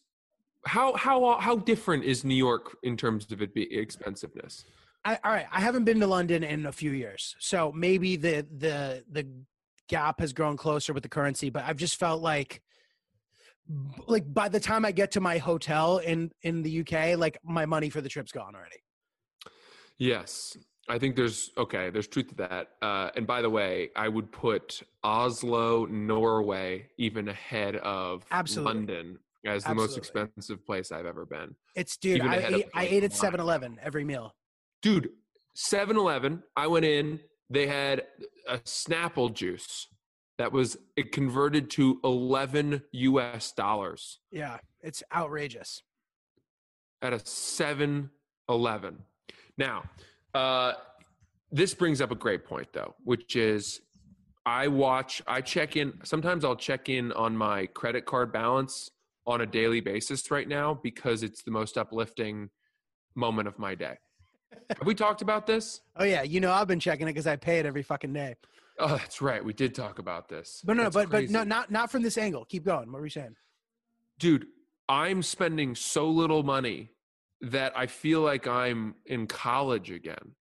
how 0.66 0.94
how 0.96 1.38
how 1.40 1.56
different 1.56 2.04
is 2.04 2.24
New 2.24 2.36
York 2.36 2.78
in 2.84 2.98
terms 2.98 3.32
of 3.32 3.42
it 3.42 3.54
be 3.54 3.64
expensiveness? 3.76 4.66
I, 5.06 5.18
all 5.24 5.32
right, 5.32 5.48
I 5.52 5.62
haven't 5.62 5.86
been 5.86 6.00
to 6.02 6.08
London 6.08 6.44
in 6.44 6.66
a 6.66 6.72
few 6.72 6.92
years, 6.92 7.36
so 7.40 7.72
maybe 7.72 8.16
the 8.18 8.46
the 8.66 9.04
the 9.10 9.26
gap 9.88 10.20
has 10.20 10.34
grown 10.34 10.58
closer 10.58 10.92
with 10.94 11.04
the 11.04 11.10
currency. 11.10 11.50
But 11.50 11.64
I've 11.64 11.78
just 11.78 11.98
felt 11.98 12.22
like, 12.22 12.62
like 14.08 14.32
by 14.34 14.50
the 14.50 14.60
time 14.60 14.84
I 14.84 14.92
get 14.92 15.12
to 15.12 15.22
my 15.22 15.38
hotel 15.38 16.00
in 16.00 16.32
in 16.42 16.62
the 16.62 16.82
UK, 16.82 17.18
like 17.18 17.38
my 17.44 17.66
money 17.66 17.90
for 17.90 18.02
the 18.02 18.10
trip's 18.10 18.34
gone 18.34 18.54
already. 18.56 18.82
Yes. 19.98 20.58
I 20.89 20.98
think 21.00 21.16
there's 21.16 21.52
okay, 21.58 21.89
there's 21.89 22.08
truth 22.08 22.30
to 22.30 22.36
that. 22.36 22.70
Uh, 22.82 23.10
and 23.16 23.28
by 23.28 23.41
the 23.41 23.50
way, 23.50 23.89
I 23.95 24.08
would 24.08 24.32
put 24.32 24.82
Oslo, 25.04 25.86
Norway, 25.86 26.88
even 26.98 27.28
ahead 27.28 27.76
of 27.78 28.26
Absolutely. 28.32 28.74
London 28.74 29.20
as 29.45 29.64
the 29.64 29.76
most 29.76 29.98
expensive 29.98 30.66
place 30.66 30.91
I've 30.91 31.06
ever 31.06 31.26
been. 31.26 31.56
It's 31.76 31.98
dude. 31.98 32.22
I 32.22 32.36
ate, 32.38 32.66
I 32.74 32.86
ate 32.86 33.04
at 33.04 33.12
Monaco. 33.22 33.38
7-Eleven 33.38 33.80
every 33.82 34.04
meal. 34.04 34.34
Dude, 34.82 35.10
7-Eleven, 35.56 36.43
I 36.56 36.68
went 36.68 36.86
in, 36.86 37.20
they 37.50 37.68
had 37.68 38.04
a 38.48 38.58
Snapple 38.60 39.34
juice 39.34 39.88
that 40.38 40.52
was 40.52 40.78
it 40.95 41.12
converted 41.12 41.70
to 41.72 42.00
11 42.04 42.84
US 42.91 43.52
dollars 43.54 44.20
Yeah, 44.32 44.58
it's 44.82 45.02
outrageous. 45.14 45.82
at 47.02 47.14
a 47.14 47.18
7-Eleven. 47.18 49.00
Now, 49.58 49.84
uh, 50.34 50.74
this 51.51 51.74
brings 51.74 52.01
up 52.01 52.12
a 52.12 52.16
great 52.16 52.45
point 52.45 52.68
though, 52.74 52.95
which 53.03 53.36
is 53.36 53.82
I 54.45 54.68
watch, 54.68 55.22
I 55.28 55.41
check 55.41 55.76
in. 55.76 55.93
Sometimes 56.03 56.45
I'll 56.45 56.55
check 56.55 56.89
in 56.89 57.12
on 57.14 57.36
my 57.36 57.66
credit 57.68 58.05
card 58.05 58.32
balance 58.32 58.89
on 59.26 59.41
a 59.41 59.45
daily 59.45 59.82
basis 59.82 60.32
right 60.32 60.47
now 60.47 60.80
because 60.82 61.24
it's 61.24 61.43
the 61.43 61.51
most 61.51 61.78
uplifting 61.78 62.49
moment 63.16 63.47
of 63.47 63.60
my 63.60 63.76
day. 63.76 63.97
Have 64.70 64.86
we 64.86 64.95
talked 64.95 65.22
about 65.22 65.45
this? 65.47 65.82
Oh 65.97 66.03
yeah, 66.05 66.24
you 66.24 66.39
know 66.39 66.51
I've 66.51 66.68
been 66.68 66.80
checking 66.80 67.08
it 67.08 67.12
because 67.12 67.28
I 67.28 67.36
pay 67.36 67.60
it 67.60 67.66
every 67.66 67.84
fucking 67.84 68.14
day. 68.14 68.36
Oh, 68.80 68.95
that's 68.95 69.22
right. 69.22 69.43
We 69.43 69.53
did 69.53 69.74
talk 69.74 69.99
about 69.99 70.30
this. 70.30 70.62
But 70.64 70.78
no, 70.78 70.84
That's 70.84 70.95
but 70.95 71.10
but 71.10 71.30
no, 71.30 71.43
not 71.43 71.72
not 71.72 71.91
from 71.91 72.03
this 72.03 72.18
angle. 72.18 72.45
Keep 72.45 72.64
going. 72.66 72.91
What 72.91 72.99
were 72.99 73.05
you 73.05 73.10
saying? 73.10 73.36
dude, 74.20 74.47
I'm 74.89 75.22
spending 75.22 75.76
so 75.76 76.10
little 76.10 76.43
money 76.43 76.91
that 77.42 77.78
I 77.78 77.88
feel 77.88 78.22
like 78.22 78.48
I'm 78.48 78.96
in 79.06 79.28
college 79.28 79.92
again. 79.92 80.36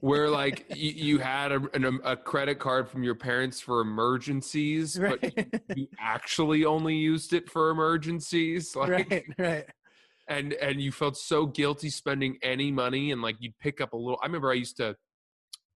Where 0.00 0.28
like 0.28 0.66
you, 0.74 0.90
you 0.90 1.18
had 1.20 1.52
a, 1.52 1.62
an, 1.74 2.00
a 2.04 2.16
credit 2.16 2.58
card 2.58 2.88
from 2.88 3.02
your 3.04 3.14
parents 3.14 3.60
for 3.60 3.80
emergencies, 3.80 4.98
but 4.98 5.20
Right. 5.22 5.50
you 5.74 5.86
actually 6.00 6.64
only 6.64 6.96
used 6.96 7.32
it 7.32 7.48
for 7.50 7.70
emergencies. 7.70 8.74
Like, 8.76 8.90
right, 8.90 9.24
right. 9.38 9.64
and 10.28 10.52
and 10.54 10.80
you 10.80 10.92
felt 10.92 11.16
so 11.16 11.46
guilty 11.46 11.88
spending 11.90 12.38
any 12.42 12.70
money 12.70 13.12
and 13.12 13.22
like 13.22 13.36
you'd 13.40 13.58
pick 13.58 13.80
up 13.80 13.92
a 13.92 13.96
little 13.96 14.18
i 14.22 14.26
remember 14.26 14.50
i 14.50 14.54
used 14.54 14.76
to 14.76 14.94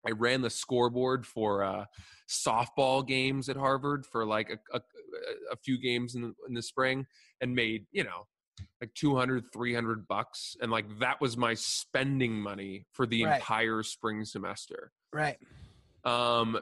i 0.06 0.10
ran 0.12 0.40
the 0.40 0.50
scoreboard 0.50 1.26
for 1.26 1.64
uh 1.64 1.84
softball 2.28 3.06
games 3.06 3.48
at 3.48 3.56
harvard 3.56 4.06
for 4.06 4.24
like 4.24 4.50
a, 4.50 4.76
a, 4.76 4.80
a 5.52 5.56
few 5.56 5.80
games 5.80 6.14
in 6.14 6.22
the, 6.22 6.32
in 6.48 6.54
the 6.54 6.62
spring 6.62 7.06
and 7.40 7.54
made 7.54 7.86
you 7.90 8.04
know 8.04 8.26
like 8.80 8.92
200 8.94 9.44
300 9.52 10.06
bucks 10.08 10.56
and 10.60 10.70
like 10.70 10.86
that 10.98 11.20
was 11.20 11.36
my 11.36 11.54
spending 11.54 12.32
money 12.32 12.84
for 12.92 13.06
the 13.06 13.24
Right. 13.24 13.36
entire 13.36 13.82
spring 13.82 14.24
semester 14.24 14.92
Right. 15.12 15.38
um 16.04 16.58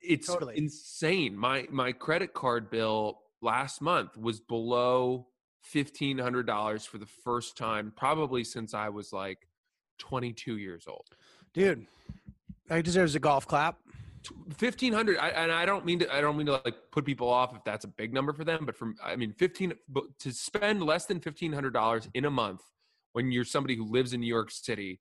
it's 0.00 0.26
Totally. 0.26 0.56
insane 0.58 1.36
my 1.36 1.66
my 1.70 1.92
credit 1.92 2.32
card 2.34 2.70
bill 2.70 3.20
last 3.40 3.80
month 3.80 4.16
was 4.16 4.40
below 4.40 5.26
$1500 5.74 6.86
for 6.86 6.98
the 6.98 7.06
first 7.06 7.56
time 7.56 7.92
probably 7.96 8.42
since 8.44 8.74
i 8.74 8.88
was 8.88 9.12
like 9.12 9.46
22 9.98 10.56
years 10.58 10.84
old 10.88 11.06
Dude, 11.54 11.86
that 12.68 12.82
deserves 12.82 13.14
a 13.14 13.20
golf 13.20 13.46
clap. 13.46 13.76
1500 14.30 15.18
I, 15.18 15.28
and 15.30 15.50
i 15.52 15.64
don't 15.64 15.84
mean 15.84 15.98
to 16.00 16.14
i 16.14 16.20
don't 16.20 16.36
mean 16.36 16.46
to 16.46 16.60
like 16.64 16.76
put 16.90 17.04
people 17.04 17.28
off 17.28 17.54
if 17.54 17.64
that's 17.64 17.84
a 17.84 17.88
big 17.88 18.12
number 18.12 18.32
for 18.32 18.44
them 18.44 18.64
but 18.64 18.76
from 18.76 18.94
i 19.02 19.16
mean 19.16 19.32
15 19.32 19.72
to 20.20 20.32
spend 20.32 20.82
less 20.82 21.06
than 21.06 21.20
$1500 21.20 22.08
in 22.14 22.24
a 22.24 22.30
month 22.30 22.62
when 23.12 23.32
you're 23.32 23.44
somebody 23.44 23.74
who 23.74 23.84
lives 23.84 24.12
in 24.12 24.20
new 24.20 24.26
york 24.26 24.50
city 24.50 25.00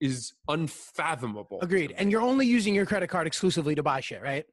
is 0.00 0.34
unfathomable 0.48 1.58
Agreed. 1.62 1.94
And 1.96 2.10
you're 2.10 2.20
only 2.20 2.46
using 2.46 2.74
your 2.74 2.86
credit 2.86 3.08
card 3.08 3.26
exclusively 3.26 3.74
to 3.74 3.82
buy 3.82 4.00
shit, 4.00 4.22
right? 4.22 4.44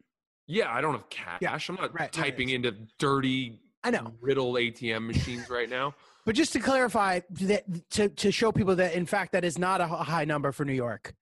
Yeah, 0.48 0.72
I 0.72 0.82
don't 0.82 0.94
have 0.94 1.10
cash. 1.10 1.40
Yeah, 1.42 1.58
I'm 1.70 1.76
not 1.76 1.94
right, 1.98 2.12
typing 2.12 2.48
right. 2.48 2.56
into 2.56 2.74
dirty, 3.00 3.60
I 3.84 3.92
know. 3.92 4.14
riddle 4.22 4.54
ATM 4.54 5.08
machines 5.08 5.50
right 5.50 5.70
now. 5.70 5.96
But 6.26 6.36
just 6.36 6.54
to 6.54 6.62
clarify, 6.62 7.20
that 7.42 7.66
to 7.92 8.08
to 8.08 8.32
show 8.32 8.54
people 8.54 8.78
that 8.78 8.94
in 8.94 9.06
fact 9.06 9.34
that 9.34 9.44
is 9.44 9.58
not 9.58 9.82
a 9.82 9.88
high 9.88 10.24
number 10.24 10.54
for 10.54 10.64
New 10.64 10.72
York. 10.72 11.14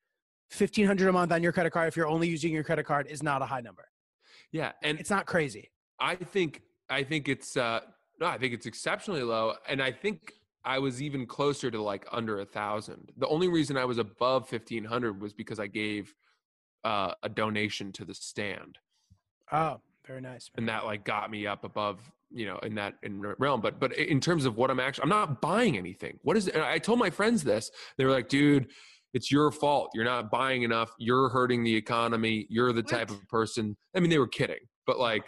Fifteen 0.51 0.85
hundred 0.85 1.07
a 1.07 1.13
month 1.13 1.31
on 1.31 1.41
your 1.41 1.53
credit 1.53 1.71
card 1.71 1.87
if 1.87 1.95
you're 1.95 2.07
only 2.07 2.27
using 2.27 2.51
your 2.53 2.63
credit 2.63 2.85
card 2.85 3.07
is 3.07 3.23
not 3.23 3.41
a 3.41 3.45
high 3.45 3.61
number. 3.61 3.85
Yeah, 4.51 4.73
and 4.83 4.99
It's 4.99 5.09
not 5.09 5.25
crazy. 5.25 5.71
I 5.99 6.15
think 6.15 6.61
I 6.89 7.03
think 7.03 7.29
it's 7.29 7.55
uh 7.55 7.79
no, 8.19 8.27
I 8.27 8.37
think 8.37 8.53
it's 8.53 8.65
exceptionally 8.65 9.23
low, 9.23 9.53
and 9.67 9.81
I 9.81 9.91
think 9.91 10.33
I 10.65 10.77
was 10.79 11.01
even 11.01 11.25
closer 11.25 11.71
to 11.71 11.81
like 11.81 12.05
under 12.11 12.39
a 12.41 12.45
thousand. 12.45 13.11
The 13.17 13.27
only 13.27 13.47
reason 13.47 13.77
I 13.77 13.85
was 13.85 13.97
above 13.97 14.49
fifteen 14.49 14.83
hundred 14.83 15.21
was 15.21 15.33
because 15.33 15.59
I 15.59 15.67
gave 15.67 16.13
uh, 16.83 17.13
a 17.23 17.29
donation 17.29 17.91
to 17.93 18.03
the 18.03 18.13
stand, 18.13 18.77
Oh, 19.51 19.79
very 20.05 20.19
nice. 20.19 20.49
and 20.57 20.67
that 20.67 20.83
like 20.85 21.05
got 21.05 21.31
me 21.31 21.47
up 21.47 21.63
above 21.63 21.99
you 22.29 22.45
know 22.45 22.57
in 22.59 22.75
that 22.75 22.95
in 23.03 23.21
realm. 23.39 23.61
But 23.61 23.79
but 23.79 23.95
in 23.97 24.19
terms 24.19 24.43
of 24.45 24.57
what 24.57 24.69
I'm 24.69 24.81
actually, 24.81 25.03
I'm 25.03 25.09
not 25.09 25.39
buying 25.41 25.77
anything. 25.77 26.19
What 26.23 26.35
is? 26.35 26.49
And 26.49 26.61
I 26.61 26.77
told 26.77 26.99
my 26.99 27.09
friends 27.09 27.41
this. 27.41 27.71
They 27.97 28.03
were 28.03 28.11
like, 28.11 28.27
dude. 28.27 28.67
It's 29.13 29.31
your 29.31 29.51
fault. 29.51 29.89
You're 29.93 30.05
not 30.05 30.31
buying 30.31 30.63
enough. 30.63 30.91
You're 30.97 31.29
hurting 31.29 31.63
the 31.63 31.75
economy. 31.75 32.47
You're 32.49 32.71
the 32.71 32.83
type 32.83 33.09
of 33.09 33.27
person. 33.27 33.75
I 33.95 33.99
mean, 33.99 34.09
they 34.09 34.19
were 34.19 34.27
kidding, 34.27 34.59
but 34.87 34.99
like, 34.99 35.23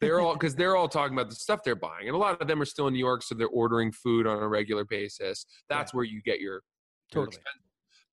they're 0.00 0.20
all 0.20 0.32
because 0.32 0.54
they're 0.54 0.76
all 0.76 0.88
talking 0.88 1.16
about 1.16 1.28
the 1.28 1.36
stuff 1.36 1.60
they're 1.64 1.76
buying, 1.76 2.06
and 2.06 2.14
a 2.14 2.18
lot 2.18 2.40
of 2.40 2.48
them 2.48 2.60
are 2.60 2.66
still 2.66 2.86
in 2.88 2.94
New 2.94 2.98
York, 2.98 3.22
so 3.22 3.34
they're 3.34 3.48
ordering 3.48 3.92
food 3.92 4.26
on 4.26 4.42
a 4.42 4.48
regular 4.48 4.84
basis. 4.84 5.44
That's 5.68 5.92
where 5.92 6.04
you 6.04 6.22
get 6.22 6.40
your, 6.40 6.54
your 6.54 6.62
Totally. 7.26 7.26
expense. 7.26 7.64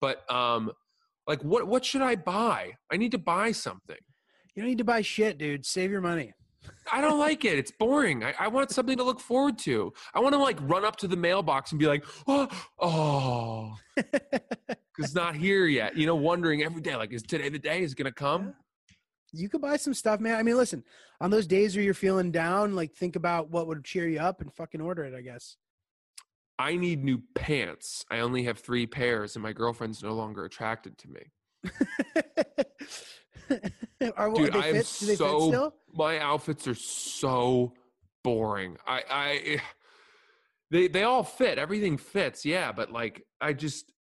But 0.02 0.32
um, 0.32 0.72
like, 1.28 1.42
what 1.44 1.68
what 1.68 1.86
should 1.86 2.02
I 2.02 2.16
buy? 2.16 2.74
I 2.92 2.98
need 2.98 3.12
to 3.12 3.18
buy 3.18 3.52
something. 3.54 3.98
You 4.54 4.64
don't 4.64 4.70
need 4.70 4.78
to 4.80 4.84
buy 4.84 5.02
shit, 5.02 5.38
dude. 5.38 5.66
Save 5.66 5.92
your 5.92 6.02
money. 6.02 6.34
I 6.92 7.02
don't 7.02 7.20
like 7.20 7.46
it. 7.46 7.58
It's 7.58 7.72
boring. 7.72 8.24
I, 8.24 8.34
I 8.40 8.48
want 8.48 8.72
something 8.72 8.98
to 8.98 9.04
look 9.04 9.20
forward 9.20 9.58
to. 9.60 9.94
I 10.14 10.20
want 10.20 10.34
to 10.34 10.40
like 10.40 10.58
run 10.62 10.84
up 10.84 10.98
to 10.98 11.08
the 11.08 11.16
mailbox 11.16 11.72
and 11.72 11.80
be 11.80 11.88
like, 11.88 12.04
oh, 12.28 12.48
oh, 12.80 13.76
it's 14.98 15.16
not 15.16 15.36
here 15.36 15.66
yet. 15.66 15.98
You 15.98 16.06
know, 16.06 16.16
wondering 16.16 16.64
every 16.64 16.82
day, 16.82 16.96
like, 16.96 17.14
is 17.14 17.24
today 17.24 17.50
the 17.50 17.60
day? 17.60 17.82
Is 17.82 17.94
it 17.94 17.98
gonna 17.98 18.12
come? 18.12 18.54
you 19.34 19.50
could 19.50 19.62
buy 19.62 19.78
some 19.78 19.94
stuff, 19.94 20.20
man. 20.20 20.36
I 20.36 20.44
mean, 20.44 20.58
listen, 20.58 20.84
on 21.20 21.30
those 21.30 21.48
days 21.48 21.76
where 21.76 21.84
you're 21.84 21.94
feeling 21.94 22.32
down, 22.32 22.76
like 22.76 22.94
think 22.94 23.16
about 23.16 23.50
what 23.50 23.68
would 23.68 23.84
cheer 23.84 24.08
you 24.08 24.20
up 24.20 24.42
and 24.42 24.54
fucking 24.54 24.82
order 24.82 25.04
it, 25.04 25.14
I 25.14 25.22
guess. 25.22 25.58
I 26.60 26.76
need 26.76 27.04
new 27.04 27.22
pants. 27.36 28.04
I 28.10 28.20
only 28.20 28.44
have 28.44 28.60
three 28.60 28.88
pairs, 28.88 29.36
and 29.36 29.44
my 29.44 29.54
girlfriend's 29.54 30.02
no 30.02 30.14
longer 30.14 30.46
attracted 30.46 30.98
to 31.00 31.10
me. 31.10 31.22
Are, 34.18 34.34
Dude, 34.34 34.54
they 34.54 34.60
I 34.60 34.68
am 34.68 34.76
fit? 34.76 34.98
Do 35.00 35.06
they 35.06 35.12
fit 35.14 35.18
so 35.18 35.48
still? 35.48 35.76
my 35.94 36.20
outfits 36.20 36.68
are 36.68 36.76
so 36.76 37.74
boring. 38.24 38.78
I 38.86 39.04
I 39.10 39.62
they 40.72 40.88
they 40.88 41.04
all 41.04 41.24
fit. 41.24 41.58
Everything 41.58 41.98
fits. 41.98 42.46
Yeah, 42.46 42.72
but 42.72 42.92
like 42.92 43.24
I 43.40 43.54
just 43.54 43.92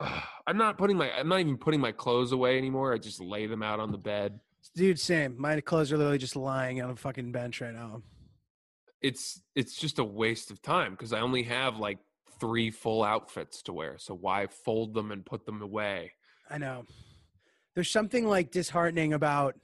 I'm 0.46 0.56
not 0.56 0.78
putting 0.78 0.96
my 0.96 1.10
I'm 1.12 1.28
not 1.28 1.40
even 1.40 1.56
putting 1.56 1.80
my 1.80 1.92
clothes 1.92 2.32
away 2.32 2.58
anymore. 2.58 2.94
I 2.94 2.98
just 2.98 3.20
lay 3.20 3.46
them 3.46 3.62
out 3.62 3.80
on 3.80 3.92
the 3.92 3.98
bed. 3.98 4.40
Dude, 4.74 5.00
same. 5.00 5.34
My 5.38 5.60
clothes 5.60 5.92
are 5.92 5.96
literally 5.96 6.18
just 6.18 6.36
lying 6.36 6.82
on 6.82 6.90
a 6.90 6.96
fucking 6.96 7.32
bench 7.32 7.60
right 7.60 7.74
now. 7.74 8.02
It's 9.00 9.40
it's 9.54 9.76
just 9.76 9.98
a 9.98 10.04
waste 10.04 10.50
of 10.50 10.62
time 10.62 10.92
because 10.92 11.12
I 11.12 11.20
only 11.20 11.42
have 11.44 11.78
like 11.78 11.98
three 12.40 12.70
full 12.70 13.02
outfits 13.02 13.62
to 13.62 13.72
wear. 13.72 13.96
So 13.98 14.14
why 14.14 14.46
fold 14.46 14.94
them 14.94 15.10
and 15.10 15.24
put 15.24 15.46
them 15.46 15.62
away? 15.62 16.12
I 16.50 16.58
know. 16.58 16.84
There's 17.74 17.90
something 17.90 18.26
like 18.26 18.50
disheartening 18.50 19.12
about 19.12 19.54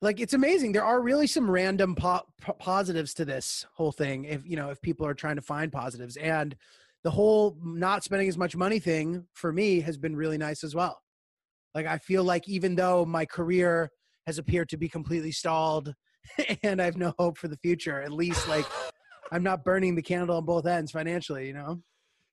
like 0.00 0.20
it's 0.20 0.34
amazing. 0.34 0.72
There 0.72 0.84
are 0.84 1.00
really 1.00 1.26
some 1.26 1.50
random 1.50 1.94
po- 1.94 2.26
po- 2.40 2.54
positives 2.54 3.14
to 3.14 3.24
this 3.24 3.66
whole 3.74 3.92
thing 3.92 4.24
if 4.24 4.44
you 4.44 4.56
know, 4.56 4.70
if 4.70 4.80
people 4.82 5.06
are 5.06 5.14
trying 5.14 5.36
to 5.36 5.42
find 5.42 5.70
positives 5.70 6.16
and 6.16 6.56
the 7.04 7.10
whole 7.10 7.56
not 7.62 8.04
spending 8.04 8.28
as 8.28 8.38
much 8.38 8.56
money 8.56 8.78
thing 8.78 9.26
for 9.34 9.52
me 9.52 9.80
has 9.80 9.96
been 9.96 10.14
really 10.14 10.38
nice 10.38 10.62
as 10.62 10.74
well. 10.74 11.00
Like 11.74 11.86
I 11.86 11.98
feel 11.98 12.24
like 12.24 12.48
even 12.48 12.74
though 12.74 13.04
my 13.04 13.24
career 13.24 13.90
has 14.26 14.38
appeared 14.38 14.68
to 14.70 14.76
be 14.76 14.88
completely 14.88 15.32
stalled 15.32 15.92
and 16.62 16.80
I 16.80 16.84
have 16.84 16.96
no 16.96 17.12
hope 17.18 17.38
for 17.38 17.48
the 17.48 17.56
future, 17.56 18.00
at 18.00 18.12
least 18.12 18.48
like 18.48 18.66
I'm 19.32 19.42
not 19.42 19.64
burning 19.64 19.94
the 19.94 20.02
candle 20.02 20.36
on 20.36 20.44
both 20.44 20.66
ends 20.66 20.92
financially, 20.92 21.46
you 21.46 21.54
know? 21.54 21.80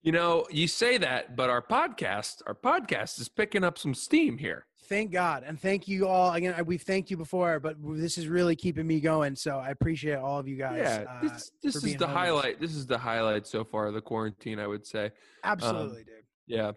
You 0.02 0.14
know, 0.14 0.46
you 0.50 0.68
say 0.68 0.98
that, 0.98 1.36
but 1.36 1.50
our 1.50 1.62
podcast, 1.62 2.42
our 2.48 2.56
podcast 2.56 3.20
is 3.20 3.28
picking 3.28 3.64
up 3.66 3.78
some 3.78 3.94
steam 3.94 4.38
here. 4.38 4.66
Thank 4.88 5.12
God. 5.12 5.44
And 5.46 5.60
thank 5.60 5.88
you 5.88 6.08
all. 6.08 6.34
Again, 6.34 6.56
we've 6.66 6.82
thanked 6.82 7.12
you 7.12 7.18
before, 7.18 7.60
but 7.60 7.76
this 7.80 8.18
is 8.18 8.28
really 8.28 8.56
keeping 8.56 8.88
me 8.88 9.02
going. 9.02 9.36
So 9.36 9.58
I 9.58 9.70
appreciate 9.70 10.16
all 10.16 10.40
of 10.40 10.48
you 10.48 10.56
guys. 10.56 10.80
yeah, 10.80 11.04
uh, 11.08 11.22
this 11.22 11.52
is 11.76 11.82
the 11.84 12.06
homies. 12.06 12.08
highlight. 12.08 12.60
This 12.62 12.74
is 12.74 12.88
the 12.88 12.98
highlight 12.98 13.46
so 13.46 13.64
far 13.64 13.88
of 13.88 13.94
the 13.94 14.02
quarantine, 14.02 14.58
I 14.58 14.68
would 14.68 14.88
say. 14.88 15.12
Absolutely, 15.44 16.06
dude. 16.06 16.24
Yeah. 16.48 16.72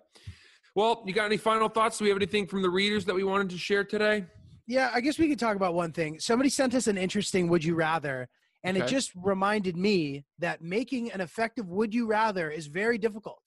Well, 0.75 1.05
you 1.07 1.15
got 1.15 1.27
any 1.27 1.37
final 1.37 1.69
thoughts? 1.69 1.99
Do 1.99 2.05
we 2.05 2.11
have 2.11 2.19
anything 2.19 2.47
from 2.47 2.63
the 2.63 2.71
readers 2.71 3.05
that 3.07 3.15
we 3.15 3.25
wanted 3.25 3.51
to 3.51 3.59
share 3.59 3.85
today? 3.85 4.27
Yeah, 4.67 4.91
I 4.93 5.01
guess 5.01 5.19
we 5.19 5.29
could 5.29 5.39
talk 5.39 5.57
about 5.57 5.75
one 5.75 5.93
thing. 5.93 6.19
Somebody 6.19 6.51
sent 6.51 6.75
us 6.75 6.89
an 6.89 6.99
interesting 6.99 7.49
would 7.49 7.65
you 7.65 7.75
rather, 7.75 8.29
and 8.65 8.77
it 8.77 8.87
just 8.87 9.13
reminded 9.17 9.77
me 9.77 10.25
that 10.39 10.63
making 10.63 11.11
an 11.11 11.21
effective 11.21 11.69
would 11.69 11.93
you 11.93 12.07
rather 12.07 12.51
is 12.51 12.67
very 12.69 12.97
difficult. 12.99 13.43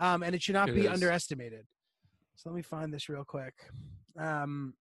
Um, 0.00 0.22
and 0.22 0.34
it 0.34 0.42
should 0.42 0.54
not 0.54 0.68
It 0.68 0.74
be 0.74 0.86
is. 0.86 0.92
underestimated. 0.92 1.66
So 2.36 2.50
let 2.50 2.56
me 2.56 2.62
find 2.62 2.92
this 2.92 3.08
real 3.08 3.24
quick. 3.24 3.54
Um, 4.18 4.74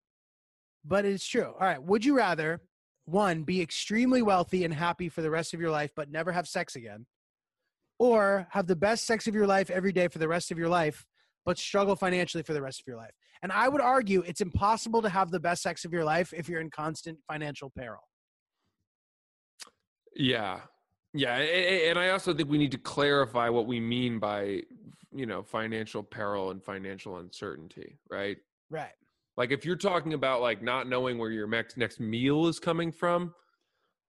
but 0.84 1.06
it's 1.06 1.26
true. 1.26 1.54
All 1.54 1.66
right. 1.66 1.82
Would 1.82 2.04
you 2.04 2.16
rather 2.16 2.62
one 3.06 3.44
be 3.44 3.62
extremely 3.62 4.22
wealthy 4.22 4.66
and 4.66 4.74
happy 4.74 5.08
for 5.08 5.22
the 5.22 5.30
rest 5.30 5.54
of 5.54 5.62
your 5.62 5.72
life, 5.72 5.92
but 5.96 6.10
never 6.12 6.32
have 6.32 6.48
sex 6.48 6.76
again, 6.76 7.06
or 8.00 8.48
have 8.52 8.68
the 8.68 8.76
best 8.76 9.06
sex 9.06 9.28
of 9.28 9.36
your 9.36 9.48
life 9.48 9.70
every 9.70 9.92
day 9.92 10.08
for 10.08 10.20
the 10.20 10.28
rest 10.28 10.52
of 10.52 10.58
your 10.58 10.70
life, 10.70 11.06
but 11.46 11.58
struggle 11.58 11.96
financially 11.96 12.44
for 12.44 12.54
the 12.54 12.62
rest 12.62 12.82
of 12.82 12.88
your 12.88 12.98
life? 12.98 13.14
And 13.42 13.52
I 13.52 13.68
would 13.68 13.82
argue 13.82 14.22
it's 14.22 14.42
impossible 14.42 15.02
to 15.02 15.10
have 15.10 15.32
the 15.32 15.40
best 15.40 15.62
sex 15.62 15.86
of 15.86 15.94
your 15.94 16.04
life 16.04 16.34
if 16.34 16.50
you're 16.50 16.62
in 16.62 16.70
constant 16.70 17.20
financial 17.30 17.70
peril. 17.78 18.02
Yeah. 20.16 20.62
Yeah, 21.16 21.36
and 21.38 22.00
I 22.00 22.10
also 22.10 22.34
think 22.34 22.50
we 22.50 22.58
need 22.58 22.72
to 22.72 22.80
clarify 22.80 23.48
what 23.48 23.68
we 23.68 23.80
mean 23.80 24.18
by, 24.18 24.64
you 25.16 25.28
know, 25.28 25.44
financial 25.44 26.02
peril 26.02 26.50
and 26.50 26.64
financial 26.64 27.18
uncertainty, 27.18 28.00
right? 28.10 28.38
Right. 28.72 28.94
Like 29.38 29.52
if 29.52 29.64
you're 29.64 29.76
talking 29.76 30.14
about 30.14 30.42
like 30.42 30.64
not 30.64 30.88
knowing 30.90 31.20
where 31.20 31.30
your 31.30 31.48
next 31.48 31.78
next 31.78 32.00
meal 32.00 32.48
is 32.48 32.60
coming 32.60 32.92
from, 32.92 33.34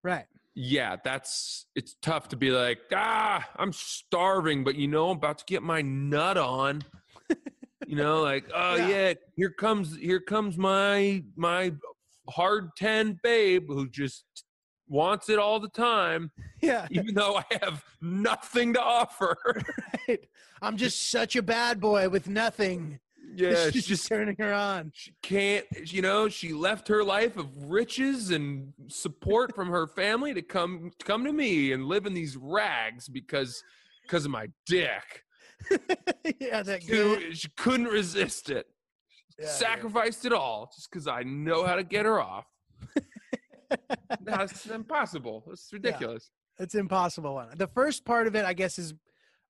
Right. 0.02 0.24
yeah, 0.54 0.96
that's 1.04 1.66
it's 1.74 1.96
tough 2.00 2.28
to 2.28 2.36
be 2.36 2.50
like, 2.50 2.78
ah, 2.94 3.46
I'm 3.56 3.72
starving, 3.74 4.64
but 4.64 4.74
you 4.74 4.88
know, 4.88 5.10
I'm 5.10 5.18
about 5.18 5.38
to 5.38 5.44
get 5.46 5.62
my 5.62 5.82
nut 5.82 6.38
on. 6.38 6.82
you 7.86 7.96
know, 7.96 8.22
like, 8.22 8.46
oh 8.54 8.76
Yeah. 8.76 8.88
yeah. 8.88 9.14
here 9.36 9.50
comes 9.50 9.94
here 9.96 10.20
comes 10.20 10.56
my 10.56 11.22
my 11.36 11.72
hard 12.30 12.70
ten 12.78 13.18
babe 13.22 13.66
who 13.68 13.90
just 13.90 14.24
wants 14.88 15.28
it 15.28 15.38
all 15.38 15.60
the 15.60 15.68
time, 15.68 16.30
Yeah. 16.62 16.86
even 16.90 17.14
though 17.14 17.36
I 17.38 17.44
have 17.62 17.84
nothing 18.00 18.74
to 18.74 18.82
offer. 18.82 19.36
Right. 20.08 20.28
I'm 20.60 20.76
just 20.76 21.10
such 21.10 21.36
a 21.36 21.42
bad 21.42 21.80
boy 21.80 22.08
with 22.10 22.28
nothing. 22.28 22.98
yeah, 23.34 23.70
She's 23.70 23.86
just 23.86 24.06
turning 24.06 24.36
her 24.38 24.52
on. 24.52 24.92
she 24.94 25.12
can't 25.22 25.64
you 25.92 26.02
know 26.02 26.28
she 26.28 26.52
left 26.52 26.88
her 26.88 27.02
life 27.02 27.36
of 27.38 27.48
riches 27.70 28.30
and 28.30 28.72
support 28.88 29.54
from 29.54 29.68
her 29.70 29.86
family 29.86 30.34
to 30.34 30.42
come 30.42 30.90
come 31.04 31.24
to 31.24 31.32
me 31.32 31.72
and 31.72 31.86
live 31.86 32.04
in 32.06 32.12
these 32.14 32.36
rags 32.36 33.08
because 33.08 33.62
because 34.02 34.24
of 34.26 34.30
my 34.30 34.46
dick 34.66 35.24
yeah, 36.40 36.62
that 36.62 36.82
she, 36.82 36.88
good. 36.88 37.36
she 37.38 37.48
couldn't 37.56 37.86
resist 37.86 38.50
it 38.50 38.66
Yeah, 39.38 39.48
sacrificed 39.48 40.24
it 40.26 40.32
all 40.32 40.70
just 40.74 40.90
because 40.90 41.06
i 41.08 41.22
know 41.22 41.64
how 41.64 41.76
to 41.76 41.82
get 41.84 42.04
her 42.04 42.20
off 42.20 42.44
that's 44.20 44.66
impossible 44.66 45.44
it's 45.50 45.72
ridiculous 45.72 46.30
It's 46.58 46.74
impossible 46.74 47.34
one. 47.34 47.48
The 47.56 47.66
first 47.66 48.04
part 48.04 48.26
of 48.26 48.36
it, 48.36 48.44
I 48.44 48.52
guess, 48.52 48.78
is 48.78 48.94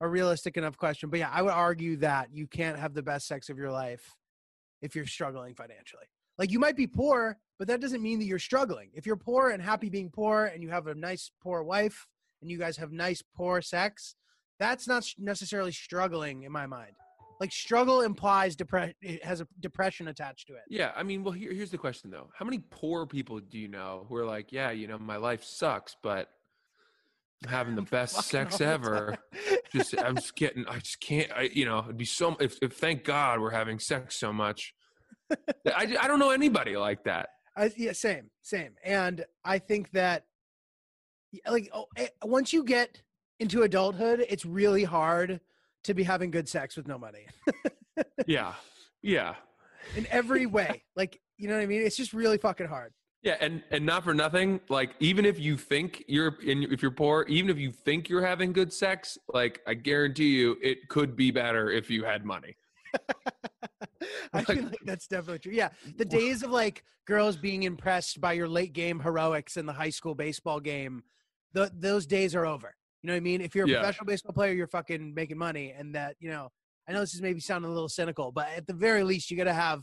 a 0.01 0.09
realistic 0.09 0.57
enough 0.57 0.77
question. 0.77 1.11
But 1.11 1.19
yeah, 1.19 1.31
I 1.33 1.43
would 1.43 1.53
argue 1.53 1.97
that 1.99 2.29
you 2.33 2.47
can't 2.47 2.79
have 2.79 2.95
the 2.95 3.03
best 3.03 3.27
sex 3.27 3.51
of 3.51 3.59
your 3.59 3.71
life 3.71 4.17
if 4.81 4.97
you're 4.97 5.07
struggling 5.07 5.55
financially. 5.55 6.05
Like 6.39 6.51
you 6.51 6.59
might 6.59 6.77
be 6.77 6.87
poor, 6.87 7.39
but 7.59 7.69
that 7.69 7.81
doesn't 7.81 8.03
mean 8.03 8.19
that 8.19 8.25
you're 8.25 8.39
struggling. 8.39 8.91
If 8.95 9.07
you're 9.07 9.17
poor 9.17 9.51
and 9.51 9.63
happy 9.63 9.89
being 9.89 10.11
poor 10.11 10.47
and 10.47 10.63
you 10.63 10.71
have 10.71 10.87
a 10.87 10.95
nice 10.95 11.31
poor 11.43 11.63
wife 11.63 12.07
and 12.41 12.51
you 12.51 12.59
guys 12.59 12.77
have 12.79 12.91
nice 12.91 13.23
poor 13.37 13.61
sex, 13.61 14.17
that's 14.59 14.89
not 14.89 15.07
necessarily 15.19 15.73
struggling 15.73 16.43
in 16.43 16.53
my 16.53 16.67
mind. 16.67 16.97
Like 17.41 17.53
struggle 17.53 18.03
implies 18.03 18.57
depression 18.57 18.95
it 19.03 19.25
has 19.25 19.41
a 19.41 19.49
depression 19.61 20.09
attached 20.09 20.47
to 20.47 20.55
it. 20.55 20.63
yeah 20.69 20.93
i 20.97 21.03
mean 21.03 21.23
well 21.25 21.33
here, 21.33 21.53
here's 21.53 21.71
the 21.71 21.79
question 21.79 22.11
though. 22.11 22.29
How 22.37 22.45
many 22.45 22.61
poor 22.71 23.07
people 23.07 23.41
do 23.41 23.59
you 23.59 23.69
know 23.69 24.07
who 24.09 24.17
are 24.17 24.25
like 24.25 24.53
yeah 24.53 24.71
you 24.71 24.87
know 24.87 24.99
my 24.99 25.17
life 25.17 25.45
sucks 25.45 25.97
but 26.03 26.29
i'm 27.43 27.51
having 27.51 27.75
the 27.75 27.83
best 27.91 28.23
sex 28.25 28.61
ever. 28.61 29.17
just 29.73 29.99
i'm 30.01 30.17
just 30.17 30.35
getting 30.37 30.67
i 30.69 30.79
just 30.79 31.01
can't 31.01 31.31
i 31.37 31.51
you 31.53 31.65
know 31.65 31.81
it'd 31.81 31.97
be 31.97 32.05
so 32.05 32.37
if, 32.41 32.57
if 32.63 32.75
thank 32.75 33.05
god 33.05 33.41
we're 33.41 33.51
having 33.51 33.79
sex 33.79 34.19
so 34.19 34.33
much. 34.33 34.75
I, 35.67 35.97
I 36.01 36.09
don't 36.09 36.19
know 36.19 36.31
anybody 36.31 36.77
like 36.77 37.05
that. 37.05 37.31
I, 37.57 37.71
yeah, 37.77 37.93
same, 37.93 38.31
same. 38.43 38.73
And 38.85 39.25
I 39.45 39.59
think 39.59 39.91
that, 39.93 40.25
like, 41.49 41.71
oh, 41.73 41.87
eh, 41.97 42.09
once 42.23 42.53
you 42.53 42.65
get 42.65 43.01
into 43.41 43.63
adulthood, 43.63 44.25
it's 44.29 44.45
really 44.45 44.85
hard 44.85 45.41
to 45.85 45.95
be 45.95 46.03
having 46.03 46.31
good 46.31 46.49
sex 46.49 46.77
with 46.77 46.89
no 46.89 46.99
money 46.99 47.27
yeah 48.27 48.55
yeah 49.03 49.35
in 49.97 50.07
every 50.11 50.47
way. 50.47 50.83
like, 50.97 51.21
you 51.37 51.47
know 51.47 51.55
what 51.55 51.63
I 51.63 51.67
mean? 51.67 51.83
It's 51.83 51.97
just 51.97 52.13
really 52.13 52.39
fucking 52.39 52.67
hard. 52.67 52.93
yeah 53.23 53.37
and 53.41 53.63
and 53.71 53.85
not 53.85 54.05
for 54.05 54.15
nothing 54.15 54.61
like 54.69 54.95
even 55.01 55.25
if 55.25 55.39
you 55.39 55.57
think 55.57 56.03
you're 56.09 56.37
in 56.43 56.65
if 56.65 56.83
you're 56.83 56.91
poor 56.91 57.25
even 57.29 57.51
if 57.51 57.59
you 57.59 57.71
think 57.71 58.09
you're 58.09 58.25
having 58.25 58.53
good 58.53 58.73
sex 58.73 59.17
like 59.33 59.61
i 59.67 59.75
guarantee 59.75 60.35
you 60.37 60.57
it 60.63 60.89
could 60.89 61.17
be 61.17 61.31
better 61.31 61.71
if 61.71 61.91
you 61.91 62.05
had 62.05 62.25
money 62.25 62.57
I 64.33 64.45
feel 64.45 64.65
like 64.65 64.79
that's 64.85 65.07
definitely 65.07 65.39
true. 65.41 65.53
Yeah, 65.53 65.71
the 65.97 66.05
days 66.21 66.43
of 66.43 66.51
like 66.51 66.85
girls 67.07 67.37
being 67.37 67.63
impressed 67.65 68.21
by 68.21 68.33
your 68.33 68.49
late 68.49 68.73
game 68.73 69.01
heroics 69.01 69.57
in 69.57 69.67
the 69.67 69.73
high 69.73 69.91
school 69.91 70.15
baseball 70.15 70.61
game, 70.61 71.03
the, 71.53 71.71
those 71.75 72.07
days 72.07 72.35
are 72.35 72.47
over. 72.47 72.75
You 73.05 73.09
know 73.09 73.13
what 73.13 73.17
I 73.19 73.21
mean? 73.21 73.43
If 73.43 73.55
you're 73.55 73.67
a 73.67 73.69
Yeah. 73.69 73.81
professional 73.81 74.07
baseball 74.07 74.33
player, 74.33 74.55
you're 74.55 74.67
fucking 74.67 75.13
making 75.13 75.37
money, 75.37 75.73
and 75.77 75.95
that 75.95 76.17
you 76.21 76.31
know. 76.31 76.49
I 76.89 76.93
know 76.93 77.01
this 77.01 77.13
is 77.15 77.21
maybe 77.21 77.39
sounding 77.41 77.71
a 77.71 77.75
little 77.75 77.89
cynical, 77.91 78.33
but 78.33 78.49
at 78.57 78.67
the 78.67 78.73
very 78.73 79.05
least, 79.05 79.31
you 79.31 79.37
got 79.37 79.45
to 79.45 79.53
have 79.55 79.81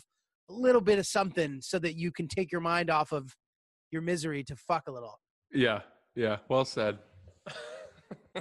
a 0.50 0.54
little 0.54 0.82
bit 0.82 0.98
of 0.98 1.06
something 1.06 1.60
so 1.62 1.78
that 1.80 1.96
you 1.96 2.12
can 2.12 2.28
take 2.28 2.52
your 2.52 2.62
mind 2.62 2.90
off 2.90 3.12
of 3.12 3.36
your 3.92 4.02
misery 4.02 4.44
to 4.46 4.56
fuck 4.56 4.88
a 4.88 4.92
little. 4.92 5.20
yeah 5.54 5.82
yeah 6.16 6.38
well 6.50 6.66
said 6.66 6.98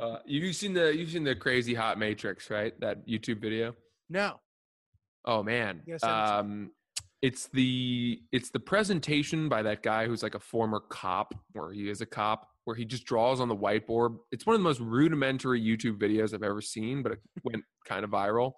uh, 0.00 0.18
you've 0.26 0.54
seen 0.56 0.72
the 0.74 0.94
you've 0.96 1.10
seen 1.10 1.24
the 1.24 1.34
crazy 1.34 1.74
hot 1.74 1.98
matrix 1.98 2.50
right 2.50 2.78
that 2.80 3.06
youtube 3.08 3.40
video 3.40 3.74
no, 4.08 4.38
Oh 5.26 5.42
man. 5.42 5.80
You 5.86 5.94
gotta 5.94 5.98
send 6.00 6.12
it 6.12 6.26
to 6.26 6.38
Um 6.38 6.70
it's 7.22 7.46
the 7.48 8.20
it's 8.32 8.50
the 8.50 8.60
presentation 8.60 9.48
by 9.48 9.62
that 9.62 9.82
guy 9.82 10.06
who's 10.06 10.22
like 10.22 10.34
a 10.34 10.40
former 10.40 10.80
cop 10.90 11.34
or 11.54 11.72
he 11.72 11.88
is 11.88 12.00
a 12.02 12.06
cop 12.06 12.48
where 12.64 12.76
he 12.76 12.84
just 12.84 13.04
draws 13.04 13.40
on 13.40 13.48
the 13.48 13.56
whiteboard. 13.56 14.16
It's 14.32 14.46
one 14.46 14.54
of 14.54 14.60
the 14.60 14.64
most 14.64 14.80
rudimentary 14.80 15.60
YouTube 15.60 15.98
videos 15.98 16.32
I've 16.34 16.42
ever 16.42 16.60
seen, 16.60 17.02
but 17.02 17.12
it 17.12 17.18
went 17.44 17.64
kind 17.86 18.04
of 18.04 18.10
viral 18.10 18.52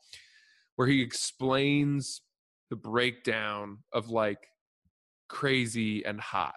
where 0.76 0.86
he 0.88 1.00
explains 1.02 2.20
the 2.70 2.76
breakdown 2.76 3.78
of 3.92 4.10
like 4.10 4.46
crazy 5.28 6.04
and 6.04 6.20
hot. 6.20 6.54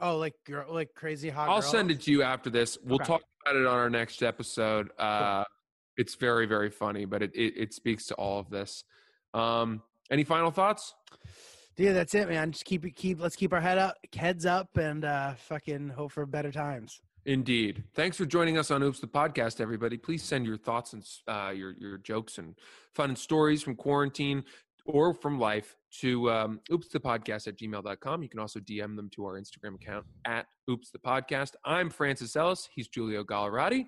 oh, 0.00 0.18
like 0.18 0.34
girl, 0.46 0.72
like 0.72 0.88
crazy 0.94 1.30
hot. 1.30 1.48
I'll 1.48 1.62
send 1.62 1.90
it 1.90 2.00
to 2.02 2.10
you 2.10 2.22
after 2.22 2.50
this. 2.50 2.76
We'll 2.84 2.96
Okay. 2.96 3.04
talk 3.04 3.22
about 3.46 3.56
it 3.56 3.66
on 3.66 3.74
our 3.78 3.90
next 3.90 4.22
episode. 4.22 4.90
Uh, 4.98 5.44
it's 5.96 6.14
very, 6.14 6.46
very 6.46 6.70
funny, 6.70 7.04
but 7.04 7.22
it, 7.22 7.34
it, 7.34 7.54
it 7.56 7.74
speaks 7.74 8.06
to 8.06 8.14
all 8.14 8.38
of 8.38 8.50
this. 8.50 8.84
Um, 9.34 9.82
any 10.10 10.24
final 10.24 10.50
thoughts? 10.50 10.94
Yeah, 11.76 11.92
that's 11.92 12.14
it, 12.14 12.28
man. 12.28 12.52
Just 12.52 12.64
keep 12.64 12.84
it, 12.84 12.94
keep. 12.96 13.20
Let's 13.20 13.36
keep 13.36 13.52
our 13.52 13.60
head 13.60 13.78
up, 13.78 13.96
heads 14.14 14.44
up, 14.44 14.76
and 14.76 15.04
uh, 15.04 15.34
fucking 15.34 15.90
hope 15.90 16.12
for 16.12 16.26
better 16.26 16.52
times. 16.52 17.00
Indeed. 17.24 17.84
Thanks 17.94 18.16
for 18.16 18.26
joining 18.26 18.58
us 18.58 18.70
on 18.70 18.82
Oops 18.82 18.98
the 18.98 19.06
Podcast, 19.06 19.60
everybody. 19.60 19.96
Please 19.96 20.22
send 20.22 20.44
your 20.44 20.56
thoughts 20.56 20.92
and 20.92 21.08
uh, 21.28 21.50
your 21.50 21.72
your 21.78 21.98
jokes 21.98 22.38
and 22.38 22.58
fun 22.94 23.10
and 23.10 23.18
stories 23.18 23.62
from 23.62 23.76
quarantine 23.76 24.44
or 24.84 25.14
from 25.14 25.38
life 25.38 25.76
to 26.00 26.30
um, 26.30 26.60
oops 26.72 26.88
the 26.88 26.98
podcast 26.98 27.46
at 27.46 27.56
gmail.com. 27.58 28.22
You 28.22 28.28
can 28.28 28.40
also 28.40 28.60
DM 28.60 28.96
them 28.96 29.08
to 29.14 29.24
our 29.26 29.40
Instagram 29.40 29.76
account 29.76 30.04
at 30.26 30.46
oops 30.68 30.90
the 30.90 30.98
podcast. 30.98 31.52
I'm 31.64 31.90
Francis 31.90 32.34
Ellis. 32.34 32.68
He's 32.74 32.88
Julio 32.92 33.24
Gallerati. 33.24 33.86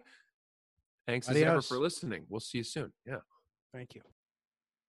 Thanks 1.07 1.29
as 1.29 1.37
ever 1.37 1.63
for 1.63 1.79
listening. 1.79 2.25
We'll 2.29 2.41
see 2.41 2.59
you 2.59 2.65
soon. 2.65 2.93
Yeah. 3.07 3.17
Thank 3.73 3.95
you. 3.95 4.03